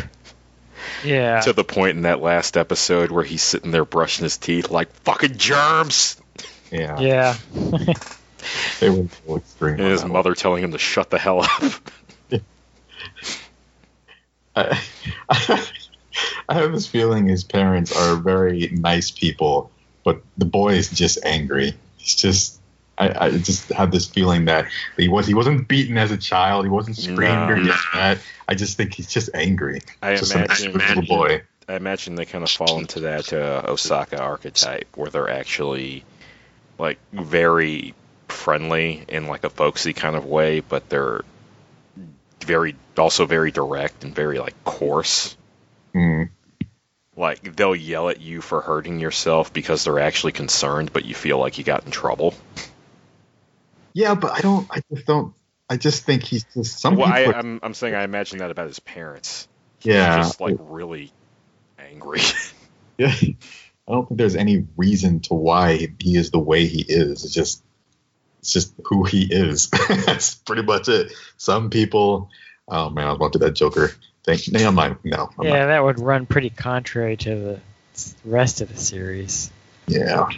Yeah. 1.04 1.40
to 1.40 1.52
the 1.52 1.64
point 1.64 1.96
in 1.96 2.02
that 2.02 2.20
last 2.22 2.56
episode 2.56 3.10
where 3.10 3.22
he's 3.24 3.42
sitting 3.42 3.70
there 3.70 3.84
brushing 3.84 4.22
his 4.22 4.38
teeth 4.38 4.70
like 4.70 4.90
fucking 5.04 5.36
germs, 5.36 6.19
Yeah. 6.70 7.00
yeah. 7.00 7.36
They 8.80 8.88
were 8.88 9.06
so 9.26 9.36
extreme. 9.36 9.74
and 9.74 9.82
his 9.82 10.00
that 10.00 10.08
mother 10.08 10.34
telling 10.34 10.64
him 10.64 10.72
to 10.72 10.78
shut 10.78 11.10
the 11.10 11.18
hell 11.18 11.42
up. 11.42 11.60
one. 12.30 12.40
I, 14.56 14.82
I 16.48 16.54
have 16.54 16.72
this 16.72 16.86
feeling 16.86 17.26
his 17.26 17.44
parents 17.44 17.94
are 17.94 18.16
very 18.16 18.70
nice 18.72 19.10
people, 19.10 19.70
but 20.04 20.22
the 20.38 20.46
boy 20.46 20.74
is 20.74 20.90
just 20.90 21.18
angry. 21.24 21.74
He's 21.98 22.14
just. 22.14 22.58
I, 22.98 23.26
I 23.26 23.30
just 23.30 23.70
have 23.70 23.90
this 23.92 24.06
feeling 24.06 24.46
that 24.46 24.66
he 24.96 25.08
was 25.08 25.26
he 25.26 25.32
wasn't 25.34 25.68
beaten 25.68 25.96
as 25.96 26.10
a 26.10 26.18
child. 26.18 26.64
He 26.64 26.70
wasn't 26.70 26.96
screamed 26.96 27.50
or 27.50 27.56
No. 27.56 27.62
yelled 27.62 27.78
at. 27.94 28.18
I 28.48 28.54
just 28.54 28.76
think 28.76 28.92
he's 28.94 29.06
just 29.06 29.30
angry. 29.32 29.80
I 30.02 30.16
just 30.16 30.34
an 30.34 30.44
imagine, 30.44 30.66
angry 30.66 30.86
little 30.88 31.16
boy. 31.16 31.42
I 31.68 31.76
imagine 31.76 32.14
they 32.14 32.26
kind 32.26 32.44
of 32.44 32.50
fall 32.50 32.78
into 32.78 33.00
that 33.00 33.32
uh, 33.32 33.62
Osaka 33.66 34.18
archetype 34.20 34.88
where 34.96 35.08
they're 35.08 35.30
actually 35.30 36.04
like 36.80 36.98
very 37.12 37.94
friendly 38.28 39.04
in 39.06 39.26
like 39.26 39.44
a 39.44 39.50
folksy 39.50 39.92
kind 39.92 40.16
of 40.16 40.24
way, 40.24 40.60
but 40.60 40.88
they're 40.88 41.22
very 42.40 42.74
also 42.96 43.26
very 43.26 43.50
direct 43.52 44.02
and 44.02 44.14
very 44.14 44.38
like 44.38 44.64
coarse. 44.64 45.36
Hmm. 45.92 46.24
Like 47.16 47.54
they'll 47.54 47.76
yell 47.76 48.08
at 48.08 48.20
you 48.20 48.40
for 48.40 48.60
hurting 48.60 48.98
yourself 48.98 49.52
because 49.52 49.84
they're 49.84 50.00
actually 50.00 50.32
concerned, 50.32 50.92
but 50.92 51.04
you 51.04 51.14
feel 51.14 51.38
like 51.38 51.58
you 51.58 51.64
got 51.64 51.84
in 51.84 51.90
trouble. 51.90 52.34
Yeah, 53.92 54.14
but 54.14 54.32
I 54.32 54.40
don't. 54.40 54.66
I 54.70 54.80
just 54.92 55.06
don't. 55.06 55.34
I 55.68 55.76
just 55.76 56.04
think 56.04 56.22
he's 56.24 56.44
just 56.54 56.80
some 56.80 56.96
well, 56.96 57.12
I, 57.12 57.24
I'm 57.26 57.60
I'm 57.62 57.74
saying 57.74 57.94
I 57.94 58.04
imagine 58.04 58.38
that 58.38 58.50
about 58.50 58.68
his 58.68 58.80
parents. 58.80 59.46
yeah, 59.82 60.16
He's 60.16 60.26
just 60.28 60.40
like 60.40 60.56
really 60.58 61.12
angry. 61.78 62.20
yeah. 62.98 63.14
I 63.90 63.94
don't 63.94 64.08
think 64.08 64.18
there's 64.18 64.36
any 64.36 64.66
reason 64.76 65.18
to 65.20 65.34
why 65.34 65.88
he 65.98 66.16
is 66.16 66.30
the 66.30 66.38
way 66.38 66.66
he 66.66 66.80
is. 66.82 67.24
It's 67.24 67.34
just 67.34 67.62
it's 68.38 68.52
just 68.52 68.72
who 68.84 69.04
he 69.04 69.24
is. 69.24 69.68
That's 69.88 70.36
pretty 70.36 70.62
much 70.62 70.88
it. 70.88 71.12
Some 71.36 71.70
people, 71.70 72.30
oh 72.68 72.88
man, 72.90 73.06
I 73.06 73.10
was 73.10 73.16
about 73.16 73.32
to 73.32 73.38
do 73.40 73.44
that 73.46 73.52
Joker 73.54 73.90
thing. 74.24 74.38
No, 74.52 74.68
I'm 74.68 74.74
not. 74.76 75.04
No, 75.04 75.30
I'm 75.38 75.46
yeah, 75.46 75.58
not. 75.60 75.66
that 75.66 75.84
would 75.84 75.98
run 75.98 76.26
pretty 76.26 76.50
contrary 76.50 77.16
to 77.18 77.34
the 77.34 77.60
rest 78.24 78.60
of 78.60 78.68
the 78.68 78.78
series. 78.78 79.50
Yeah, 79.88 80.22
I 80.22 80.32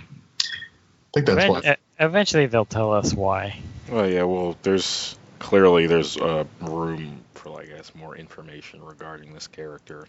think 1.13 1.27
that's 1.27 1.41
Even- 1.45 1.51
why. 1.53 1.73
e- 1.73 2.05
eventually, 2.05 2.47
they'll 2.47 2.65
tell 2.65 2.95
us 2.95 3.13
why. 3.13 3.59
Well, 3.91 4.09
yeah. 4.09 4.23
Well, 4.23 4.57
there's 4.63 5.17
clearly 5.39 5.87
there's 5.87 6.17
uh, 6.17 6.45
room 6.63 7.21
for, 7.35 7.51
like, 7.51 7.71
I 7.71 7.77
guess, 7.77 7.95
more 7.95 8.17
information 8.17 8.83
regarding 8.83 9.35
this 9.35 9.47
character, 9.47 10.07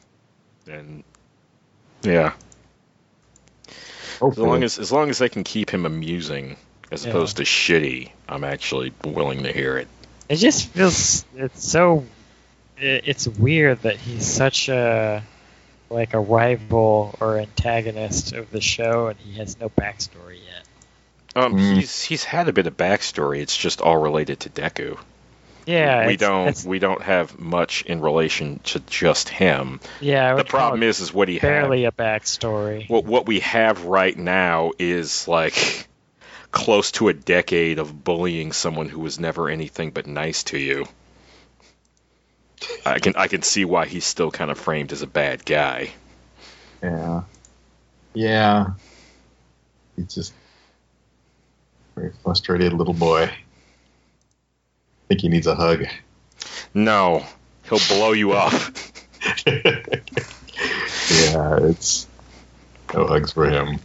and 0.66 1.04
yeah, 2.04 2.34
as 4.22 4.38
long 4.38 4.64
as 4.64 4.80
as 4.80 4.92
long 4.92 5.10
as 5.10 5.18
they 5.18 5.30
can 5.30 5.44
keep 5.44 5.70
him 5.70 5.86
amusing 5.86 6.58
as 6.92 7.04
Yeah. 7.06 7.12
opposed 7.12 7.38
to 7.38 7.44
shitty, 7.44 8.12
I'm 8.28 8.44
actually 8.44 8.94
willing 9.04 9.44
to 9.44 9.52
hear 9.52 9.78
it. 9.78 9.88
It 10.30 10.38
just 10.38 10.68
feels 10.68 11.26
it's 11.36 11.68
so 11.70 12.06
it's 12.78 13.28
weird 13.28 13.82
that 13.84 13.98
he's 13.98 14.26
such 14.26 14.70
a 14.70 15.24
like 15.90 16.14
a 16.14 16.20
rival 16.20 17.16
or 17.20 17.38
antagonist 17.38 18.34
of 18.34 18.50
the 18.52 18.62
show, 18.62 19.08
and 19.08 19.20
he 19.20 19.34
has 19.38 19.60
no 19.60 19.70
backstory 19.70 20.40
yet. 20.44 20.64
Um, 21.36 21.54
Mm. 21.56 21.76
he's 21.76 22.02
he's 22.04 22.24
had 22.24 22.48
a 22.48 22.54
bit 22.54 22.68
of 22.68 22.76
backstory. 22.78 23.42
It's 23.42 23.56
just 23.56 23.82
all 23.82 23.98
related 23.98 24.40
to 24.42 24.50
Deku. 24.50 24.98
Yeah, 25.66 26.08
we 26.08 26.14
it's- 26.14 26.20
don't 26.30 26.48
it's- 26.50 26.66
we 26.66 26.80
don't 26.80 27.02
have 27.02 27.40
much 27.40 27.84
in 27.84 28.02
relation 28.02 28.60
to 28.66 28.80
just 28.82 29.30
him. 29.30 29.80
yeah, 30.02 30.36
The 30.36 30.44
problem 30.44 30.84
it 30.84 30.88
is, 30.88 31.00
is 31.00 31.14
what 31.14 31.28
he 31.30 31.36
has 31.36 31.42
barely 31.42 31.84
have. 31.84 31.94
a 31.98 32.02
backstory. 32.04 32.90
What 32.90 33.06
what 33.06 33.26
we 33.26 33.40
have 33.42 33.86
right 33.86 34.18
now 34.18 34.72
is 34.78 35.28
like 35.28 35.88
close 36.52 36.92
to 36.94 37.08
a 37.08 37.14
decade 37.14 37.80
of 37.80 38.04
bullying 38.04 38.52
someone 38.52 38.90
who 38.90 39.00
was 39.00 39.20
never 39.20 39.50
anything 39.50 39.92
but 39.92 40.06
nice 40.06 40.44
to 40.46 40.58
you. 40.58 40.86
I 42.86 43.00
can 43.00 43.16
I 43.18 43.28
can 43.28 43.42
see 43.42 43.66
why 43.66 43.86
he's 43.88 44.06
still 44.06 44.32
kind 44.32 44.52
of 44.52 44.58
framed 44.60 44.92
as 44.92 45.02
a 45.02 45.08
bad 45.08 45.46
guy. 45.46 45.92
Yeah. 46.82 47.22
Yeah. 48.14 48.66
He's 49.96 50.14
just 50.14 50.34
very 51.96 52.12
frustrated 52.24 52.74
little 52.74 52.94
boy. 52.94 53.30
I 55.04 55.08
think 55.10 55.22
he 55.22 55.30
needs 55.30 55.48
a 55.48 55.56
hug. 55.56 55.86
No, 56.74 57.26
he'll 57.70 57.80
blow 57.90 58.14
you 58.14 58.34
up. 58.34 58.54
yeah, 59.48 61.58
it's 61.62 62.08
no 62.94 63.08
hugs 63.08 63.32
for 63.32 63.50
him. 63.50 63.80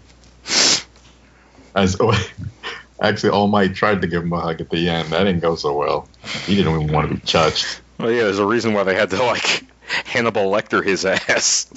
As 1.75 1.97
oh, 2.01 2.29
actually, 3.01 3.31
All 3.31 3.49
Might 3.49 3.75
tried 3.75 4.03
to 4.03 4.09
give 4.09 4.23
him 4.23 4.33
a 4.33 4.41
hug 4.41 4.61
at 4.61 4.71
the 4.71 4.89
end. 4.89 5.09
That 5.09 5.25
didn't 5.25 5.41
go 5.41 5.57
so 5.57 5.77
well. 5.77 6.09
He 6.45 6.55
didn't 6.55 6.81
even 6.81 6.93
want 6.93 7.09
to 7.09 7.15
be 7.17 7.21
touched. 7.21 7.81
Well, 7.99 8.11
yeah, 8.11 8.23
there's 8.23 8.39
a 8.39 8.47
reason 8.47 8.75
why 8.75 8.85
they 8.85 8.95
had 8.95 9.11
to 9.11 9.23
like 9.23 9.65
Hannibal 10.05 10.51
Lecter 10.51 10.85
his 10.85 11.05
ass 11.05 11.71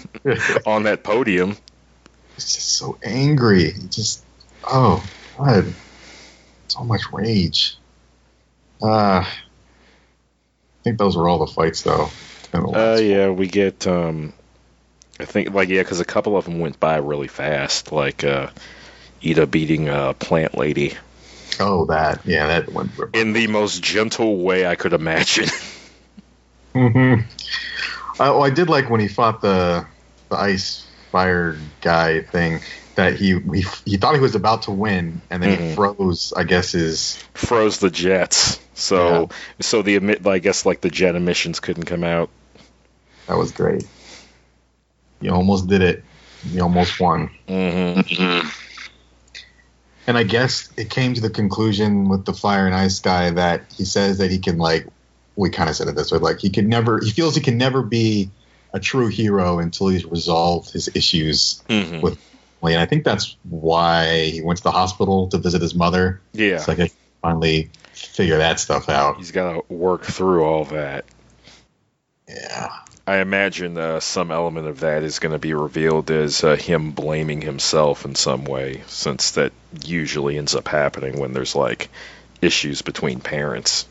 on 0.66 0.84
that 0.84 1.04
podium. 1.04 1.58
He's 2.36 2.54
just 2.54 2.74
so 2.74 2.98
angry. 3.04 3.72
He 3.72 3.88
just 3.88 4.24
oh 4.64 5.04
God, 5.38 5.74
so 6.68 6.84
much 6.84 7.12
rage. 7.12 7.78
Uh, 8.82 9.24
I 9.24 10.84
think 10.84 10.98
those 10.98 11.16
were 11.16 11.30
all 11.30 11.40
the 11.40 11.52
fights 11.52 11.84
though. 11.84 12.10
Uh, 12.54 13.00
yeah, 13.02 13.30
we 13.30 13.48
get. 13.48 13.88
Um, 13.88 14.34
I 15.20 15.26
think 15.26 15.54
like 15.54 15.70
yeah, 15.70 15.84
because 15.84 16.00
a 16.00 16.06
couple 16.06 16.36
of 16.36 16.46
them 16.46 16.60
went 16.60 16.80
by 16.80 16.98
really 16.98 17.28
fast. 17.28 17.92
Like 17.92 18.24
uh, 18.24 18.50
Iida 19.22 19.50
beating 19.50 19.90
a 19.90 20.14
plant 20.14 20.58
lady. 20.58 20.96
Oh, 21.60 21.86
that 21.86 22.26
yeah, 22.26 22.48
that 22.48 22.72
one. 22.72 22.92
in 23.14 23.34
the 23.34 23.48
most 23.48 23.84
gentle 23.84 24.38
way 24.38 24.66
I 24.66 24.76
could 24.76 24.94
imagine. 24.94 25.50
hmm 26.74 27.16
oh, 28.20 28.42
I 28.42 28.50
did 28.50 28.70
like 28.70 28.90
when 28.90 29.00
he 29.00 29.08
fought 29.08 29.42
the 29.42 29.86
the 30.30 30.38
ice 30.38 30.86
fire 31.12 31.58
guy 31.82 32.22
thing. 32.22 32.62
That 32.96 33.16
he 33.16 33.40
he, 33.54 33.66
he 33.86 33.98
thought 33.98 34.16
he 34.16 34.22
was 34.22 34.36
about 34.36 34.64
to 34.64 34.72
win, 34.72 35.22
and 35.30 35.42
then 35.42 35.50
he 35.52 35.58
Mhm. 35.58 35.76
froze. 35.76 36.34
I 36.36 36.44
guess 36.44 36.72
his 36.74 37.18
Froze 37.34 37.78
the 37.80 37.90
jets, 37.90 38.60
so 38.82 39.30
so 39.60 39.82
the 39.82 39.96
emit. 39.96 40.26
I 40.26 40.40
guess 40.40 40.66
like 40.66 40.82
the 40.82 40.90
jet 40.90 41.16
emissions 41.16 41.60
couldn't 41.60 41.86
come 41.86 42.04
out. 42.04 42.30
that 43.28 43.38
was 43.38 43.52
great. 43.52 43.86
You 45.22 45.32
almost 45.32 45.68
did 45.68 45.82
it. 45.82 46.04
You 46.46 46.62
almost 46.64 47.00
won. 47.00 47.30
Mm-hmm. 47.48 48.48
And 50.08 50.18
I 50.18 50.24
guess 50.24 50.70
it 50.78 50.90
came 50.90 51.14
to 51.14 51.22
the 51.22 51.30
conclusion 51.30 52.10
with 52.10 52.26
the 52.26 52.34
fire 52.34 52.66
and 52.66 52.76
ice 52.76 53.00
guy 53.00 53.30
that 53.30 53.64
he 53.78 53.86
says 53.86 54.18
that 54.18 54.32
he 54.32 54.40
can 54.40 54.58
like 54.58 54.88
we 55.36 55.50
kind 55.50 55.70
of 55.70 55.76
said 55.76 55.88
it 55.88 55.96
this 55.96 56.12
way 56.12 56.18
like 56.18 56.40
he 56.40 56.50
could 56.50 56.68
never 56.68 57.00
he 57.00 57.12
feels 57.12 57.36
he 57.36 57.42
can 57.42 57.58
never 57.58 57.82
be 57.82 58.30
a 58.74 58.80
true 58.80 59.08
hero 59.08 59.60
until 59.60 59.88
he's 59.90 60.06
resolved 60.06 60.72
his 60.72 60.90
issues 60.96 61.64
Mm-hmm. 61.70 62.02
With- 62.02 62.20
and 62.64 62.80
I 62.80 62.86
think 62.86 63.04
that's 63.04 63.36
why 63.50 64.30
he 64.30 64.42
went 64.42 64.58
to 64.58 64.64
the 64.64 64.72
hospital 64.72 65.28
to 65.30 65.40
visit 65.40 65.62
his 65.64 65.74
mother 65.74 66.22
Yeah, 66.34 66.60
so 66.60 66.72
I 66.72 66.76
can 66.76 66.90
finally 67.22 67.72
figure 67.94 68.38
that 68.38 68.60
stuff 68.60 68.90
out 68.90 69.18
he's 69.18 69.32
got 69.32 69.54
to 69.54 69.74
work 69.74 70.04
through 70.04 70.44
all 70.44 70.66
that. 70.66 71.06
yeah 72.28 72.70
I 73.08 73.18
imagine 73.18 73.78
uh, 73.78 74.00
some 74.00 74.32
element 74.32 74.68
of 74.68 74.82
that 74.82 75.04
is 75.04 75.20
going 75.20 75.34
to 75.34 75.40
be 75.40 75.54
revealed 75.54 76.12
as 76.12 76.44
uh, 76.44 76.56
him 76.56 76.92
blaming 76.92 77.42
himself 77.42 78.06
in 78.06 78.16
some 78.16 78.46
way, 78.46 78.84
since 78.88 79.32
that 79.32 79.52
usually 79.84 80.38
ends 80.38 80.56
up 80.56 80.68
happening 80.68 81.20
when 81.20 81.34
there's 81.34 81.56
like 81.56 81.90
issues 82.42 82.84
between 82.84 83.20
parents. 83.20 83.88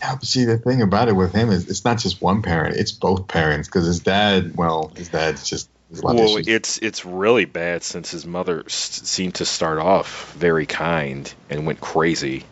Yeah, 0.00 0.14
but 0.14 0.24
see, 0.24 0.44
the 0.44 0.58
thing 0.58 0.80
about 0.80 1.08
it 1.08 1.12
with 1.12 1.34
him 1.34 1.50
is 1.50 1.68
it's 1.68 1.84
not 1.84 1.98
just 1.98 2.22
one 2.22 2.40
parent; 2.42 2.76
it's 2.76 2.92
both 2.92 3.28
parents. 3.28 3.68
Because 3.68 3.86
his 3.86 4.00
dad, 4.00 4.56
well, 4.56 4.90
his 4.96 5.10
dad's 5.10 5.48
just 5.48 5.68
there's 5.90 6.00
a 6.02 6.06
lot 6.06 6.12
of 6.12 6.16
Well, 6.18 6.36
issues. 6.36 6.48
it's 6.48 6.78
it's 6.78 7.04
really 7.04 7.44
bad 7.44 7.82
since 7.82 8.10
his 8.10 8.26
mother 8.26 8.62
s- 8.66 9.02
seemed 9.04 9.36
to 9.36 9.44
start 9.44 9.78
off 9.78 10.32
very 10.34 10.66
kind 10.66 11.32
and 11.50 11.66
went 11.66 11.80
crazy, 11.80 12.44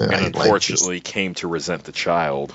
Uh, 0.00 0.04
and 0.12 0.34
like, 0.34 0.46
unfortunately 0.46 1.00
came 1.00 1.34
to 1.34 1.48
resent 1.48 1.84
the 1.84 1.92
child. 1.92 2.54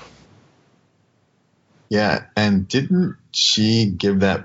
yeah. 1.88 2.24
And 2.36 2.66
didn't 2.68 3.16
she 3.32 3.86
give 3.86 4.20
that 4.20 4.44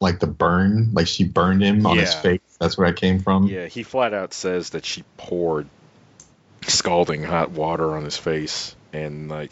like 0.00 0.18
the 0.18 0.26
burn? 0.26 0.90
Like 0.92 1.06
she 1.08 1.24
burned 1.24 1.62
him 1.62 1.86
on 1.86 1.98
his 1.98 2.14
face. 2.14 2.40
That's 2.58 2.78
where 2.78 2.86
I 2.86 2.92
came 2.92 3.18
from. 3.20 3.46
Yeah, 3.46 3.66
he 3.66 3.82
flat 3.82 4.14
out 4.14 4.32
says 4.32 4.70
that 4.70 4.84
she 4.84 5.04
poured 5.16 5.66
scalding 6.66 7.22
hot 7.22 7.50
water 7.50 7.96
on 7.96 8.04
his 8.04 8.16
face, 8.16 8.74
and 8.92 9.28
like 9.28 9.50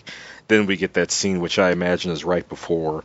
then 0.49 0.67
we 0.67 0.77
get 0.77 0.95
that 0.95 1.11
scene 1.11 1.41
which 1.41 1.59
I 1.59 1.71
imagine 1.73 2.13
is 2.13 2.25
right 2.25 2.49
before 2.49 3.05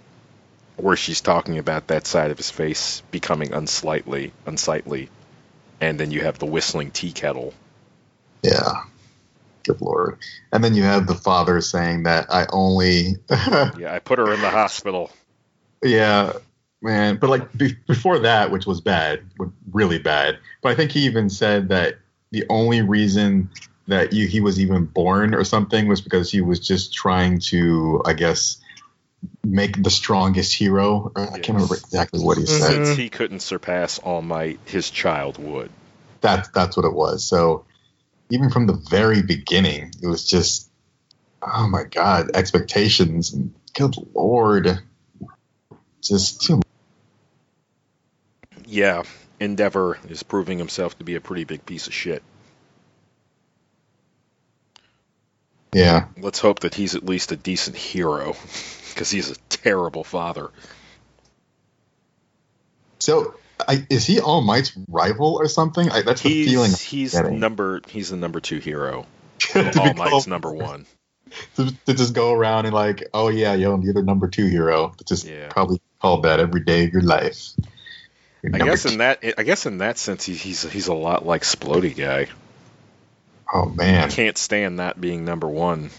where 0.78 0.96
she's 0.96 1.22
talking 1.22 1.58
about 1.58 1.88
that 1.88 2.08
side 2.08 2.32
of 2.32 2.38
his 2.38 2.50
face 2.50 3.02
becoming 3.12 3.54
unsightly, 3.54 4.34
unsightly, 4.46 5.10
and 5.80 6.00
then 6.00 6.12
you 6.12 6.22
have 6.22 6.40
the 6.40 6.46
whistling 6.46 6.92
tea 6.92 7.12
kettle. 7.12 7.54
Yeah. 8.42 8.84
Good 9.64 9.82
lord. 9.82 10.18
And 10.52 10.64
then 10.64 10.76
you 10.76 10.84
have 10.84 11.08
the 11.08 11.16
father 11.16 11.62
saying 11.62 12.04
that 12.04 12.28
I 12.30 12.48
only. 12.52 13.16
Yeah, 13.78 13.94
I 13.94 14.00
put 14.00 14.20
her 14.20 14.34
in 14.34 14.42
the 14.42 14.50
hospital. 14.50 15.12
yeah, 15.84 16.34
man. 16.82 17.18
But 17.18 17.30
like 17.30 17.58
be- 17.58 17.78
before 17.88 18.20
that, 18.20 18.52
which 18.52 18.66
was 18.66 18.82
bad, 18.82 19.22
really 19.72 20.00
bad. 20.00 20.40
But 20.62 20.74
I 20.74 20.76
think 20.76 20.92
he 20.92 21.06
even 21.06 21.30
said 21.30 21.70
that 21.70 21.96
the 22.32 22.46
only 22.50 22.82
reason 22.82 23.50
that 23.88 24.12
you, 24.14 24.28
he 24.28 24.42
was 24.42 24.60
even 24.60 24.86
born 24.86 25.34
or 25.34 25.44
something 25.44 25.88
was 25.88 26.02
because 26.02 26.32
he 26.32 26.42
was 26.42 26.60
just 26.60 26.94
trying 26.94 27.40
to, 27.40 28.02
I 28.06 28.14
guess, 28.14 28.58
make 29.44 29.82
the 29.82 29.90
strongest 29.90 30.54
hero. 30.54 31.12
Uh, 31.16 31.28
I 31.32 31.40
can't 31.40 31.56
remember 31.56 31.76
exactly 31.76 32.20
what 32.20 32.38
he 32.38 32.46
said. 32.46 32.86
Since 32.86 32.98
he 32.98 33.10
couldn't 33.10 33.42
surpass 33.42 34.00
All 34.00 34.22
Might, 34.22 34.60
his 34.66 34.90
child 34.90 35.38
would. 35.38 35.72
That's 36.22 36.50
that's 36.50 36.78
what 36.78 36.86
it 36.86 36.94
was. 36.94 37.26
So 37.26 37.66
even 38.30 38.50
from 38.50 38.68
the 38.68 38.74
very 38.74 39.22
beginning, 39.22 39.92
it 40.02 40.08
was 40.08 40.28
just, 40.28 40.70
oh 41.42 41.68
my 41.68 41.84
god, 41.84 42.32
expectations 42.34 43.34
and 43.34 43.54
good 43.74 43.96
lord, 44.14 44.80
just 46.02 46.42
too. 46.42 46.62
Yeah, 48.66 49.04
Endeavor 49.40 50.00
is 50.10 50.24
proving 50.24 50.58
himself 50.58 50.98
to 50.98 51.04
be 51.04 51.16
a 51.16 51.22
pretty 51.22 51.44
big 51.44 51.66
piece 51.66 51.88
of 51.88 51.94
shit. 51.94 52.24
Yeah, 55.74 56.06
Let's 56.18 56.40
hope 56.40 56.60
that 56.60 56.76
he's 56.76 56.94
at 56.96 57.04
least 57.04 57.32
a 57.32 57.36
decent 57.36 57.76
hero, 57.76 58.34
because 58.94 59.10
he's 59.12 59.32
a 59.32 59.36
terrible 59.50 60.04
father. 60.04 60.50
So, 63.00 63.36
I, 63.68 63.86
is 63.90 64.06
he 64.06 64.20
All 64.20 64.42
Might's 64.42 64.74
rival 64.88 65.36
or 65.36 65.48
something? 65.48 65.90
I, 65.90 66.02
that's 66.02 66.22
the 66.22 66.46
feeling. 66.46 66.70
He's 66.72 66.82
he's 66.82 67.14
number 67.14 67.82
he's 67.88 68.10
the 68.10 68.18
number 68.18 68.40
two 68.40 68.60
hero. 68.60 69.06
All 69.78 69.94
Might's 69.94 70.28
number 70.28 70.52
one. 70.52 70.86
to, 71.56 71.74
to 71.86 71.94
just 71.94 72.14
go 72.14 72.32
around 72.32 72.66
and 72.66 72.74
like, 72.74 73.04
oh 73.14 73.30
yeah, 73.30 73.54
yo, 73.54 73.80
you're 73.80 73.94
the 73.94 74.04
number 74.04 74.28
two 74.28 74.48
hero. 74.48 74.94
Just 75.06 75.26
Yeah. 75.26 75.50
probably 75.50 75.82
called 76.02 76.24
that 76.24 76.40
every 76.40 76.62
day 76.62 76.86
of 76.86 76.94
your 76.94 77.02
life. 77.02 77.50
I 78.54 78.58
guess 78.58 78.86
in 78.86 78.98
that 78.98 79.24
I 79.38 79.44
guess 79.44 79.66
in 79.66 79.78
that 79.78 79.98
sense 79.98 80.26
he, 80.26 80.36
he's 80.36 80.64
he's 80.64 80.88
a 80.88 80.94
lot 80.94 81.26
like 81.26 81.44
Splody 81.44 81.96
guy. 81.96 82.28
Oh 83.54 83.66
man, 83.66 84.04
I 84.04 84.10
Can't 84.10 84.38
stand 84.38 84.80
that 84.80 85.00
being 85.00 85.24
number 85.26 85.48
one. 85.48 85.92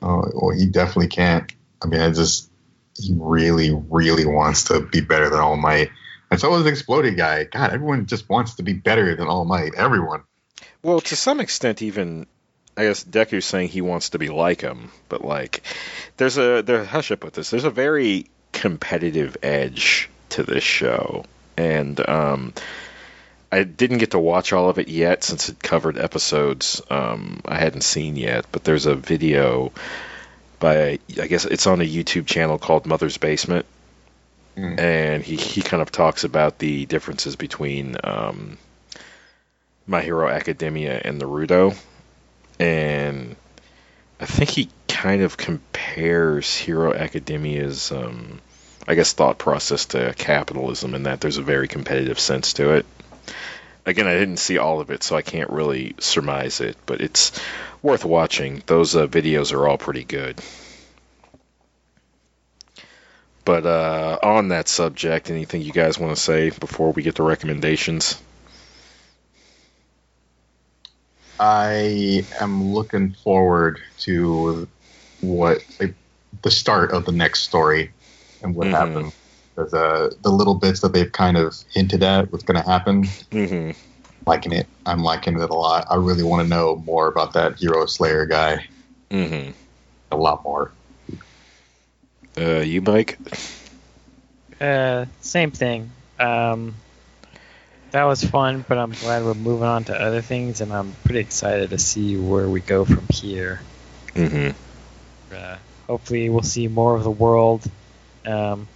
oh 0.00 0.24
well, 0.34 0.56
he 0.56 0.66
definitely 0.66 1.08
can't. 1.08 1.52
I 1.82 1.86
mean, 1.86 2.00
I 2.00 2.10
just 2.10 2.50
he 2.96 3.14
really, 3.16 3.70
really 3.88 4.26
wants 4.26 4.64
to 4.64 4.80
be 4.80 5.00
better 5.00 5.30
than 5.30 5.40
All 5.40 5.56
Might. 5.56 5.90
And 6.30 6.40
so 6.40 6.54
is 6.56 6.66
Exploded 6.66 7.16
Guy. 7.16 7.44
God, 7.44 7.72
everyone 7.72 8.06
just 8.06 8.28
wants 8.28 8.54
to 8.56 8.62
be 8.62 8.72
better 8.72 9.16
than 9.16 9.26
All 9.26 9.44
Might. 9.44 9.74
Everyone. 9.74 10.22
Well, 10.82 11.00
to 11.00 11.16
some 11.16 11.40
extent, 11.40 11.82
even 11.82 12.26
I 12.76 12.84
guess 12.84 13.04
Deku's 13.04 13.44
saying 13.44 13.68
he 13.68 13.80
wants 13.80 14.10
to 14.10 14.18
be 14.18 14.28
like 14.28 14.60
him, 14.60 14.90
but 15.08 15.24
like 15.24 15.62
there's 16.16 16.38
a 16.38 16.62
there. 16.62 16.84
How 16.84 17.00
should 17.00 17.18
I 17.18 17.20
put 17.20 17.34
this? 17.34 17.50
There's 17.50 17.64
a 17.64 17.70
very 17.70 18.26
competitive 18.52 19.36
edge 19.42 20.08
to 20.30 20.42
this 20.42 20.64
show, 20.64 21.24
and 21.56 22.08
um, 22.08 22.54
I 23.50 23.64
didn't 23.64 23.98
get 23.98 24.12
to 24.12 24.18
watch 24.18 24.52
all 24.52 24.70
of 24.70 24.78
it 24.78 24.88
yet 24.88 25.24
since 25.24 25.48
it 25.48 25.62
covered 25.62 25.98
episodes 25.98 26.80
um, 26.88 27.40
I 27.44 27.58
hadn't 27.58 27.82
seen 27.82 28.16
yet. 28.16 28.46
But 28.52 28.64
there's 28.64 28.86
a 28.86 28.94
video 28.94 29.72
by 30.60 31.00
I 31.20 31.26
guess 31.26 31.44
it's 31.44 31.66
on 31.66 31.80
a 31.80 31.84
YouTube 31.84 32.26
channel 32.26 32.58
called 32.58 32.86
Mother's 32.86 33.18
Basement, 33.18 33.66
Mm. 34.56 34.80
and 34.80 35.22
he 35.22 35.36
he 35.36 35.62
kind 35.62 35.80
of 35.80 35.92
talks 35.92 36.24
about 36.24 36.58
the 36.58 36.84
differences 36.86 37.36
between 37.36 37.96
um, 38.02 38.58
My 39.86 40.02
Hero 40.02 40.28
Academia 40.28 41.00
and 41.04 41.20
Naruto, 41.20 41.76
and 42.58 43.36
I 44.20 44.26
think 44.26 44.50
he 44.50 44.68
kind 44.88 45.22
of 45.22 45.36
compares 45.36 46.54
Hero 46.56 46.92
Academia's, 46.92 47.92
um, 47.92 48.40
I 48.88 48.96
guess, 48.96 49.12
thought 49.12 49.38
process 49.38 49.86
to 49.86 50.12
capitalism 50.18 50.94
in 50.94 51.04
that 51.04 51.20
there's 51.20 51.38
a 51.38 51.42
very 51.42 51.68
competitive 51.68 52.18
sense 52.18 52.52
to 52.54 52.74
it. 52.74 52.86
Again, 53.90 54.06
I 54.06 54.14
didn't 54.14 54.36
see 54.36 54.56
all 54.56 54.80
of 54.80 54.90
it, 54.92 55.02
so 55.02 55.16
I 55.16 55.22
can't 55.22 55.50
really 55.50 55.96
surmise 55.98 56.60
it, 56.60 56.76
but 56.86 57.00
it's 57.00 57.32
worth 57.82 58.04
watching. 58.04 58.62
Those 58.66 58.94
uh, 58.94 59.08
videos 59.08 59.52
are 59.52 59.66
all 59.66 59.78
pretty 59.78 60.04
good. 60.04 60.40
But 63.44 63.66
uh, 63.66 64.16
on 64.22 64.48
that 64.48 64.68
subject, 64.68 65.28
anything 65.28 65.62
you 65.62 65.72
guys 65.72 65.98
want 65.98 66.14
to 66.14 66.22
say 66.22 66.50
before 66.50 66.92
we 66.92 67.02
get 67.02 67.16
to 67.16 67.24
recommendations? 67.24 68.16
I 71.40 72.24
am 72.40 72.72
looking 72.72 73.14
forward 73.24 73.80
to 74.02 74.68
what 75.20 75.64
like, 75.80 75.94
the 76.42 76.50
start 76.52 76.92
of 76.92 77.06
the 77.06 77.12
next 77.12 77.40
story 77.40 77.90
and 78.40 78.54
what 78.54 78.68
Mhm. 78.68 78.70
happened. 78.70 79.12
Because 79.60 79.74
uh, 79.74 80.14
the 80.22 80.30
little 80.30 80.54
bits 80.54 80.80
that 80.80 80.94
they've 80.94 81.12
kind 81.12 81.36
of 81.36 81.54
hinted 81.70 82.02
at 82.02 82.32
what's 82.32 82.44
going 82.44 82.62
to 82.62 82.66
happen, 82.66 83.04
hmm 83.30 83.72
liking 84.26 84.52
it. 84.52 84.66
I'm 84.86 85.02
liking 85.02 85.38
it 85.38 85.50
a 85.50 85.54
lot. 85.54 85.86
I 85.90 85.96
really 85.96 86.22
want 86.22 86.42
to 86.42 86.48
know 86.48 86.76
more 86.76 87.08
about 87.08 87.34
that 87.34 87.58
Hero 87.58 87.84
Slayer 87.84 88.24
guy. 88.24 88.66
hmm 89.10 89.50
A 90.12 90.16
lot 90.16 90.42
more. 90.44 90.72
Uh, 92.38 92.60
you, 92.60 92.80
Mike? 92.80 93.18
Uh, 94.60 95.04
same 95.20 95.50
thing. 95.50 95.90
Um, 96.18 96.74
that 97.90 98.04
was 98.04 98.24
fun, 98.24 98.64
but 98.66 98.78
I'm 98.78 98.92
glad 98.92 99.24
we're 99.24 99.34
moving 99.34 99.66
on 99.66 99.84
to 99.84 99.94
other 99.94 100.22
things, 100.22 100.62
and 100.62 100.72
I'm 100.72 100.94
pretty 101.04 101.20
excited 101.20 101.70
to 101.70 101.78
see 101.78 102.16
where 102.16 102.48
we 102.48 102.60
go 102.60 102.86
from 102.86 103.06
here. 103.12 103.60
hmm 104.14 104.50
Uh, 105.34 105.56
hopefully, 105.86 106.30
we'll 106.30 106.42
see 106.42 106.66
more 106.66 106.94
of 106.94 107.04
the 107.04 107.10
world. 107.10 107.68
Um, 108.24 108.68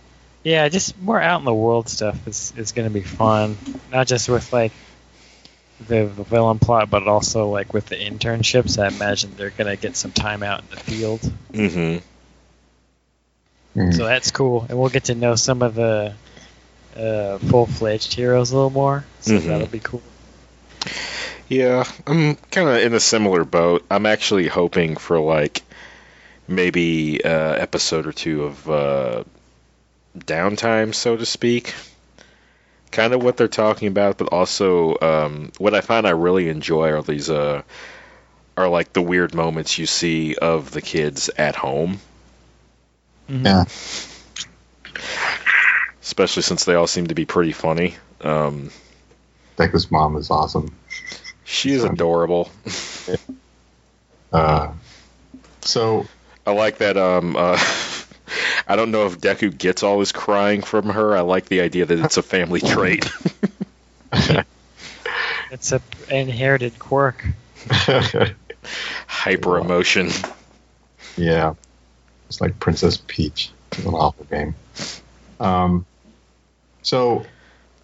yeah, 0.44 0.68
just 0.68 0.96
more 1.00 1.20
out 1.20 1.40
in 1.40 1.44
the 1.44 1.54
world 1.54 1.88
stuff 1.88 2.28
is 2.28 2.52
is 2.56 2.72
going 2.72 2.86
to 2.86 2.94
be 2.94 3.02
fun. 3.02 3.56
Not 3.90 4.06
just 4.06 4.28
with 4.28 4.52
like 4.52 4.72
the, 5.88 6.04
the 6.04 6.22
villain 6.22 6.58
plot, 6.60 6.90
but 6.90 7.08
also 7.08 7.48
like 7.48 7.72
with 7.74 7.86
the 7.86 7.96
internships. 7.96 8.78
I 8.80 8.86
imagine 8.88 9.34
they're 9.36 9.50
going 9.50 9.66
to 9.74 9.80
get 9.80 9.96
some 9.96 10.12
time 10.12 10.42
out 10.42 10.60
in 10.60 10.66
the 10.70 10.76
field. 10.76 11.20
hmm 11.52 11.96
Mm. 13.76 13.92
So 13.92 14.04
that's 14.04 14.30
cool, 14.30 14.66
and 14.68 14.78
we'll 14.78 14.88
get 14.88 15.04
to 15.06 15.16
know 15.16 15.34
some 15.34 15.60
of 15.60 15.74
the 15.74 16.14
uh, 16.96 17.38
full-fledged 17.38 18.14
heroes 18.14 18.52
a 18.52 18.54
little 18.54 18.70
more. 18.70 19.04
So 19.20 19.32
Mhm. 19.32 19.46
that'll 19.46 19.66
be 19.66 19.80
cool. 19.80 20.00
Yeah, 21.48 21.82
I'm 22.06 22.36
kind 22.36 22.68
of 22.68 22.76
in 22.76 22.94
a 22.94 23.00
similar 23.00 23.44
boat. 23.44 23.84
I'm 23.90 24.06
actually 24.06 24.46
hoping 24.46 24.96
for 24.96 25.18
like 25.18 25.62
maybe 26.46 27.24
uh, 27.24 27.28
episode 27.54 28.06
or 28.06 28.12
two 28.12 28.44
of 28.44 28.70
uh, 28.70 29.24
downtime, 30.18 30.94
so 30.94 31.16
to 31.16 31.26
speak. 31.26 31.74
Kind 32.90 33.12
of 33.12 33.22
what 33.22 33.36
they're 33.36 33.48
talking 33.48 33.88
about, 33.88 34.18
but 34.18 34.28
also 34.28 34.96
um, 35.00 35.50
what 35.58 35.74
I 35.74 35.80
find 35.80 36.06
I 36.06 36.10
really 36.10 36.48
enjoy 36.48 36.90
are 36.90 37.02
these 37.02 37.28
uh, 37.28 37.62
are 38.56 38.68
like 38.68 38.92
the 38.92 39.02
weird 39.02 39.34
moments 39.34 39.78
you 39.78 39.86
see 39.86 40.36
of 40.36 40.70
the 40.70 40.80
kids 40.80 41.28
at 41.36 41.56
home, 41.56 41.98
Mhm. 43.28 43.44
Yeah. 43.44 43.64
especially 46.02 46.42
since 46.42 46.64
they 46.64 46.74
all 46.74 46.86
seem 46.86 47.08
to 47.08 47.14
be 47.14 47.24
pretty 47.24 47.52
funny. 47.52 47.96
Um, 48.20 48.70
Deku's 49.56 49.90
mom 49.90 50.16
is 50.16 50.30
awesome. 50.30 50.74
she 51.44 51.72
is 51.72 51.84
adorable. 51.84 52.50
Uh, 54.32 54.72
so 55.60 56.06
I 56.44 56.50
like 56.50 56.78
that. 56.78 56.96
Um, 56.96 57.36
uh, 57.36 57.56
I 58.68 58.76
don't 58.76 58.90
know 58.90 59.06
if 59.06 59.20
Deku 59.20 59.56
gets 59.56 59.82
all 59.82 60.00
his 60.00 60.12
crying 60.12 60.62
from 60.62 60.90
her. 60.90 61.16
I 61.16 61.20
like 61.20 61.46
the 61.46 61.60
idea 61.60 61.86
that 61.86 61.98
it's 61.98 62.16
a 62.16 62.22
family 62.22 62.60
trait. 62.62 63.08
It's 65.50 65.70
a 65.70 65.80
inherited 66.10 66.80
quirk. 66.80 67.24
Hyper 69.06 69.58
emotion. 69.58 70.10
Yeah. 71.16 71.54
It's 72.28 72.40
like 72.40 72.58
Princess 72.58 72.96
Peach. 72.96 73.52
It's 73.70 73.84
an 73.84 73.94
awful 73.94 74.24
game. 74.24 74.56
Um, 75.38 75.86
so 76.82 77.24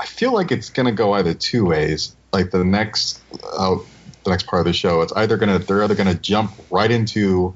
I 0.00 0.06
feel 0.06 0.32
like 0.32 0.50
it's 0.50 0.70
gonna 0.70 0.90
go 0.90 1.12
either 1.12 1.32
two 1.32 1.64
ways. 1.64 2.16
Like 2.32 2.50
the 2.50 2.64
next 2.64 3.22
uh, 3.56 3.76
the 4.24 4.30
next 4.30 4.48
part 4.48 4.60
of 4.60 4.66
the 4.66 4.72
show, 4.72 5.02
it's 5.02 5.12
either 5.12 5.36
gonna 5.36 5.60
they're 5.60 5.84
either 5.84 5.94
gonna 5.94 6.14
jump 6.14 6.52
right 6.70 6.90
into, 6.90 7.54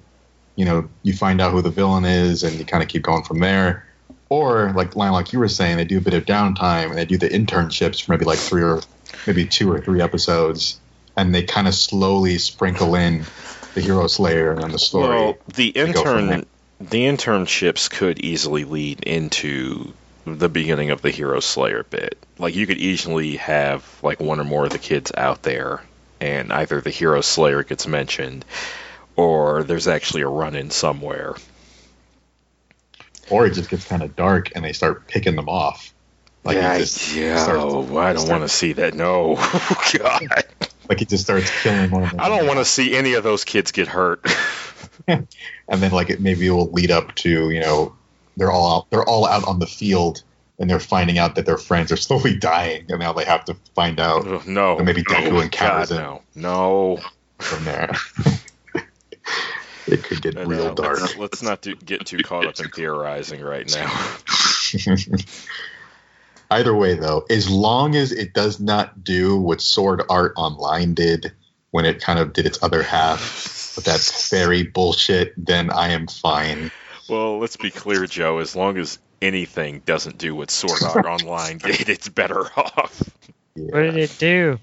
you 0.57 0.65
know, 0.65 0.89
you 1.03 1.13
find 1.13 1.41
out 1.41 1.53
who 1.53 1.63
the 1.63 1.71
villain 1.71 2.05
is 2.05 2.43
and 2.43 2.57
you 2.57 2.65
kind 2.65 2.83
of 2.83 2.89
keep 2.89 3.03
going 3.03 3.25
from 3.25 3.39
there. 3.41 3.87
Or 4.29 4.73
like 4.73 4.97
like 4.97 5.33
you 5.33 5.39
were 5.39 5.49
saying, 5.49 5.77
they 5.77 5.85
do 5.85 5.99
a 5.99 6.01
bit 6.01 6.15
of 6.15 6.25
downtime 6.25 6.89
and 6.91 6.99
they 6.99 7.05
do 7.05 7.19
the 7.19 7.29
internships 7.29 8.03
for 8.03 8.13
maybe 8.13 8.25
like 8.25 8.39
three 8.39 8.63
or 8.63 8.81
maybe 9.27 9.47
two 9.47 9.71
or 9.71 9.81
three 9.81 10.01
episodes, 10.01 10.81
and 11.17 11.35
they 11.35 11.43
kind 11.43 11.69
of 11.69 11.75
slowly 11.75 12.39
sprinkle 12.39 12.95
in 12.95 13.25
the 13.75 13.81
Hero 13.81 14.07
Slayer 14.07 14.53
and 14.53 14.73
the 14.73 14.79
story. 14.79 15.09
Well, 15.09 15.39
the 15.55 15.69
intern, 15.69 16.47
the 16.81 17.05
internships 17.05 17.91
could 17.91 18.21
easily 18.21 18.65
lead 18.65 19.03
into 19.03 19.93
the 20.27 20.49
beginning 20.49 20.91
of 20.91 21.03
the 21.03 21.11
Hero 21.11 21.41
Slayer 21.41 21.85
bit. 21.85 22.19
Like 22.39 22.55
you 22.57 22.67
could 22.67 22.79
easily 22.79 23.37
have 23.37 23.85
like 24.03 24.21
one 24.21 24.41
or 24.41 24.45
more 24.45 24.65
of 24.65 24.71
the 24.71 24.79
kids 24.79 25.13
out 25.17 25.43
there, 25.43 25.83
and 26.21 26.53
either 26.53 26.81
the 26.81 26.91
Hero 26.91 27.21
Slayer 27.21 27.63
gets 27.63 27.87
mentioned, 27.87 28.45
or 29.17 29.62
there's 29.65 29.89
actually 29.89 30.23
a 30.23 30.29
run-in 30.29 30.71
somewhere. 30.71 31.35
or 33.31 33.47
it 33.47 33.55
just 33.55 33.71
gets 33.71 33.87
kind 33.87 34.03
of 34.03 34.15
dark 34.17 34.53
and 34.55 34.65
they 34.65 34.73
start 34.73 35.07
picking 35.09 35.35
them 35.37 35.49
off. 35.49 35.93
Like 36.45 36.57
yeah, 36.57 36.79
just 36.79 37.15
yeah. 37.17 37.43
starts- 37.43 37.62
oh, 37.65 37.97
I 37.99 38.12
don't 38.12 38.29
want 38.29 38.43
to 38.43 38.49
see 38.51 38.75
that. 38.75 38.95
No, 38.95 39.35
oh, 39.39 39.91
God. 39.99 40.29
like 40.91 41.01
it 41.01 41.09
just 41.09 41.25
starts 41.25 41.51
killing 41.62 41.91
one 41.91 42.03
of 42.03 42.11
them. 42.11 42.21
I 42.21 42.29
don't 42.29 42.47
want 42.47 42.59
to 42.59 42.67
see 42.67 42.95
any 42.95 43.15
of 43.15 43.25
those 43.25 43.45
kids 43.45 43.73
get 43.73 43.89
hurt. 43.89 44.27
And 45.07 45.83
then 45.83 45.91
like 45.91 46.09
it 46.09 46.21
maybe 46.21 46.49
will 46.49 46.71
lead 46.71 46.91
up 46.91 47.15
to 47.17 47.51
you 47.51 47.61
know 47.61 47.95
they're 48.39 48.51
all 48.51 48.79
out 48.79 48.91
they're 48.91 49.05
all 49.05 49.27
out 49.27 49.45
on 49.47 49.59
the 49.59 49.67
field 49.67 50.23
and 50.59 50.71
they're 50.71 50.81
finding 50.81 51.19
out 51.19 51.35
that 51.35 51.45
their 51.45 51.59
friends 51.59 51.93
are 51.93 51.97
slowly 52.09 52.35
dying 52.39 52.87
and 52.89 53.01
now 53.01 53.12
they 53.12 53.25
have 53.25 53.45
to 53.47 53.55
find 53.75 54.01
out 54.01 54.27
Ugh, 54.27 54.47
no, 54.47 54.77
Or 54.77 54.85
maybe 54.85 55.03
Deku 55.03 55.31
no, 55.33 55.41
encounters 55.41 55.91
God, 55.91 55.97
it. 55.99 56.01
no, 56.01 56.23
no. 56.97 57.01
from 57.39 57.65
there. 57.65 57.93
It 59.87 60.03
could 60.05 60.22
get 60.22 60.35
No, 60.35 60.45
real 60.45 60.64
no, 60.66 60.74
dark. 60.74 61.01
Let's, 61.01 61.16
let's 61.16 61.43
not 61.43 61.61
do, 61.62 61.74
get 61.76 62.07
too 62.07 62.18
caught 62.18 62.47
up 62.47 62.59
in 62.61 62.70
theorizing 62.70 63.41
right 63.43 63.70
now. 63.74 64.16
Either 66.51 66.74
way, 66.74 66.95
though, 66.95 67.24
as 67.30 67.49
long 67.49 67.97
as 67.97 68.12
it 68.12 68.32
does 68.32 68.61
not 68.61 69.03
do 69.03 69.37
what 69.39 69.61
Sword 69.61 70.03
Art 70.09 70.35
Online 70.37 70.95
did 70.95 71.32
when 71.70 71.85
it 71.85 72.01
kind 72.01 72.18
of 72.18 72.32
did 72.32 72.47
its 72.47 72.62
other 72.62 72.82
half 72.82 73.72
with 73.76 73.87
that 73.87 73.99
fairy 74.01 74.62
bullshit, 74.62 75.32
then 75.37 75.70
I 75.70 75.89
am 75.89 76.07
fine. 76.07 76.70
Well, 77.09 77.39
let's 77.39 77.57
be 77.57 77.70
clear, 77.70 78.07
Joe. 78.07 78.39
As 78.39 78.55
long 78.55 78.78
as 78.78 78.99
anything 79.20 79.80
doesn't 79.85 80.18
do 80.18 80.35
what 80.35 80.51
Sword 80.51 80.82
Art 80.82 81.07
Online 81.22 81.59
did, 81.59 81.89
it's 81.89 82.09
better 82.09 82.43
off. 82.57 83.03
Yeah. 83.57 83.64
What 83.72 83.80
did 83.82 83.97
it 83.97 84.16
do? 84.18 84.59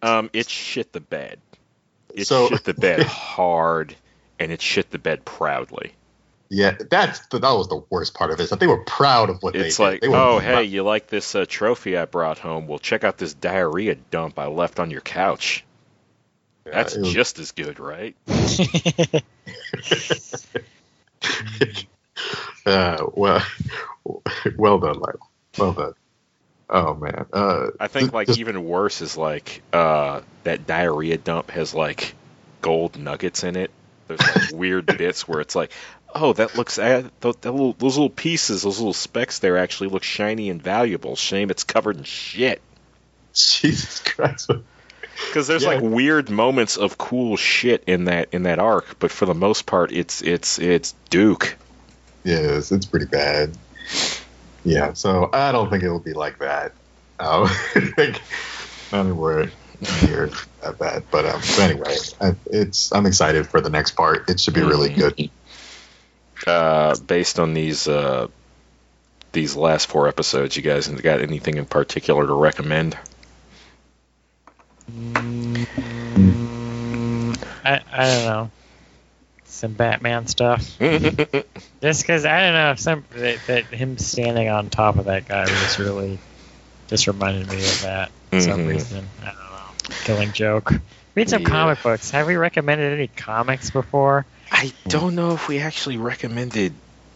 Um, 0.00 0.30
it 0.32 0.48
shit 0.48 0.92
the 0.92 1.00
bed. 1.00 1.40
It 2.14 2.26
So- 2.26 2.48
shit 2.48 2.64
the 2.64 2.74
bed 2.74 3.02
hard, 3.06 3.94
and 4.38 4.52
it 4.52 4.60
shit 4.60 4.90
the 4.90 4.98
bed 4.98 5.24
proudly. 5.24 5.92
Yeah, 6.50 6.76
that's 6.90 7.26
the, 7.26 7.38
that 7.40 7.52
was 7.52 7.68
the 7.68 7.84
worst 7.90 8.14
part 8.14 8.30
of 8.30 8.38
this. 8.38 8.48
That 8.50 8.58
they 8.58 8.66
were 8.66 8.82
proud 8.84 9.28
of 9.28 9.42
what 9.42 9.54
It's 9.54 9.76
they 9.76 9.84
like, 9.84 10.00
did. 10.00 10.02
They 10.02 10.08
were 10.08 10.16
oh, 10.16 10.38
proud- 10.38 10.42
hey, 10.42 10.64
you 10.64 10.82
like 10.82 11.06
this 11.08 11.34
uh, 11.34 11.44
trophy 11.46 11.96
I 11.98 12.06
brought 12.06 12.38
home? 12.38 12.66
Well, 12.66 12.78
check 12.78 13.04
out 13.04 13.18
this 13.18 13.34
diarrhea 13.34 13.96
dump 13.96 14.38
I 14.38 14.46
left 14.46 14.80
on 14.80 14.90
your 14.90 15.02
couch. 15.02 15.64
That's 16.64 16.96
was- 16.96 17.12
just 17.12 17.38
as 17.38 17.52
good, 17.52 17.78
right? 17.78 18.16
uh, 22.66 23.04
well, 23.12 23.42
well 24.56 24.78
done, 24.78 25.00
Lyle. 25.00 25.30
Well 25.58 25.72
done. 25.72 25.94
Oh 26.70 26.94
man. 26.94 27.26
Uh, 27.32 27.68
I 27.80 27.88
think 27.88 28.04
just- 28.06 28.14
like 28.14 28.26
just- 28.28 28.38
even 28.38 28.64
worse 28.64 29.00
is 29.00 29.16
like 29.16 29.62
uh, 29.72 30.20
that 30.44 30.66
diarrhea 30.66 31.16
dump 31.18 31.50
has 31.50 31.74
like 31.74 32.14
gold 32.60 32.98
nuggets 32.98 33.44
in 33.44 33.56
it. 33.56 33.70
There's 34.08 34.20
like 34.20 34.52
weird 34.52 34.86
bits 34.86 35.28
where 35.28 35.40
it's 35.40 35.54
like, 35.54 35.72
oh, 36.14 36.32
that 36.32 36.56
looks 36.56 36.78
uh, 36.78 37.08
that 37.20 37.44
little, 37.44 37.74
those 37.74 37.96
little 37.96 38.10
pieces, 38.10 38.62
those 38.62 38.78
little 38.78 38.92
specks 38.94 39.38
there 39.38 39.56
actually 39.58 39.90
look 39.90 40.02
shiny 40.02 40.50
and 40.50 40.62
valuable. 40.62 41.14
Shame 41.16 41.50
it's 41.50 41.64
covered 41.64 41.98
in 41.98 42.04
shit. 42.04 42.60
Jesus 43.34 44.00
Christ. 44.00 44.50
Because 45.26 45.46
there's 45.46 45.62
Yeah. 45.64 45.70
like 45.70 45.82
weird 45.82 46.30
moments 46.30 46.76
of 46.76 46.96
cool 46.98 47.36
shit 47.36 47.84
in 47.86 48.04
that 48.04 48.28
in 48.32 48.44
that 48.44 48.58
arc, 48.58 48.98
but 48.98 49.10
for 49.10 49.26
the 49.26 49.34
most 49.34 49.66
part, 49.66 49.92
it's 49.92 50.22
it's 50.22 50.58
it's 50.58 50.94
Duke. 51.10 51.56
Yes, 52.24 52.72
it's 52.72 52.86
pretty 52.86 53.06
bad. 53.06 53.56
Yeah, 54.64 54.92
so 54.92 55.30
I 55.32 55.52
don't 55.52 55.70
think 55.70 55.82
it'll 55.82 55.98
be 56.00 56.12
like 56.14 56.38
that. 56.40 56.72
Um, 57.20 57.44
I 57.74 57.92
think 57.96 58.20
not 58.92 59.06
anywhere 59.06 59.50
near 60.04 60.30
that 60.68 60.78
bad. 60.78 61.04
But 61.10 61.26
um, 61.26 61.40
anyway, 61.60 61.96
I, 62.20 62.32
it's 62.46 62.92
I'm 62.92 63.06
excited 63.06 63.46
for 63.46 63.60
the 63.60 63.70
next 63.70 63.92
part. 63.92 64.28
It 64.28 64.40
should 64.40 64.54
be 64.54 64.62
really 64.62 64.90
Mhm. 64.90 64.96
good. 64.96 65.30
Uh, 66.46 66.96
based 67.06 67.38
on 67.38 67.54
these 67.54 67.88
uh, 67.88 68.28
these 69.32 69.56
last 69.56 69.88
four 69.88 70.08
episodes, 70.08 70.56
you 70.56 70.62
guys 70.62 70.88
got 70.88 71.20
anything 71.20 71.56
in 71.56 71.66
particular 71.66 72.26
to 72.26 72.32
recommend? 72.32 72.96
Mm, 74.90 75.66
I 77.64 77.80
I 77.92 78.06
don't 78.06 78.24
know. 78.24 78.50
Some 79.44 79.72
Batman 79.72 80.26
stuff. 80.26 80.78
Just 80.80 82.02
because 82.02 82.24
I 82.24 82.40
don't 82.40 82.54
know 82.54 82.74
some 82.76 83.04
that, 83.12 83.46
that 83.46 83.64
him 83.66 83.98
standing 83.98 84.48
on 84.48 84.70
top 84.70 84.96
of 84.96 85.06
that 85.06 85.26
guy 85.28 85.42
was 85.42 85.78
really 85.78 86.18
just 86.88 87.06
reminded 87.06 87.50
me 87.50 87.58
of 87.58 87.82
that 87.82 88.10
for 88.30 88.40
some 88.40 88.60
Mhm. 88.60 88.68
reason. 88.68 89.08
I 89.88 89.92
don't 89.92 89.98
know. 90.00 90.04
Killing 90.04 90.32
joke. 90.32 90.72
Read 91.14 91.28
some 91.30 91.42
Yeah. 91.42 91.48
comic 91.48 91.82
books. 91.82 92.10
Have 92.10 92.26
we 92.26 92.36
recommended 92.36 92.92
any 92.92 93.08
comics 93.08 93.70
before? 93.70 94.24
I 94.50 94.72
don't 94.86 95.14
know 95.14 95.32
if 95.34 95.48
we 95.48 95.58
actually 95.58 95.96
recommended. 95.98 96.72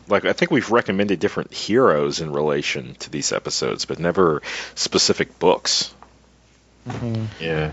Like, 0.09 0.25
I 0.25 0.33
think 0.33 0.51
we've 0.51 0.71
recommended 0.71 1.21
different 1.21 1.53
heroes 1.55 2.21
in 2.21 2.33
relation 2.33 2.95
to 2.97 3.11
these 3.11 3.33
episodes, 3.33 3.85
but 3.85 3.99
never 3.99 4.43
specific 4.75 5.39
books. 5.39 5.95
hmm 6.89 7.25
Yeah. 7.41 7.73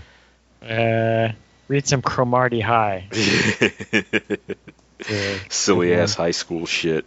Uh, 0.62 1.32
read 1.68 1.86
some 1.88 2.02
Cromartie 2.02 2.60
High. 2.60 3.08
Yeah. 5.08 5.38
Silly 5.48 5.94
ass 5.94 6.14
high 6.14 6.32
school 6.32 6.66
shit. 6.66 7.06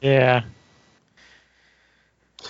Yeah. 0.00 0.42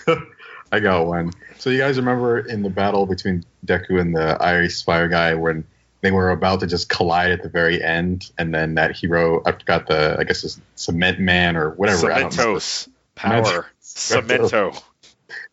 I 0.70 0.80
got 0.80 1.06
one. 1.06 1.32
So 1.58 1.70
you 1.70 1.78
guys 1.78 1.96
remember 1.98 2.38
in 2.40 2.62
the 2.62 2.70
battle 2.70 3.06
between 3.06 3.44
Deku 3.66 4.00
and 4.00 4.14
the 4.14 4.36
Iris 4.40 4.82
Fire 4.82 5.08
guy 5.08 5.34
when 5.34 5.64
they 6.00 6.10
were 6.10 6.30
about 6.30 6.60
to 6.60 6.66
just 6.66 6.88
collide 6.88 7.32
at 7.32 7.42
the 7.42 7.48
very 7.48 7.82
end, 7.82 8.30
and 8.38 8.54
then 8.54 8.74
that 8.76 8.96
hero, 8.96 9.42
I 9.44 9.52
forgot 9.52 9.88
the, 9.88 10.16
I 10.18 10.24
guess 10.24 10.44
it's 10.44 10.60
Cement 10.76 11.18
Man 11.18 11.56
or 11.56 11.70
whatever. 11.70 12.12
I 12.12 12.20
don't 12.20 12.36
know. 12.36 12.54
Cementos. 12.56 12.88
Power. 13.14 13.66
Cemento. 13.82 14.82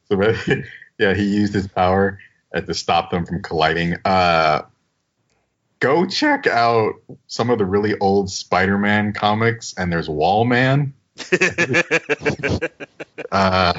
Cemento. 0.09 0.65
Yeah, 0.97 1.13
he 1.13 1.23
used 1.23 1.53
his 1.53 1.67
power 1.67 2.19
uh, 2.53 2.61
to 2.61 2.73
stop 2.73 3.11
them 3.11 3.25
from 3.25 3.41
colliding. 3.41 3.97
Uh, 4.05 4.61
go 5.79 6.05
check 6.05 6.47
out 6.47 6.93
some 7.27 7.49
of 7.49 7.57
the 7.57 7.65
really 7.65 7.97
old 7.99 8.29
Spider-Man 8.29 9.13
comics, 9.13 9.73
and 9.77 9.91
there's 9.91 10.07
Wallman. 10.07 10.93
Uh, 13.31 13.73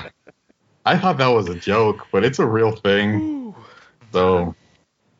I 0.87 0.97
thought 0.97 1.19
that 1.19 1.27
was 1.27 1.49
a 1.49 1.57
joke, 1.57 2.07
but 2.13 2.25
it's 2.25 2.39
a 2.39 2.47
real 2.47 2.71
thing. 2.71 3.55
So 4.13 4.55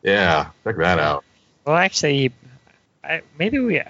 yeah, 0.01 0.51
check 0.63 0.77
that 0.77 0.97
out. 0.97 1.25
Well, 1.65 1.75
actually, 1.75 2.31
I, 3.03 3.21
maybe 3.37 3.59
we. 3.59 3.81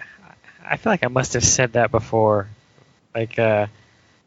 I 0.66 0.78
feel 0.78 0.92
like 0.92 1.04
I 1.04 1.08
must 1.08 1.34
have 1.34 1.44
said 1.46 1.74
that 1.74 1.92
before, 1.92 2.50
like 3.14 3.38
uh, 3.38 3.68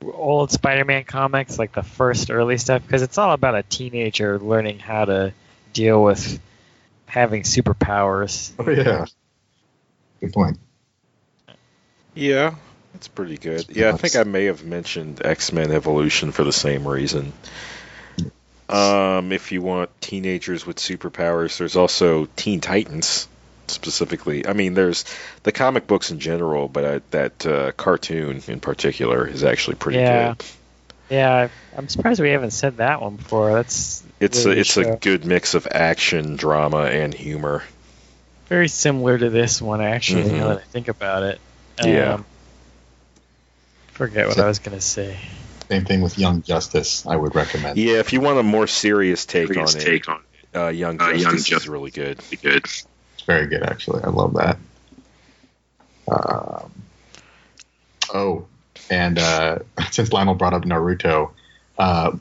old 0.03 0.53
Spider-Man 0.53 1.05
comics, 1.05 1.59
like 1.59 1.73
the 1.73 1.83
first 1.83 2.31
early 2.31 2.57
stuff, 2.57 2.83
because 2.87 3.03
it's 3.03 3.19
all 3.19 3.33
about 3.33 3.57
a 3.57 3.65
teenager 3.65 4.39
learning 4.39 4.79
how 4.79 5.05
to 5.05 5.33
deal 5.73 6.03
with 6.03 6.41
having 7.07 7.43
superpowers. 7.43 8.53
Oh 8.61 8.71
yeah, 8.71 9.07
good 10.21 10.33
point. 10.33 10.57
Yeah, 12.15 12.55
that's 13.01 13.09
pretty 13.09 13.39
good. 13.39 13.65
Yeah, 13.71 13.95
I 13.95 13.97
think 13.97 14.15
I 14.15 14.25
may 14.25 14.45
have 14.45 14.63
mentioned 14.63 15.23
X 15.25 15.55
Men 15.55 15.73
Evolution 15.73 16.33
for 16.33 16.45
the 16.45 16.53
same 16.53 16.87
reason. 16.87 17.33
Um, 18.69 19.33
if 19.33 19.53
you 19.53 19.63
want 19.63 19.89
teenagers 20.03 20.67
with 20.67 20.77
superpowers, 20.77 21.57
there's 21.57 21.77
also 21.77 22.27
Teen 22.37 22.61
Titans 22.61 23.27
specifically. 23.69 24.47
I 24.47 24.53
mean, 24.53 24.75
there's 24.75 25.07
the 25.45 25.51
comic 25.51 25.87
books 25.87 26.11
in 26.11 26.21
general, 26.21 26.69
but 26.69 26.85
uh, 26.85 27.01
that 27.13 27.47
uh, 27.47 27.73
cartoon 27.73 28.43
in 28.47 28.61
particular 28.61 29.27
is 29.27 29.45
actually 29.45 29.77
pretty 29.77 30.01
Yeah. 30.01 30.35
good. 30.35 30.45
Yeah, 31.09 31.49
I'm 31.77 31.89
surprised 31.89 32.21
we 32.21 32.29
haven't 32.31 32.51
said 32.53 32.77
that 32.77 33.01
one 33.01 33.17
before. 33.17 33.55
That's 33.55 34.03
It's 34.21 34.45
really 34.45 34.59
a, 34.59 34.61
it's 34.61 34.77
a 34.77 34.97
good 34.97 35.25
mix 35.25 35.55
of 35.55 35.67
action, 35.71 36.37
drama, 36.37 36.83
and 36.83 37.15
humor. 37.15 37.65
very 38.51 38.69
similar 38.69 39.17
to 39.17 39.31
this 39.31 39.63
one, 39.63 39.81
actually. 39.81 40.25
Mhm. 40.25 40.33
Now 40.39 40.49
that 40.49 40.59
I 40.59 40.63
think 40.65 40.89
about 40.89 41.23
it. 41.23 41.41
Yeah. 41.83 42.19
Forget 44.01 44.29
what 44.29 44.39
I 44.39 44.47
was 44.47 44.61
gonna 44.61 44.81
say. 44.81 45.19
Same 45.69 45.85
thing 45.85 46.01
with 46.01 46.19
Young 46.19 46.41
Justice. 46.41 47.07
I 47.07 47.17
would 47.17 47.35
recommend. 47.35 47.77
Yeah, 47.77 47.99
if 47.99 48.15
you 48.15 48.23
want 48.23 48.39
a 48.39 48.43
more 48.43 48.67
serious 48.67 49.27
take 49.27 49.49
Serious 49.49 49.75
on 49.75 49.81
it, 49.83 49.85
take 49.85 50.09
on 50.09 50.23
uh, 50.55 50.69
Young 50.69 50.99
Uh, 50.99 51.11
Justice 51.11 51.23
Young 51.23 51.35
is 51.35 51.45
Justice. 51.45 51.69
really 51.69 51.91
good. 51.91 52.19
it. 52.31 52.41
Good. 52.41 52.65
It's 52.65 52.87
very 53.27 53.47
good, 53.47 53.63
actually. 53.63 54.03
I 54.03 54.09
love 54.09 54.33
that. 54.37 54.57
Um, 56.11 56.73
oh, 58.15 58.47
and 58.89 59.19
uh, 59.19 59.59
since 59.91 60.15
Lionel 60.15 60.35
brought 60.35 60.55
up 60.55 60.63
Naruto, 60.63 61.33
uh, 61.79 62.13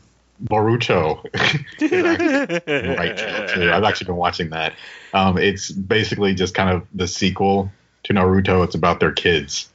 Boruto 0.44 1.24
right 2.98 3.18
too. 3.48 3.72
I've 3.72 3.86
actually 3.86 4.08
been 4.08 4.18
watching 4.18 4.50
that. 4.50 4.74
Um, 5.14 5.38
it's 5.38 5.72
basically 5.72 6.36
just 6.36 6.54
kind 6.54 6.72
of 6.72 6.86
the 6.94 7.08
sequel 7.08 7.72
to 8.04 8.14
Naruto. 8.14 8.66
It's 8.66 8.76
about 8.76 9.00
their 9.00 9.14
kids. 9.14 9.70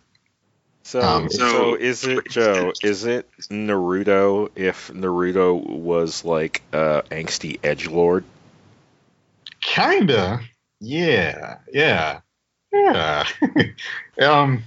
So, 0.86 1.00
Um, 1.00 1.30
so, 1.30 1.38
so- 1.48 1.74
is 1.74 2.04
it 2.04 2.28
Joe? 2.28 2.72
Is 2.82 3.04
it 3.06 3.28
Naruto 3.50 4.50
if 4.54 4.88
Naruto 4.92 5.64
was 5.66 6.24
like 6.24 6.62
uh, 6.72 7.02
angsty 7.10 7.58
edge 7.64 7.88
lord? 7.88 8.22
Kinda. 9.60 10.40
Yeah. 10.80 11.58
Yeah. 11.72 12.20
Yeah. 12.72 13.24
um, 14.20 14.62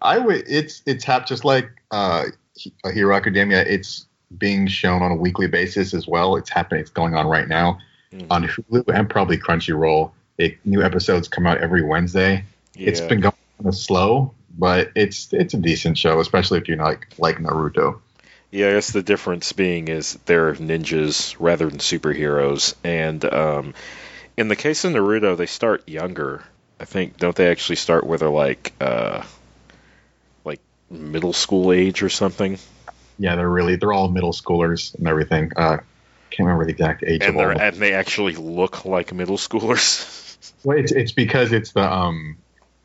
I 0.00 0.18
would. 0.18 0.44
It's 0.46 0.82
it's 0.86 1.04
hap 1.04 1.26
just 1.26 1.44
like 1.44 1.68
uh, 1.90 2.26
He- 2.54 2.72
Hero 2.92 3.14
Academia. 3.16 3.62
It's 3.62 4.06
being 4.36 4.66
shown 4.68 5.02
on 5.02 5.10
a 5.10 5.16
weekly 5.16 5.48
basis 5.48 5.94
as 5.94 6.06
well. 6.06 6.36
It's 6.36 6.50
happening. 6.50 6.80
It's 6.82 6.90
going 6.90 7.14
on 7.14 7.26
right 7.26 7.48
now 7.48 7.78
Mhm. 8.12 8.26
on 8.30 8.44
Hulu 8.46 8.84
and 8.94 9.10
probably 9.10 9.36
Crunchyroll. 9.38 10.12
It, 10.38 10.58
new 10.64 10.82
episodes 10.82 11.26
come 11.26 11.46
out 11.46 11.58
every 11.58 11.82
Wednesday. 11.82 12.44
It's 12.76 13.00
been 13.00 13.20
going 13.20 13.34
kind 13.56 13.66
of 13.68 13.74
slow, 13.74 14.32
but 14.56 14.90
it's 14.94 15.32
it's 15.32 15.54
a 15.54 15.58
decent 15.58 15.98
show, 15.98 16.20
especially 16.20 16.58
if 16.58 16.68
you 16.68 16.76
like 16.76 17.08
like 17.18 17.38
Naruto. 17.38 18.00
Yeah, 18.50 18.68
I 18.68 18.72
guess 18.72 18.92
the 18.92 19.02
difference 19.02 19.52
being 19.52 19.88
is 19.88 20.14
they're 20.24 20.54
ninjas 20.54 21.36
rather 21.38 21.68
than 21.68 21.80
superheroes, 21.80 22.74
and 22.82 23.22
um, 23.24 23.74
in 24.36 24.48
the 24.48 24.56
case 24.56 24.84
of 24.84 24.92
Naruto, 24.92 25.36
they 25.36 25.46
start 25.46 25.86
younger. 25.88 26.42
I 26.80 26.84
think 26.86 27.18
don't 27.18 27.36
they 27.36 27.50
actually 27.50 27.76
start 27.76 28.06
where 28.06 28.16
they're 28.18 28.30
like 28.30 28.72
uh, 28.80 29.22
like 30.44 30.60
middle 30.90 31.32
school 31.32 31.72
age 31.72 32.02
or 32.02 32.08
something, 32.08 32.58
Yeah, 33.18 33.36
they're 33.36 33.48
really 33.50 33.76
they're 33.76 33.92
all 33.92 34.08
middle 34.08 34.32
schoolers 34.32 34.94
and 34.94 35.06
everything. 35.08 35.50
Uh, 35.56 35.78
can't 36.30 36.46
remember 36.46 36.64
the 36.64 36.72
exact 36.72 37.02
age 37.04 37.22
and 37.22 37.30
of 37.30 37.36
all. 37.36 37.48
them. 37.48 37.58
and 37.60 37.76
they 37.76 37.92
actually 37.94 38.34
look 38.36 38.84
like 38.84 39.12
middle 39.12 39.38
schoolers. 39.38 40.14
Well, 40.64 40.78
it's 40.78 40.92
it's 40.92 41.12
because 41.12 41.52
it's 41.52 41.72
the 41.72 41.82
um 41.82 42.38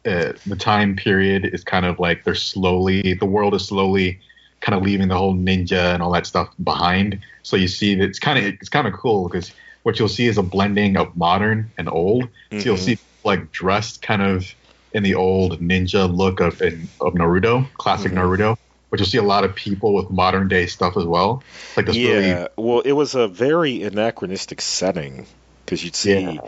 uh, 0.05 0.33
the 0.45 0.55
time 0.55 0.95
period 0.95 1.45
is 1.45 1.63
kind 1.63 1.85
of 1.85 1.99
like 1.99 2.23
they're 2.23 2.35
slowly 2.35 3.13
the 3.13 3.25
world 3.25 3.53
is 3.55 3.67
slowly 3.67 4.19
kind 4.61 4.77
of 4.77 4.83
leaving 4.83 5.07
the 5.09 5.17
whole 5.17 5.35
ninja 5.35 5.93
and 5.93 6.01
all 6.01 6.11
that 6.11 6.25
stuff 6.25 6.49
behind. 6.63 7.19
So 7.43 7.55
you 7.57 7.67
see 7.67 7.95
that 7.95 8.05
it's 8.05 8.19
kind 8.19 8.39
of 8.39 8.45
it's 8.45 8.69
kind 8.69 8.87
of 8.87 8.93
cool 8.93 9.27
because 9.29 9.51
what 9.83 9.99
you'll 9.99 10.07
see 10.07 10.27
is 10.27 10.37
a 10.37 10.43
blending 10.43 10.95
of 10.97 11.15
modern 11.15 11.71
and 11.77 11.89
old. 11.89 12.29
So 12.51 12.57
you'll 12.57 12.75
Mhm. 12.75 12.79
see 12.79 12.97
like 13.23 13.51
dressed 13.51 14.01
kind 14.01 14.21
of 14.21 14.45
in 14.93 15.03
the 15.03 15.15
old 15.15 15.59
ninja 15.59 16.13
look 16.13 16.39
of 16.39 16.61
in, 16.61 16.89
of 17.01 17.13
Naruto, 17.13 17.71
classic 17.73 18.11
Mhm. 18.11 18.17
Naruto. 18.17 18.55
But 18.89 18.99
you'll 18.99 19.09
see 19.09 19.17
a 19.17 19.23
lot 19.23 19.43
of 19.43 19.55
people 19.55 19.93
with 19.93 20.09
modern 20.11 20.47
day 20.47 20.67
stuff 20.67 20.95
as 20.97 21.05
well. 21.05 21.43
Like 21.75 21.87
this 21.87 21.95
yeah, 21.95 22.09
really 22.09 22.47
well, 22.57 22.79
it 22.81 22.91
was 22.91 23.15
a 23.15 23.27
very 23.27 23.83
anachronistic 23.83 24.61
setting 24.61 25.25
because 25.65 25.83
you'd 25.83 25.95
see 25.95 26.35
Yeah. 26.35 26.41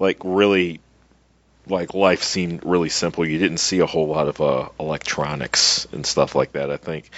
like 0.00 0.18
really 0.24 0.80
like 1.66 1.94
life 1.94 2.22
seemed 2.22 2.64
really 2.64 2.88
simple. 2.88 3.26
You 3.26 3.38
didn't 3.38 3.58
see 3.58 3.80
a 3.80 3.86
whole 3.86 4.08
lot 4.08 4.28
of 4.28 4.40
uh, 4.40 4.68
electronics 4.78 5.86
and 5.92 6.04
stuff 6.04 6.34
like 6.34 6.52
that. 6.52 6.70
I 6.70 6.76
think 6.76 7.10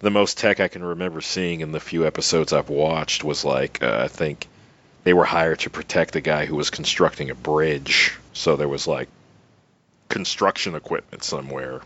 the 0.00 0.10
most 0.10 0.38
tech 0.38 0.60
I 0.60 0.68
can 0.68 0.82
remember 0.82 1.20
seeing 1.20 1.60
in 1.60 1.72
the 1.72 1.80
few 1.80 2.06
episodes 2.06 2.52
I've 2.52 2.70
watched 2.70 3.24
was 3.24 3.44
like 3.44 3.82
uh, 3.82 4.00
I 4.04 4.08
think 4.08 4.46
they 5.04 5.12
were 5.12 5.24
hired 5.24 5.60
to 5.60 5.70
protect 5.70 6.16
a 6.16 6.20
guy 6.20 6.46
who 6.46 6.56
was 6.56 6.70
constructing 6.70 7.30
a 7.30 7.34
bridge, 7.34 8.16
so 8.32 8.56
there 8.56 8.68
was 8.68 8.86
like 8.86 9.08
construction 10.08 10.74
equipment 10.74 11.22
somewhere. 11.22 11.80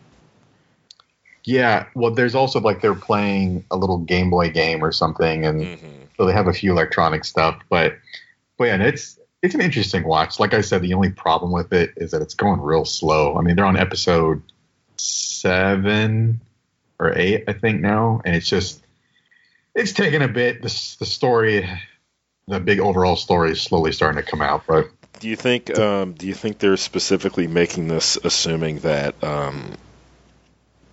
Yeah, 1.45 1.87
well, 1.95 2.13
there's 2.13 2.35
also 2.35 2.61
like 2.61 2.83
they're 2.83 2.95
playing 2.95 3.65
a 3.71 3.77
little 3.77 3.99
Game 3.99 4.31
Boy 4.31 4.51
game 4.51 4.85
or 4.85 4.93
something, 4.93 5.47
and 5.47 5.79
hmm 5.79 5.87
so 6.17 6.27
they 6.27 6.33
have 6.33 6.49
a 6.49 6.53
few 6.53 6.73
electronic 6.73 7.25
stuff. 7.25 7.63
But, 7.71 7.97
but 8.59 8.65
yeah, 8.65 8.83
it's 8.83 9.18
it's 9.43 9.55
an 9.55 9.61
interesting 9.61 10.05
watch. 10.05 10.41
Like 10.41 10.55
I 10.55 10.62
said, 10.62 10.82
the 10.82 10.95
only 10.95 11.11
problem 11.11 11.53
with 11.53 11.72
it 11.72 11.93
is 11.97 12.11
that 12.11 12.22
it's 12.22 12.34
going 12.34 12.61
real 12.61 12.84
slow. 12.84 13.36
I 13.36 13.43
mean, 13.43 13.57
they're 13.57 13.64
on 13.64 13.76
episode 13.76 14.43
seven 14.97 16.41
or 16.99 17.16
eight, 17.16 17.45
I 17.47 17.53
think 17.53 17.80
now, 17.80 18.20
and 18.24 18.34
it's 18.34 18.49
just 18.49 18.84
it's 19.74 19.93
taking 19.93 20.22
a 20.22 20.28
bit. 20.28 20.62
The 20.62 20.97
the 20.99 21.07
story, 21.07 21.68
the 22.49 22.61
big 22.61 22.80
overall 22.80 23.16
story, 23.16 23.53
is 23.53 23.61
slowly 23.61 23.93
starting 23.93 24.22
to 24.22 24.28
come 24.28 24.43
out, 24.43 24.64
but. 24.66 24.91
Do 25.20 25.28
you 25.28 25.34
think 25.34 25.76
um, 25.76 26.12
do 26.12 26.28
you 26.28 26.34
think 26.34 26.59
they're 26.59 26.76
specifically 26.76 27.49
making 27.49 27.89
this 27.89 28.16
assuming 28.22 28.78
that 28.80 29.20
um, 29.24 29.74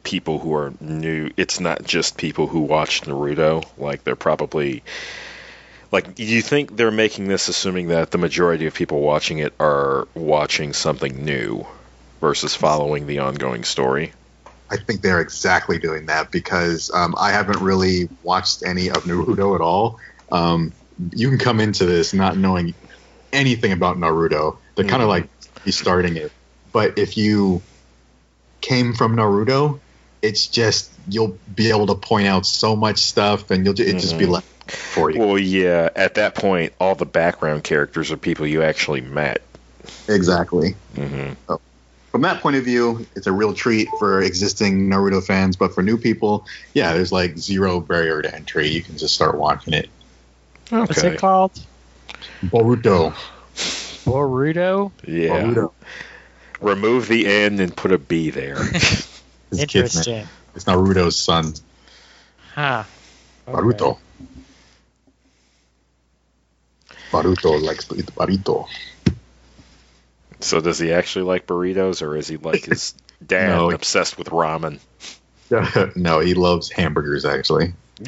people 0.01 0.39
who 0.39 0.55
are 0.55 0.73
new 0.79 1.29
it's 1.37 1.59
not 1.59 1.83
just 1.83 2.17
people 2.17 2.47
who 2.47 2.61
watch 2.61 3.01
Naruto 3.01 3.63
like 3.77 4.03
they're 4.03 4.15
probably 4.15 4.81
like 5.95 6.13
do 6.13 6.25
you 6.25 6.41
think 6.41 6.75
they're 6.75 6.91
making 6.91 7.29
this 7.29 7.47
assuming 7.47 7.87
that 7.87 8.11
the 8.11 8.17
majority 8.17 8.65
of 8.65 8.73
people 8.73 8.99
watching 8.99 9.37
it 9.37 9.53
are 9.61 10.09
watching 10.13 10.73
something 10.73 11.23
new 11.23 11.65
versus 12.19 12.53
following 12.53 13.07
the 13.07 13.19
ongoing 13.19 13.63
story? 13.63 14.11
I 14.69 14.75
think 14.75 15.01
they're 15.01 15.21
exactly 15.21 15.79
doing 15.79 16.07
that 16.07 16.31
because 16.31 16.91
um, 16.93 17.15
I 17.17 17.31
haven't 17.31 17.61
really 17.61 18.09
watched 18.23 18.63
any 18.65 18.89
of 18.89 19.03
Naruto 19.03 19.55
at 19.55 19.61
all. 19.61 19.97
Um, 20.33 20.73
you 21.11 21.29
can 21.29 21.39
come 21.39 21.61
into 21.61 21.85
this 21.85 22.13
not 22.13 22.37
knowing 22.37 22.75
anything 23.31 23.71
about 23.71 23.95
Naruto. 23.95 24.59
They're 24.75 24.83
kind 24.85 24.99
Mhm. 24.99 25.03
of 25.03 25.09
like 25.09 25.29
be 25.63 25.71
starting 25.71 26.17
it, 26.17 26.33
but 26.73 26.99
if 26.99 27.15
you 27.15 27.63
came 28.61 28.93
from 28.93 29.15
Naruto, 29.15 29.79
it's 30.25 30.47
just 30.47 30.91
you'll 31.07 31.37
be 31.53 31.69
able 31.69 31.87
to 31.87 31.95
point 31.95 32.27
out 32.27 32.45
so 32.45 32.75
much 32.75 32.99
stuff, 32.99 33.51
and 33.51 33.63
you'll 33.65 33.73
ju- 33.75 33.83
it 33.85 33.99
just 33.99 34.17
be 34.17 34.25
Mhm. 34.25 34.31
left 34.31 34.71
for 34.71 35.11
you. 35.11 35.19
Well, 35.19 35.37
yeah, 35.37 35.89
at 35.95 36.15
that 36.15 36.35
point 36.35 36.73
all 36.79 36.95
the 36.95 37.05
background 37.05 37.63
characters 37.63 38.11
are 38.11 38.17
people 38.17 38.47
you 38.47 38.63
actually 38.63 39.01
met. 39.01 39.41
Exactly. 40.09 40.75
hmm 40.95 41.33
From 42.11 42.21
that 42.21 42.41
point 42.41 42.55
of 42.55 42.63
view, 42.63 43.05
it's 43.15 43.27
a 43.27 43.31
real 43.31 43.53
treat 43.53 43.89
for 43.99 44.21
existing 44.21 44.89
Naruto 44.89 45.21
fans, 45.21 45.57
but 45.57 45.73
for 45.75 45.83
new 45.83 45.97
people, 45.97 46.45
yeah, 46.73 46.93
there's 46.93 47.11
like 47.11 47.37
zero 47.37 47.81
barrier 47.81 48.21
to 48.21 48.33
entry. 48.33 48.69
You 48.69 48.81
can 48.81 48.97
just 48.97 49.13
start 49.13 49.37
watching 49.37 49.73
it. 49.73 49.89
What's 50.69 50.97
Okay. 50.99 51.15
it 51.15 51.19
called? 51.19 51.51
Boruto. 52.45 53.13
Boruto. 54.05 54.91
Yeah. 55.05 55.41
Boruto. 55.41 55.71
Remove 56.61 57.09
the 57.09 57.27
N 57.27 57.59
and 57.59 57.75
put 57.75 57.91
a 57.91 57.97
B 57.97 58.29
there. 58.29 58.55
His 59.57 59.65
kid's 59.65 60.07
name. 60.07 60.27
It's 60.55 60.65
Naruto's 60.65 61.17
son, 61.17 61.53
Huh. 62.53 62.83
Okay. 63.47 63.57
Baruto. 63.61 63.97
Baruto 67.11 67.61
likes 67.61 67.85
to 67.85 67.95
eat 67.95 68.05
burrito. 68.07 68.67
So 70.39 70.59
does 70.61 70.79
he 70.79 70.91
actually 70.93 71.25
like 71.25 71.45
burritos, 71.47 72.01
or 72.01 72.15
is 72.15 72.27
he 72.27 72.37
like 72.37 72.65
his 72.65 72.93
dad, 73.25 73.49
No. 73.49 73.71
obsessed 73.71 74.17
with 74.17 74.29
ramen? 74.29 74.79
no, 75.95 76.19
he 76.19 76.33
loves 76.33 76.71
hamburgers, 76.71 77.25
actually. 77.25 77.73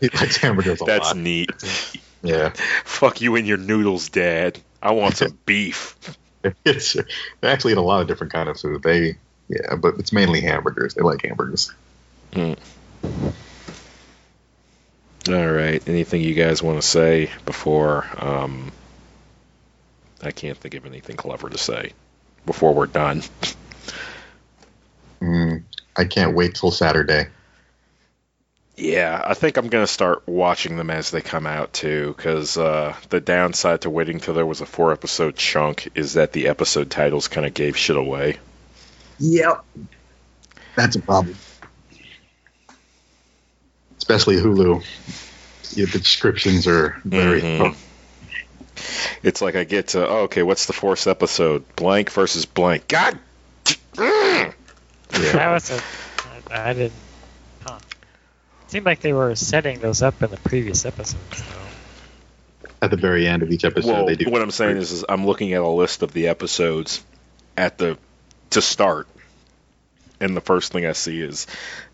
He 0.00 0.08
likes 0.08 0.36
hamburgers 0.38 0.80
a 0.80 0.84
That's 0.84 1.08
lot. 1.08 1.16
neat. 1.16 1.50
Yeah. 2.22 2.48
Fuck 2.84 3.20
you 3.20 3.36
and 3.36 3.46
your 3.46 3.58
noodles, 3.58 4.08
Dad. 4.08 4.58
I 4.82 4.92
want 4.92 5.16
some 5.18 5.38
beef. 5.46 5.96
It's, 6.64 6.94
they 7.40 7.48
actually 7.48 7.72
eat 7.72 7.78
a 7.78 7.82
lot 7.82 8.00
of 8.00 8.08
different 8.08 8.32
kind 8.32 8.48
of 8.48 8.58
food. 8.58 8.82
They, 8.82 9.16
yeah, 9.52 9.76
but 9.76 9.98
it's 9.98 10.12
mainly 10.12 10.40
hamburgers. 10.40 10.94
They 10.94 11.02
like 11.02 11.22
hamburgers. 11.22 11.72
All 15.28 15.52
right. 15.52 15.86
Anything 15.86 16.22
you 16.22 16.34
guys 16.34 16.62
want 16.62 16.80
to 16.80 16.86
say 16.86 17.30
before? 17.44 18.06
Um, 18.16 18.72
I 20.22 20.30
can't 20.30 20.56
think 20.56 20.74
of 20.74 20.86
anything 20.86 21.16
clever 21.16 21.48
to 21.48 21.58
say 21.58 21.92
before 22.46 22.74
we're 22.74 22.86
done. 22.86 23.22
Mm, 25.20 25.62
I 25.96 26.04
can't 26.04 26.34
wait 26.34 26.54
till 26.54 26.70
Saturday. 26.70 27.28
Yeah, 28.76 29.22
I 29.24 29.34
think 29.34 29.58
I'm 29.58 29.68
gonna 29.68 29.86
start 29.86 30.26
watching 30.26 30.76
them 30.76 30.90
as 30.90 31.10
they 31.10 31.20
come 31.20 31.46
out 31.46 31.72
too, 31.74 32.14
because 32.16 32.56
uh, 32.56 32.96
the 33.10 33.20
downside 33.20 33.82
to 33.82 33.90
waiting 33.90 34.18
till 34.18 34.34
there 34.34 34.46
was 34.46 34.62
a 34.62 34.66
four 34.66 34.92
episode 34.92 35.36
chunk 35.36 35.90
is 35.94 36.14
that 36.14 36.32
the 36.32 36.48
episode 36.48 36.90
titles 36.90 37.28
kind 37.28 37.46
of 37.46 37.54
gave 37.54 37.76
shit 37.76 37.96
away. 37.96 38.38
Yep. 39.22 39.64
That's 40.74 40.96
a 40.96 41.00
problem. 41.00 41.36
Especially 43.98 44.36
Hulu. 44.36 44.82
Yeah, 45.76 45.86
the 45.86 45.98
descriptions 45.98 46.66
are 46.66 47.00
very. 47.04 47.40
Mhm. 47.40 47.76
It's 49.22 49.40
like 49.40 49.54
I 49.54 49.64
get 49.64 49.88
to, 49.88 50.06
oh, 50.06 50.16
okay, 50.22 50.42
what's 50.42 50.66
the 50.66 50.72
fourth 50.72 51.06
episode? 51.06 51.64
Blank 51.76 52.10
versus 52.10 52.44
blank. 52.46 52.88
God. 52.88 53.16
Mm. 53.94 54.52
Yeah. 55.12 55.32
That 55.32 55.50
was 55.52 55.70
a. 55.70 55.80
I 56.50 56.70
I 56.70 56.72
didn't. 56.72 56.92
Huh. 57.64 57.78
It 58.64 58.70
Seemed 58.70 58.86
like 58.86 59.00
they 59.00 59.12
were 59.12 59.34
setting 59.36 59.78
those 59.78 60.02
up 60.02 60.20
in 60.22 60.30
the 60.30 60.36
previous 60.38 60.84
episodes. 60.84 61.42
Though. 61.42 62.68
At 62.82 62.90
the 62.90 62.96
very 62.96 63.28
end 63.28 63.44
of 63.44 63.52
each 63.52 63.64
episode, 63.64 63.92
Well, 63.92 64.06
they 64.06 64.16
do. 64.16 64.28
what 64.30 64.42
I'm 64.42 64.50
saying 64.50 64.78
is, 64.78 64.90
is 64.90 65.04
I'm 65.08 65.24
looking 65.24 65.52
at 65.52 65.60
a 65.60 65.68
list 65.68 66.02
of 66.02 66.12
the 66.12 66.26
episodes 66.28 67.04
at 67.56 67.78
the 67.78 67.96
to 68.50 68.60
start, 68.60 69.06
and 70.22 70.36
the 70.36 70.40
first 70.40 70.72
thing 70.72 70.86
I 70.86 70.92
see 70.92 71.20
is 71.20 71.46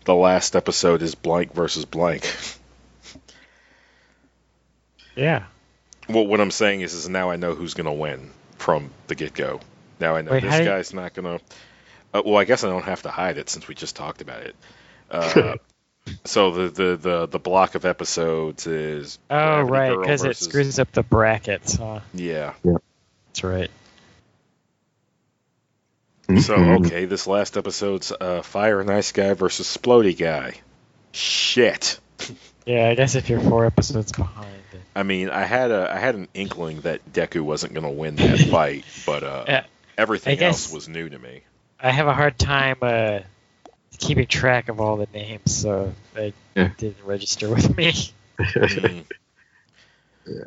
the 0.05 0.15
last 0.15 0.55
episode 0.55 1.01
is 1.01 1.15
blank 1.15 1.53
versus 1.53 1.85
blank. 1.85 2.23
Yeah. 5.15 5.43
Well, 6.07 6.25
what 6.25 6.41
I'm 6.41 6.51
saying 6.51 6.81
is, 6.81 6.93
is 6.93 7.09
now 7.09 7.29
I 7.29 7.35
know 7.35 7.53
who's 7.55 7.73
gonna 7.73 7.93
win 7.93 8.31
from 8.57 8.91
the 9.07 9.15
get 9.15 9.33
go. 9.33 9.59
Now 9.99 10.15
I 10.15 10.21
know 10.21 10.31
Wait, 10.31 10.41
this 10.43 10.51
how 10.51 10.57
do 10.59 10.63
you- 10.63 10.69
guy's 10.69 10.93
not 10.93 11.13
gonna. 11.13 11.39
Uh, 12.13 12.23
well, 12.25 12.37
I 12.37 12.45
guess 12.45 12.63
I 12.63 12.69
don't 12.69 12.85
have 12.85 13.03
to 13.03 13.09
hide 13.11 13.37
it 13.37 13.49
since 13.49 13.67
we 13.67 13.75
just 13.75 13.95
talked 13.95 14.21
about 14.21 14.41
it. 14.41 14.55
Uh, 15.11 15.55
so 16.25 16.51
the, 16.51 16.69
the 16.69 16.95
the 16.95 17.25
the 17.27 17.39
block 17.39 17.75
of 17.75 17.85
episodes 17.85 18.65
is 18.65 19.19
Oh, 19.29 19.35
Gravity 19.65 19.71
right, 19.71 19.89
Girl 19.89 20.01
because 20.01 20.23
it 20.23 20.37
screws 20.37 20.79
up 20.79 20.91
the 20.91 21.03
brackets. 21.03 21.75
Huh? 21.75 21.99
yeah. 22.13 22.53
That's 22.63 23.43
right. 23.43 23.69
So 26.41 26.55
Mhm. 26.57 26.85
okay, 26.85 27.05
this 27.05 27.27
last 27.27 27.57
episode's 27.57 28.11
uh, 28.11 28.41
Fire 28.41 28.83
Nice 28.83 29.11
Guy 29.11 29.33
versus 29.33 29.67
Splody 29.67 30.17
Guy. 30.17 30.53
Shit. 31.11 31.99
Yeah, 32.65 32.87
I 32.89 32.93
guess 32.93 33.15
if 33.15 33.29
you're 33.29 33.39
four 33.39 33.65
episodes 33.65 34.11
behind. 34.11 34.45
Then. 34.71 34.81
I 34.95 35.01
mean, 35.01 35.31
I 35.31 35.43
had 35.43 35.71
a 35.71 35.91
I 35.91 35.97
had 35.97 36.13
an 36.13 36.27
inkling 36.35 36.81
that 36.81 37.01
Deku 37.11 37.41
wasn't 37.41 37.73
going 37.73 37.85
to 37.85 37.89
win 37.89 38.15
that 38.17 38.37
fight, 38.51 38.85
but 39.07 39.23
uh, 39.23 39.45
Yeah, 39.47 39.63
everything 39.97 40.33
I 40.33 40.35
guess- 40.35 40.65
else 40.65 40.73
was 40.73 40.87
new 40.87 41.09
to 41.09 41.17
me. 41.17 41.41
I 41.79 41.89
have 41.89 42.05
a 42.05 42.13
hard 42.13 42.37
time 42.37 42.75
uh, 42.83 43.19
keeping 43.97 44.27
track 44.27 44.69
of 44.69 44.79
all 44.79 44.97
the 44.97 45.07
names, 45.11 45.55
so 45.55 45.93
they 46.13 46.33
Yeah. 46.55 46.69
didn't 46.77 47.03
register 47.05 47.49
with 47.49 47.75
me. 47.75 47.93
Mm. 48.39 49.03
yeah. 50.27 50.43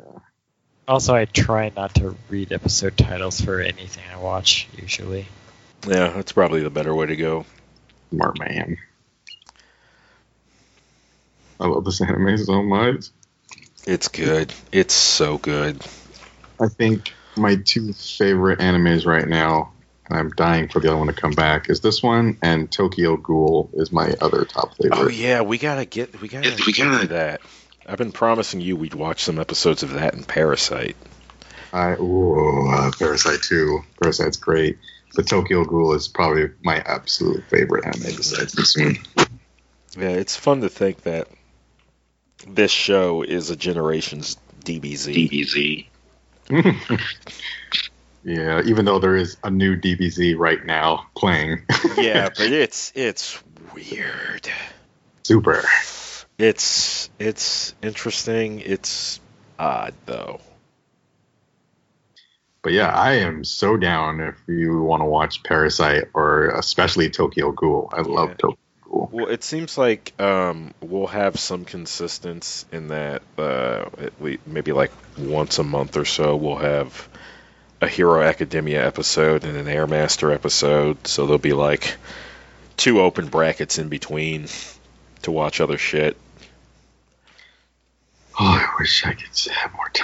Also, 0.87 1.13
I 1.15 1.25
try 1.25 1.71
not 1.75 1.95
to 1.95 2.15
read 2.29 2.53
episode 2.53 2.95
titles 2.97 3.41
for 3.41 3.59
anything 3.59 4.03
I 4.13 4.17
watch 4.17 4.67
usually. 4.77 5.25
Yeah, 5.87 6.09
that's 6.09 6.31
probably 6.31 6.63
the 6.63 6.69
better 6.69 6.93
way 6.95 7.07
to 7.07 7.15
go. 7.15 7.45
Smart 8.09 8.39
man. 8.39 8.77
I 11.59 11.67
love 11.67 11.85
this 11.85 12.01
anime 12.01 12.37
so 12.37 12.63
much. 12.63 13.05
It's 13.85 14.07
good. 14.07 14.53
It's 14.71 14.93
so 14.93 15.37
good. 15.37 15.81
I 16.59 16.67
think 16.67 17.13
my 17.35 17.55
two 17.55 17.93
favorite 17.93 18.59
animes 18.59 19.05
right 19.05 19.27
now, 19.27 19.73
and 20.07 20.17
I'm 20.17 20.29
dying 20.31 20.69
for 20.69 20.79
the 20.79 20.89
other 20.89 20.97
one 20.97 21.07
to 21.07 21.13
come 21.13 21.31
back, 21.31 21.69
is 21.69 21.81
this 21.81 22.01
one 22.01 22.37
and 22.41 22.71
Tokyo 22.71 23.17
Ghoul 23.17 23.69
is 23.73 23.91
my 23.91 24.13
other 24.21 24.45
top 24.45 24.75
favorite. 24.75 24.97
Oh 24.99 25.09
yeah, 25.09 25.41
we 25.41 25.57
gotta 25.57 25.85
get 25.85 26.21
we 26.21 26.27
gotta 26.27 26.55
we 26.65 26.73
get 26.73 26.85
gotta- 26.85 27.07
that. 27.07 27.41
I've 27.85 27.97
been 27.97 28.13
promising 28.13 28.61
you 28.61 28.77
we'd 28.77 28.93
watch 28.93 29.23
some 29.23 29.39
episodes 29.39 29.83
of 29.83 29.91
that 29.93 30.13
and 30.13 30.25
Parasite. 30.25 30.95
I 31.73 31.93
ooh, 31.93 32.69
uh, 32.69 32.91
Parasite 32.97 33.41
2. 33.41 33.81
Parasite's 33.99 34.37
great. 34.37 34.77
But 35.15 35.27
Tokyo 35.27 35.63
Ghoul 35.63 35.93
is 35.93 36.07
probably 36.07 36.49
my 36.63 36.77
absolute 36.79 37.43
favorite 37.49 37.85
anime 37.85 38.15
besides 38.15 38.53
this 38.53 38.75
one. 38.77 38.97
Yeah, 39.97 40.09
it's 40.09 40.35
fun 40.35 40.61
to 40.61 40.69
think 40.69 41.03
that 41.03 41.27
this 42.47 42.71
show 42.71 43.21
is 43.21 43.51
a 43.51 43.55
generation's 43.55 44.37
DBZ. 44.63 45.87
DBZ. 46.49 46.99
Yeah, 48.23 48.61
even 48.65 48.85
though 48.85 48.99
there 48.99 49.15
is 49.15 49.37
a 49.43 49.51
new 49.51 49.75
DBZ 49.75 50.37
right 50.37 50.65
now 50.65 51.07
playing. 51.15 51.63
yeah, 51.97 52.29
but 52.29 52.51
it's 52.51 52.93
it's 52.95 53.37
weird. 53.73 54.49
Super. 55.23 55.63
It's 56.37 57.09
it's 57.19 57.75
interesting. 57.81 58.59
It's 58.61 59.19
odd 59.59 59.93
though. 60.05 60.39
But 62.63 62.71
yeah, 62.71 62.87
I 62.87 63.15
am 63.15 63.43
so 63.43 63.75
down 63.77 64.21
if 64.21 64.35
you 64.47 64.81
want 64.81 65.01
to 65.01 65.05
watch 65.05 65.43
Parasite 65.43 66.05
or 66.13 66.47
especially 66.51 67.09
Tokyo 67.09 67.51
Ghoul. 67.51 67.89
I 67.91 68.01
love 68.01 68.29
Yeah. 68.29 68.35
Tokyo 68.35 68.57
Ghoul. 68.83 69.09
Well, 69.11 69.27
it 69.27 69.43
seems 69.43 69.77
like 69.77 70.13
um, 70.19 70.73
we'll 70.79 71.07
have 71.07 71.37
some 71.37 71.65
consistency 71.65 72.65
in 72.71 72.87
that. 72.87 73.21
Uh, 73.37 73.89
at 73.99 74.21
least 74.21 74.47
maybe 74.47 74.71
like 74.71 74.91
once 75.17 75.59
a 75.59 75.63
month 75.63 75.97
or 75.97 76.05
so, 76.05 76.37
we'll 76.37 76.55
have 76.55 77.09
a 77.81 77.87
Hero 77.87 78.21
Academia 78.21 78.85
episode 78.85 79.43
and 79.43 79.57
an 79.57 79.67
Air 79.67 79.85
Master 79.85 80.31
episode. 80.31 81.05
So 81.05 81.25
there'll 81.25 81.39
be 81.39 81.51
like 81.51 81.97
two 82.77 83.01
open 83.01 83.27
brackets 83.27 83.77
in 83.77 83.89
between 83.89 84.47
to 85.23 85.31
watch 85.31 85.59
other 85.59 85.77
shit. 85.77 86.15
Oh, 88.39 88.45
I 88.45 88.67
wish 88.79 89.05
I 89.05 89.13
could 89.13 89.51
have 89.51 89.73
more 89.73 89.89
time 89.89 90.02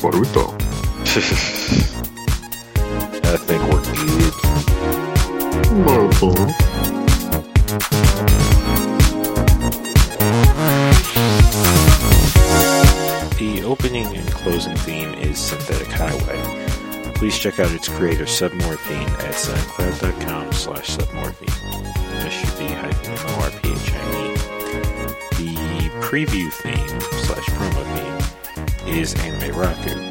Boruto. 0.00 0.54
I 3.22 3.36
think 3.36 3.62
we're 3.70 3.82
good. 3.84 4.34
Boruto. 5.84 6.30
The 13.38 13.62
opening 13.64 14.06
and 14.16 14.30
closing 14.30 14.76
theme 14.76 15.12
is 15.14 15.38
Synthetic 15.38 15.88
Highway. 15.88 16.40
Please 17.14 17.38
check 17.38 17.60
out 17.60 17.70
its 17.72 17.88
creator 17.88 18.24
Submorphine 18.24 19.10
at 19.20 19.34
soundcloud.com 19.34 20.52
slash 20.52 20.96
submorphine. 20.96 21.50
S-U-B-M-O-R-P-H-I-E. 22.24 23.10
The 25.36 25.90
preview 26.00 26.50
theme 26.50 27.00
slash 27.24 27.46
promo 27.50 27.84
is 28.90 29.14
Anime 29.14 29.54
Raku. 29.54 30.10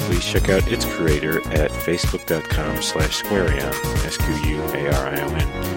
Please 0.00 0.24
check 0.24 0.48
out 0.48 0.66
its 0.70 0.84
creator 0.84 1.38
at 1.52 1.70
facebook.com 1.70 2.82
slash 2.82 3.22
squarion, 3.22 3.72
S-Q-U-A-R-I-O-N. 4.04 5.74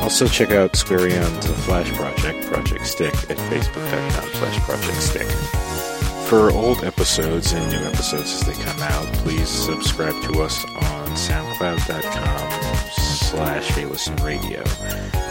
Also 0.00 0.26
check 0.26 0.50
out 0.50 0.72
Squarion's 0.72 1.46
Flash 1.64 1.90
Project, 1.92 2.46
Project 2.46 2.86
Stick, 2.86 3.14
at 3.30 3.36
facebook.com 3.50 4.28
slash 4.34 4.58
project 4.60 5.00
stick. 5.00 5.26
For 6.28 6.50
old 6.50 6.84
episodes 6.84 7.52
and 7.52 7.70
new 7.70 7.78
episodes 7.78 8.32
as 8.34 8.40
they 8.42 8.54
come 8.64 8.80
out, 8.82 9.06
please 9.18 9.48
subscribe 9.48 10.20
to 10.24 10.42
us 10.42 10.64
on 10.64 11.08
soundcloud.com 11.10 12.90
slash 12.90 13.76
Listen 13.76 14.16
Radio. 14.16 14.58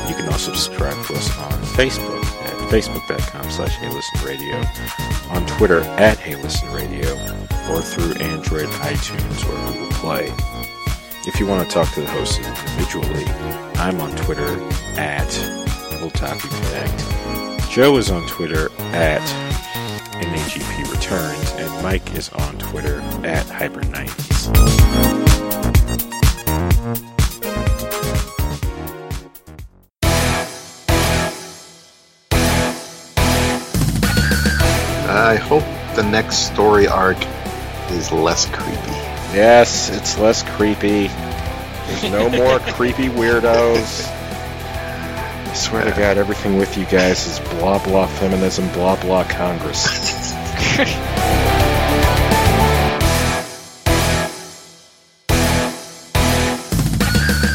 You 0.07 0.15
can 0.15 0.27
also 0.31 0.53
subscribe 0.53 1.05
to 1.07 1.13
us 1.15 1.37
on 1.37 1.51
Facebook 1.75 2.23
at 2.45 2.55
facebook.com 2.71 3.51
slash 3.51 3.81
Listen 3.81 4.25
Radio, 4.25 4.61
on 5.29 5.45
Twitter 5.57 5.81
at 5.97 6.17
Hey 6.17 6.35
Listen 6.35 6.71
Radio, 6.73 7.13
or 7.69 7.81
through 7.81 8.13
Android, 8.21 8.67
iTunes, 8.67 9.43
or 9.45 9.73
Google 9.73 9.91
Play. 9.97 10.31
If 11.27 11.39
you 11.39 11.47
want 11.47 11.67
to 11.67 11.73
talk 11.73 11.91
to 11.93 12.01
the 12.01 12.07
hosts 12.07 12.37
individually, 12.37 13.25
I'm 13.75 13.99
on 13.99 14.15
Twitter 14.15 14.47
at 14.99 15.27
Otaku 16.01 16.49
Connect. 16.49 17.71
Joe 17.71 17.97
is 17.97 18.11
on 18.11 18.27
Twitter 18.27 18.71
at 18.93 19.21
NAGP 20.13 20.91
Returns, 20.91 21.51
and 21.53 21.83
Mike 21.83 22.15
is 22.15 22.29
on 22.29 22.57
Twitter 22.57 22.99
at 23.23 23.45
Hyper90s. 23.47 25.24
I 35.35 35.37
hope 35.37 35.65
the 35.97 36.03
next 36.03 36.49
story 36.49 36.87
arc 36.87 37.17
is 37.89 38.09
less 38.09 38.45
creepy. 38.45 38.91
Yes, 39.35 39.89
it's 39.89 40.17
less 40.17 40.43
creepy. 40.43 41.07
There's 41.07 42.03
no 42.03 42.29
more 42.41 42.59
creepy 42.59 43.09
weirdos. 43.09 44.07
I 44.07 45.53
swear 45.53 45.83
to 45.83 45.91
God, 45.91 46.17
everything 46.17 46.57
with 46.57 46.77
you 46.77 46.85
guys 46.85 47.27
is 47.27 47.39
blah 47.59 47.83
blah 47.83 48.07
feminism, 48.07 48.69
blah 48.69 48.95
blah 49.01 49.25
Congress. 49.25 50.33